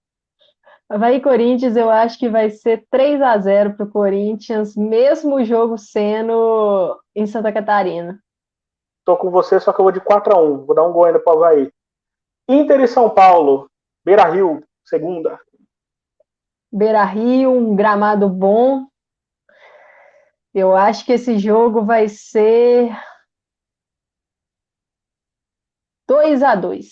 Havaí 0.90 1.22
Corinthians, 1.22 1.76
eu 1.76 1.90
acho 1.90 2.18
que 2.18 2.30
vai 2.30 2.50
ser 2.50 2.86
3 2.90 3.22
a 3.22 3.38
0 3.38 3.76
para 3.76 3.86
o 3.86 3.92
Corinthians, 3.92 4.76
mesmo 4.76 5.36
o 5.36 5.44
jogo 5.44 5.78
sendo 5.78 6.98
em 7.14 7.28
Santa 7.28 7.52
Catarina. 7.52 8.18
Tô 9.06 9.16
com 9.16 9.30
você, 9.30 9.60
só 9.60 9.72
que 9.72 9.80
eu 9.80 9.84
vou 9.84 9.92
de 9.92 10.02
4 10.02 10.34
a 10.34 10.42
1 10.42 10.66
Vou 10.66 10.76
dar 10.76 10.84
um 10.84 10.92
gol 10.92 11.06
ainda 11.06 11.20
para 11.20 11.34
o 11.34 11.38
Havaí. 11.38 11.72
Inter 12.48 12.80
e 12.82 12.88
São 12.88 13.10
Paulo, 13.10 13.70
Beira 14.06 14.26
Rio, 14.30 14.64
segunda. 14.86 15.40
Beira 16.72 17.04
Rio, 17.04 17.52
um 17.52 17.76
gramado 17.76 18.30
bom. 18.30 18.88
Eu 20.54 20.76
acho 20.76 21.06
que 21.06 21.14
esse 21.14 21.38
jogo 21.38 21.84
vai 21.84 22.08
ser 22.08 22.92
2 26.08 26.42
a 26.42 26.56
2 26.56 26.86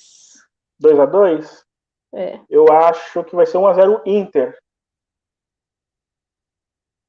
2 0.80 1.00
a 1.00 1.06
2 1.06 1.66
é. 2.14 2.40
Eu 2.50 2.72
acho 2.72 3.24
que 3.26 3.36
vai 3.36 3.46
ser 3.46 3.58
1x0 3.58 4.02
Inter. 4.06 4.58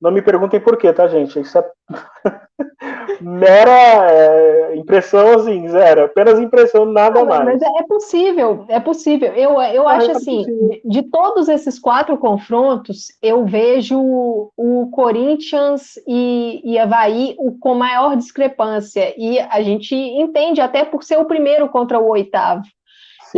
Não 0.01 0.11
me 0.11 0.21
perguntem 0.21 0.61
por 0.61 0.77
quê, 0.77 0.93
tá, 0.93 1.09
gente? 1.09 1.41
Isso 1.41 1.59
é 1.59 1.65
mera 3.21 4.11
é, 4.11 4.77
impressão, 4.77 5.35
assim, 5.35 5.67
zero. 5.69 6.05
Apenas 6.05 6.39
impressão, 6.39 6.85
nada 6.85 7.21
Não, 7.21 7.27
mais. 7.27 7.45
Mas 7.45 7.63
é 7.63 7.83
possível, 7.85 8.65
é 8.69 8.79
possível. 8.79 9.33
Eu, 9.33 9.61
eu 9.63 9.89
ah, 9.89 9.93
acho 9.93 10.11
é 10.11 10.15
assim, 10.15 10.39
possível. 10.39 10.81
de 10.85 11.03
todos 11.03 11.49
esses 11.49 11.79
quatro 11.79 12.17
confrontos, 12.19 13.07
eu 13.23 13.45
vejo 13.47 13.99
o 13.99 14.91
Corinthians 14.93 15.95
e, 16.07 16.61
e 16.65 16.79
Havaí 16.79 17.35
o, 17.39 17.59
com 17.59 17.75
maior 17.75 18.17
discrepância. 18.17 19.15
E 19.17 19.39
a 19.41 19.63
gente 19.63 19.95
entende, 19.95 20.61
até 20.61 20.85
por 20.85 21.03
ser 21.03 21.19
o 21.19 21.25
primeiro 21.25 21.69
contra 21.69 21.99
o 21.99 22.09
oitavo. 22.09 22.63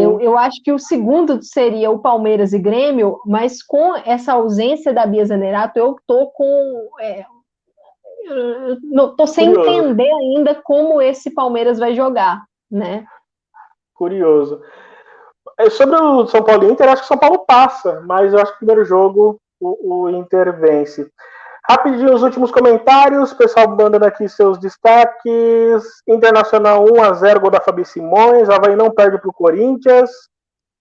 Eu, 0.00 0.20
eu, 0.20 0.38
acho 0.38 0.62
que 0.62 0.72
o 0.72 0.78
segundo 0.78 1.42
seria 1.42 1.90
o 1.90 1.98
Palmeiras 1.98 2.52
e 2.52 2.58
Grêmio, 2.58 3.20
mas 3.26 3.62
com 3.62 3.96
essa 3.96 4.32
ausência 4.32 4.92
da 4.92 5.06
Bia 5.06 5.24
Zanerato, 5.24 5.78
eu 5.78 5.96
tô 6.06 6.28
com. 6.28 6.88
É, 7.00 7.24
eu 8.24 8.76
não, 8.82 9.16
tô 9.16 9.26
sem 9.26 9.52
Curioso. 9.52 9.70
entender 9.70 10.10
ainda 10.10 10.54
como 10.54 11.00
esse 11.00 11.32
Palmeiras 11.32 11.78
vai 11.78 11.94
jogar, 11.94 12.44
né? 12.70 13.06
Curioso. 13.94 14.60
é, 15.58 15.70
sobre 15.70 15.96
o 15.96 16.26
São 16.26 16.42
Paulo 16.42 16.64
e 16.64 16.72
Inter, 16.72 16.88
acho 16.88 17.02
que 17.02 17.06
o 17.06 17.08
São 17.08 17.18
Paulo 17.18 17.44
passa, 17.46 18.02
mas 18.06 18.32
eu 18.32 18.38
acho 18.38 18.52
que 18.52 18.56
o 18.56 18.58
primeiro 18.58 18.84
jogo 18.84 19.40
o, 19.60 20.04
o 20.04 20.10
Inter 20.10 20.58
vence. 20.58 21.10
Rapidinho 21.70 22.14
os 22.14 22.22
últimos 22.22 22.50
comentários, 22.50 23.34
pessoal 23.34 23.68
mandando 23.68 24.06
aqui 24.06 24.26
seus 24.26 24.58
destaques. 24.58 26.02
Internacional 26.08 26.82
1 26.82 27.02
a 27.02 27.12
0 27.12 27.40
gol 27.40 27.50
da 27.50 27.60
Fabi 27.60 27.84
Simões, 27.84 28.48
Havaí 28.48 28.74
não 28.74 28.90
perde 28.90 29.18
para 29.18 29.28
o 29.28 29.34
Corinthians, 29.34 30.10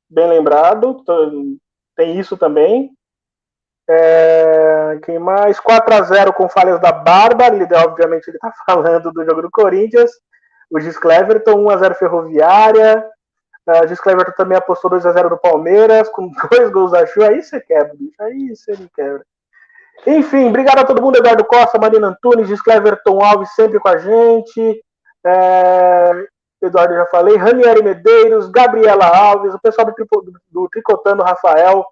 bem 0.10 0.30
lembrado, 0.30 1.04
tem 1.94 2.18
isso 2.18 2.38
também. 2.38 2.90
É, 3.90 4.98
quem 5.04 5.20
mais? 5.20 5.60
4 5.60 5.94
a 5.94 6.02
0 6.04 6.32
com 6.32 6.48
falhas 6.48 6.80
da 6.80 6.94
Bárbara, 6.94 7.56
obviamente 7.86 8.30
ele 8.30 8.38
está 8.38 8.54
falando 8.66 9.12
do 9.12 9.26
jogo 9.26 9.42
do 9.42 9.52
Corinthians. 9.52 10.12
O 10.72 10.80
Gis 10.80 10.98
Cleverton, 10.98 11.66
1 11.66 11.70
a 11.70 11.78
0 11.78 11.96
Ferroviária. 11.96 13.06
Uh, 13.68 13.88
Gis 13.90 14.00
Cleverton 14.00 14.32
também 14.38 14.58
apostou 14.58 14.90
2 14.90 15.06
a 15.06 15.12
0 15.12 15.30
do 15.30 15.38
Palmeiras, 15.38 16.08
com 16.10 16.32
dois 16.50 16.70
gols 16.72 16.92
da 16.92 17.06
Chu. 17.06 17.24
Aí 17.24 17.42
você 17.42 17.60
quebra, 17.60 17.94
bicho. 17.94 18.16
Aí 18.22 18.56
você 18.56 18.72
me 18.78 18.90
quebra. 18.94 19.26
Enfim, 20.06 20.50
obrigado 20.50 20.80
a 20.80 20.86
todo 20.86 21.02
mundo. 21.02 21.18
Eduardo 21.18 21.46
Costa, 21.46 21.80
Marina 21.80 22.08
Antunes, 22.08 22.62
Cleverton 22.62 23.22
Alves 23.22 23.54
sempre 23.54 23.80
com 23.80 23.90
a 23.90 23.98
gente. 23.98 24.84
É, 25.26 26.12
Eduardo 26.62 26.96
já 26.96 27.06
falei. 27.08 27.36
Ranieri 27.36 27.84
Medeiros, 27.84 28.50
Gabriela 28.50 29.06
Alves, 29.06 29.54
o 29.54 29.60
pessoal 29.60 29.88
do, 29.88 29.94
do 30.50 30.70
Tricotando 30.70 31.24
Rafael. 31.24 31.86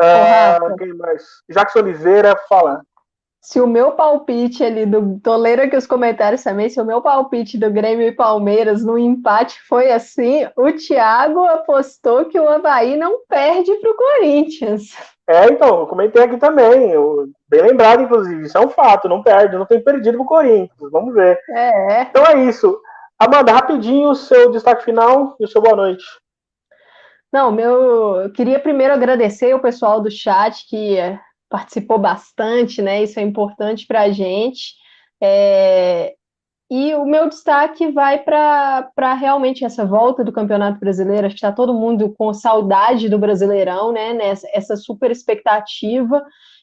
Uh, 0.00 0.76
quem 0.76 0.92
mais? 0.94 1.22
Jackson 1.48 1.80
Oliveira, 1.80 2.36
fala 2.48 2.82
se 3.46 3.60
o 3.60 3.66
meu 3.66 3.92
palpite 3.92 4.64
ali 4.64 4.84
do. 4.84 5.20
Tô 5.20 5.36
lendo 5.36 5.60
aqui 5.60 5.76
os 5.76 5.86
comentários 5.86 6.42
também. 6.42 6.68
Se 6.68 6.80
o 6.80 6.84
meu 6.84 7.00
palpite 7.00 7.56
do 7.56 7.70
Grêmio 7.70 8.04
e 8.04 8.10
Palmeiras 8.10 8.84
no 8.84 8.98
empate 8.98 9.62
foi 9.68 9.92
assim, 9.92 10.44
o 10.56 10.72
Thiago 10.72 11.44
apostou 11.44 12.24
que 12.24 12.40
o 12.40 12.48
Havaí 12.48 12.96
não 12.96 13.20
perde 13.28 13.72
para 13.76 13.90
o 13.92 13.94
Corinthians. 13.94 14.82
É, 15.28 15.44
então, 15.44 15.78
eu 15.78 15.86
comentei 15.86 16.24
aqui 16.24 16.36
também. 16.38 16.90
Eu, 16.90 17.28
bem 17.48 17.62
lembrado, 17.62 18.02
inclusive. 18.02 18.46
Isso 18.46 18.58
é 18.58 18.60
um 18.60 18.68
fato, 18.68 19.08
não 19.08 19.22
perde, 19.22 19.56
não 19.56 19.64
tem 19.64 19.80
perdido 19.80 20.18
para 20.18 20.24
o 20.24 20.28
Corinthians. 20.28 20.90
Vamos 20.90 21.14
ver. 21.14 21.38
É. 21.50 22.02
Então 22.02 22.26
é 22.26 22.42
isso. 22.46 22.76
Amanda, 23.16 23.52
rapidinho, 23.52 24.10
o 24.10 24.16
seu 24.16 24.50
destaque 24.50 24.82
final 24.82 25.36
e 25.38 25.44
o 25.44 25.48
seu 25.48 25.62
boa 25.62 25.76
noite. 25.76 26.04
Não, 27.32 27.52
meu, 27.52 28.22
eu 28.22 28.32
queria 28.32 28.58
primeiro 28.58 28.92
agradecer 28.92 29.54
o 29.54 29.62
pessoal 29.62 30.00
do 30.00 30.10
chat 30.10 30.66
que 30.68 30.98
participou 31.48 31.98
bastante, 31.98 32.82
né? 32.82 33.02
Isso 33.02 33.18
é 33.18 33.22
importante 33.22 33.86
para 33.86 34.02
a 34.02 34.10
gente. 34.10 34.74
É, 35.22 36.14
e 36.70 36.94
o 36.94 37.04
meu 37.04 37.28
destaque 37.28 37.90
vai 37.92 38.18
para 38.22 39.14
realmente 39.14 39.64
essa 39.64 39.84
volta 39.84 40.24
do 40.24 40.32
Campeonato 40.32 40.80
Brasileiro. 40.80 41.26
Acho 41.26 41.36
que 41.36 41.38
está 41.38 41.52
todo 41.52 41.72
mundo 41.72 42.12
com 42.18 42.34
saudade 42.34 43.08
do 43.08 43.18
Brasileirão, 43.18 43.92
né? 43.92 44.12
Nessa, 44.12 44.48
essa 44.52 44.76
super 44.76 45.10
expectativa 45.10 46.22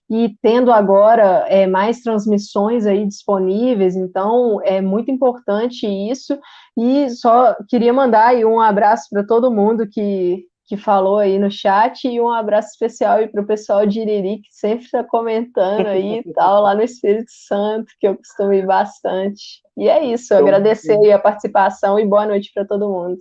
e 0.10 0.36
tendo 0.42 0.72
agora 0.72 1.46
é, 1.48 1.66
mais 1.66 2.02
transmissões 2.02 2.86
aí 2.86 3.06
disponíveis, 3.06 3.96
então 3.96 4.60
é 4.64 4.82
muito 4.82 5.10
importante 5.10 5.88
isso. 5.88 6.38
E 6.78 7.10
só 7.10 7.56
queria 7.70 7.94
mandar 7.94 8.36
um 8.46 8.60
abraço 8.60 9.08
para 9.10 9.26
todo 9.26 9.52
mundo 9.52 9.88
que 9.90 10.46
que 10.66 10.78
falou 10.78 11.20
aí 11.20 11.38
no 11.38 11.52
chat, 11.52 12.08
e 12.08 12.22
um 12.22 12.32
abraço 12.32 12.70
especial 12.70 13.18
aí 13.18 13.28
para 13.28 13.42
o 13.42 13.46
pessoal 13.46 13.86
de 13.86 14.00
Iriri, 14.00 14.38
que 14.38 14.50
sempre 14.52 14.86
está 14.86 15.04
comentando 15.04 15.88
aí 15.88 16.20
e 16.20 16.24
tal, 16.34 16.62
lá 16.62 16.74
no 16.74 16.82
Espírito 16.82 17.32
Santo, 17.32 17.92
que 18.00 18.08
eu 18.08 18.16
costumo 18.16 18.54
ir 18.54 18.66
bastante. 18.66 19.62
E 19.76 19.90
é 19.90 20.04
isso, 20.06 20.34
agradecer 20.34 20.94
aí 20.94 21.12
a 21.12 21.20
participação 21.20 22.00
e 22.00 22.06
boa 22.06 22.26
noite 22.26 22.52
para 22.54 22.66
todo 22.66 22.90
mundo. 22.90 23.18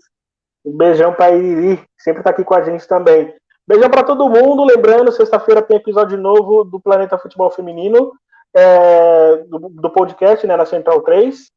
Um 0.64 0.76
beijão 0.76 1.12
para 1.12 1.34
Iriri, 1.34 1.82
sempre 1.98 2.20
está 2.20 2.30
aqui 2.30 2.44
com 2.44 2.54
a 2.54 2.62
gente 2.62 2.86
também. 2.86 3.34
Beijão 3.66 3.90
para 3.90 4.04
todo 4.04 4.28
mundo, 4.28 4.64
lembrando, 4.64 5.10
sexta-feira 5.10 5.62
tem 5.62 5.76
episódio 5.76 6.18
novo 6.18 6.62
do 6.62 6.80
Planeta 6.80 7.18
Futebol 7.18 7.50
Feminino, 7.50 8.12
é, 8.54 9.36
do, 9.48 9.68
do, 9.68 9.90
podcast, 9.90 10.46
né, 10.46 10.56
na 10.56 10.66
Central 10.66 11.00
3, 11.00 11.50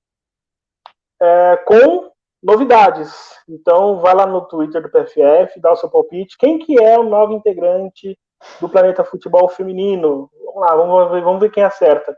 é, 1.21 1.57
com 1.65 2.09
novidades. 2.46 3.12
Então, 3.50 4.00
vai 4.00 4.14
lá 4.14 4.26
no 4.26 4.41
Twitter 4.41 4.82
do 4.82 4.89
PFF, 4.89 5.60
dá 5.60 5.72
o 5.72 5.76
seu 5.76 5.89
palpite. 5.89 6.38
Quem 6.38 6.60
que 6.60 6.82
é 6.82 6.98
o 6.98 7.04
novo 7.04 7.34
integrante 7.34 8.18
do 8.62 8.70
Planeta 8.70 9.04
Futebol 9.04 9.50
Feminino? 9.50 10.30
Vamos 10.46 10.62
lá, 10.62 10.76
vamos 10.76 11.12
ver, 11.12 11.24
vamos 11.24 11.39
ver 11.41 11.50
quem 11.50 11.64
acerta. 11.64 12.16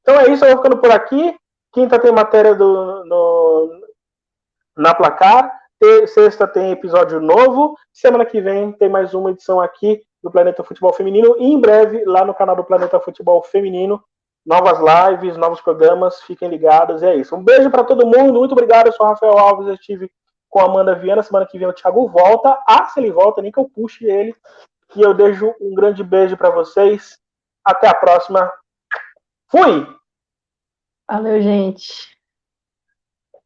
Então 0.00 0.18
é 0.18 0.28
isso, 0.28 0.44
eu 0.44 0.48
vou 0.48 0.58
ficando 0.58 0.80
por 0.80 0.90
aqui. 0.90 1.36
Quinta 1.72 2.00
tem 2.00 2.10
matéria 2.10 2.52
do, 2.54 3.04
no, 3.04 3.80
na 4.76 4.92
placar. 4.92 5.56
Sexta 6.08 6.48
tem 6.48 6.72
episódio 6.72 7.20
novo. 7.20 7.76
Semana 7.92 8.26
que 8.26 8.40
vem 8.40 8.72
tem 8.72 8.88
mais 8.88 9.14
uma 9.14 9.30
edição 9.30 9.60
aqui 9.60 10.02
do 10.22 10.30
Planeta 10.30 10.64
Futebol 10.64 10.92
Feminino. 10.92 11.36
E 11.38 11.44
em 11.44 11.60
breve, 11.60 12.04
lá 12.04 12.24
no 12.24 12.34
canal 12.34 12.56
do 12.56 12.64
Planeta 12.64 12.98
Futebol 12.98 13.40
Feminino, 13.44 14.02
novas 14.44 14.78
lives, 14.78 15.36
novos 15.36 15.60
programas, 15.60 16.20
fiquem 16.22 16.48
ligados, 16.48 17.02
e 17.02 17.06
é 17.06 17.16
isso. 17.16 17.34
Um 17.36 17.42
beijo 17.42 17.70
para 17.70 17.84
todo 17.84 18.06
mundo, 18.06 18.38
muito 18.38 18.52
obrigado, 18.52 18.86
eu 18.86 18.92
sou 18.92 19.06
Rafael 19.06 19.38
Alves, 19.38 19.66
eu 19.66 19.74
estive 19.74 20.10
com 20.48 20.60
a 20.60 20.64
Amanda 20.64 20.94
Viana, 20.94 21.22
semana 21.22 21.46
que 21.46 21.58
vem 21.58 21.68
o 21.68 21.72
Thiago 21.72 22.08
volta, 22.08 22.58
ah, 22.66 22.86
se 22.86 22.98
ele 22.98 23.12
volta, 23.12 23.40
nem 23.40 23.52
que 23.52 23.58
eu 23.58 23.68
puxe 23.68 24.04
ele, 24.04 24.34
e 24.96 25.02
eu 25.02 25.14
deixo 25.14 25.54
um 25.60 25.74
grande 25.74 26.02
beijo 26.02 26.36
para 26.36 26.50
vocês, 26.50 27.18
até 27.64 27.88
a 27.88 27.94
próxima, 27.94 28.50
fui! 29.48 29.86
Valeu, 31.08 31.40
gente! 31.40 32.19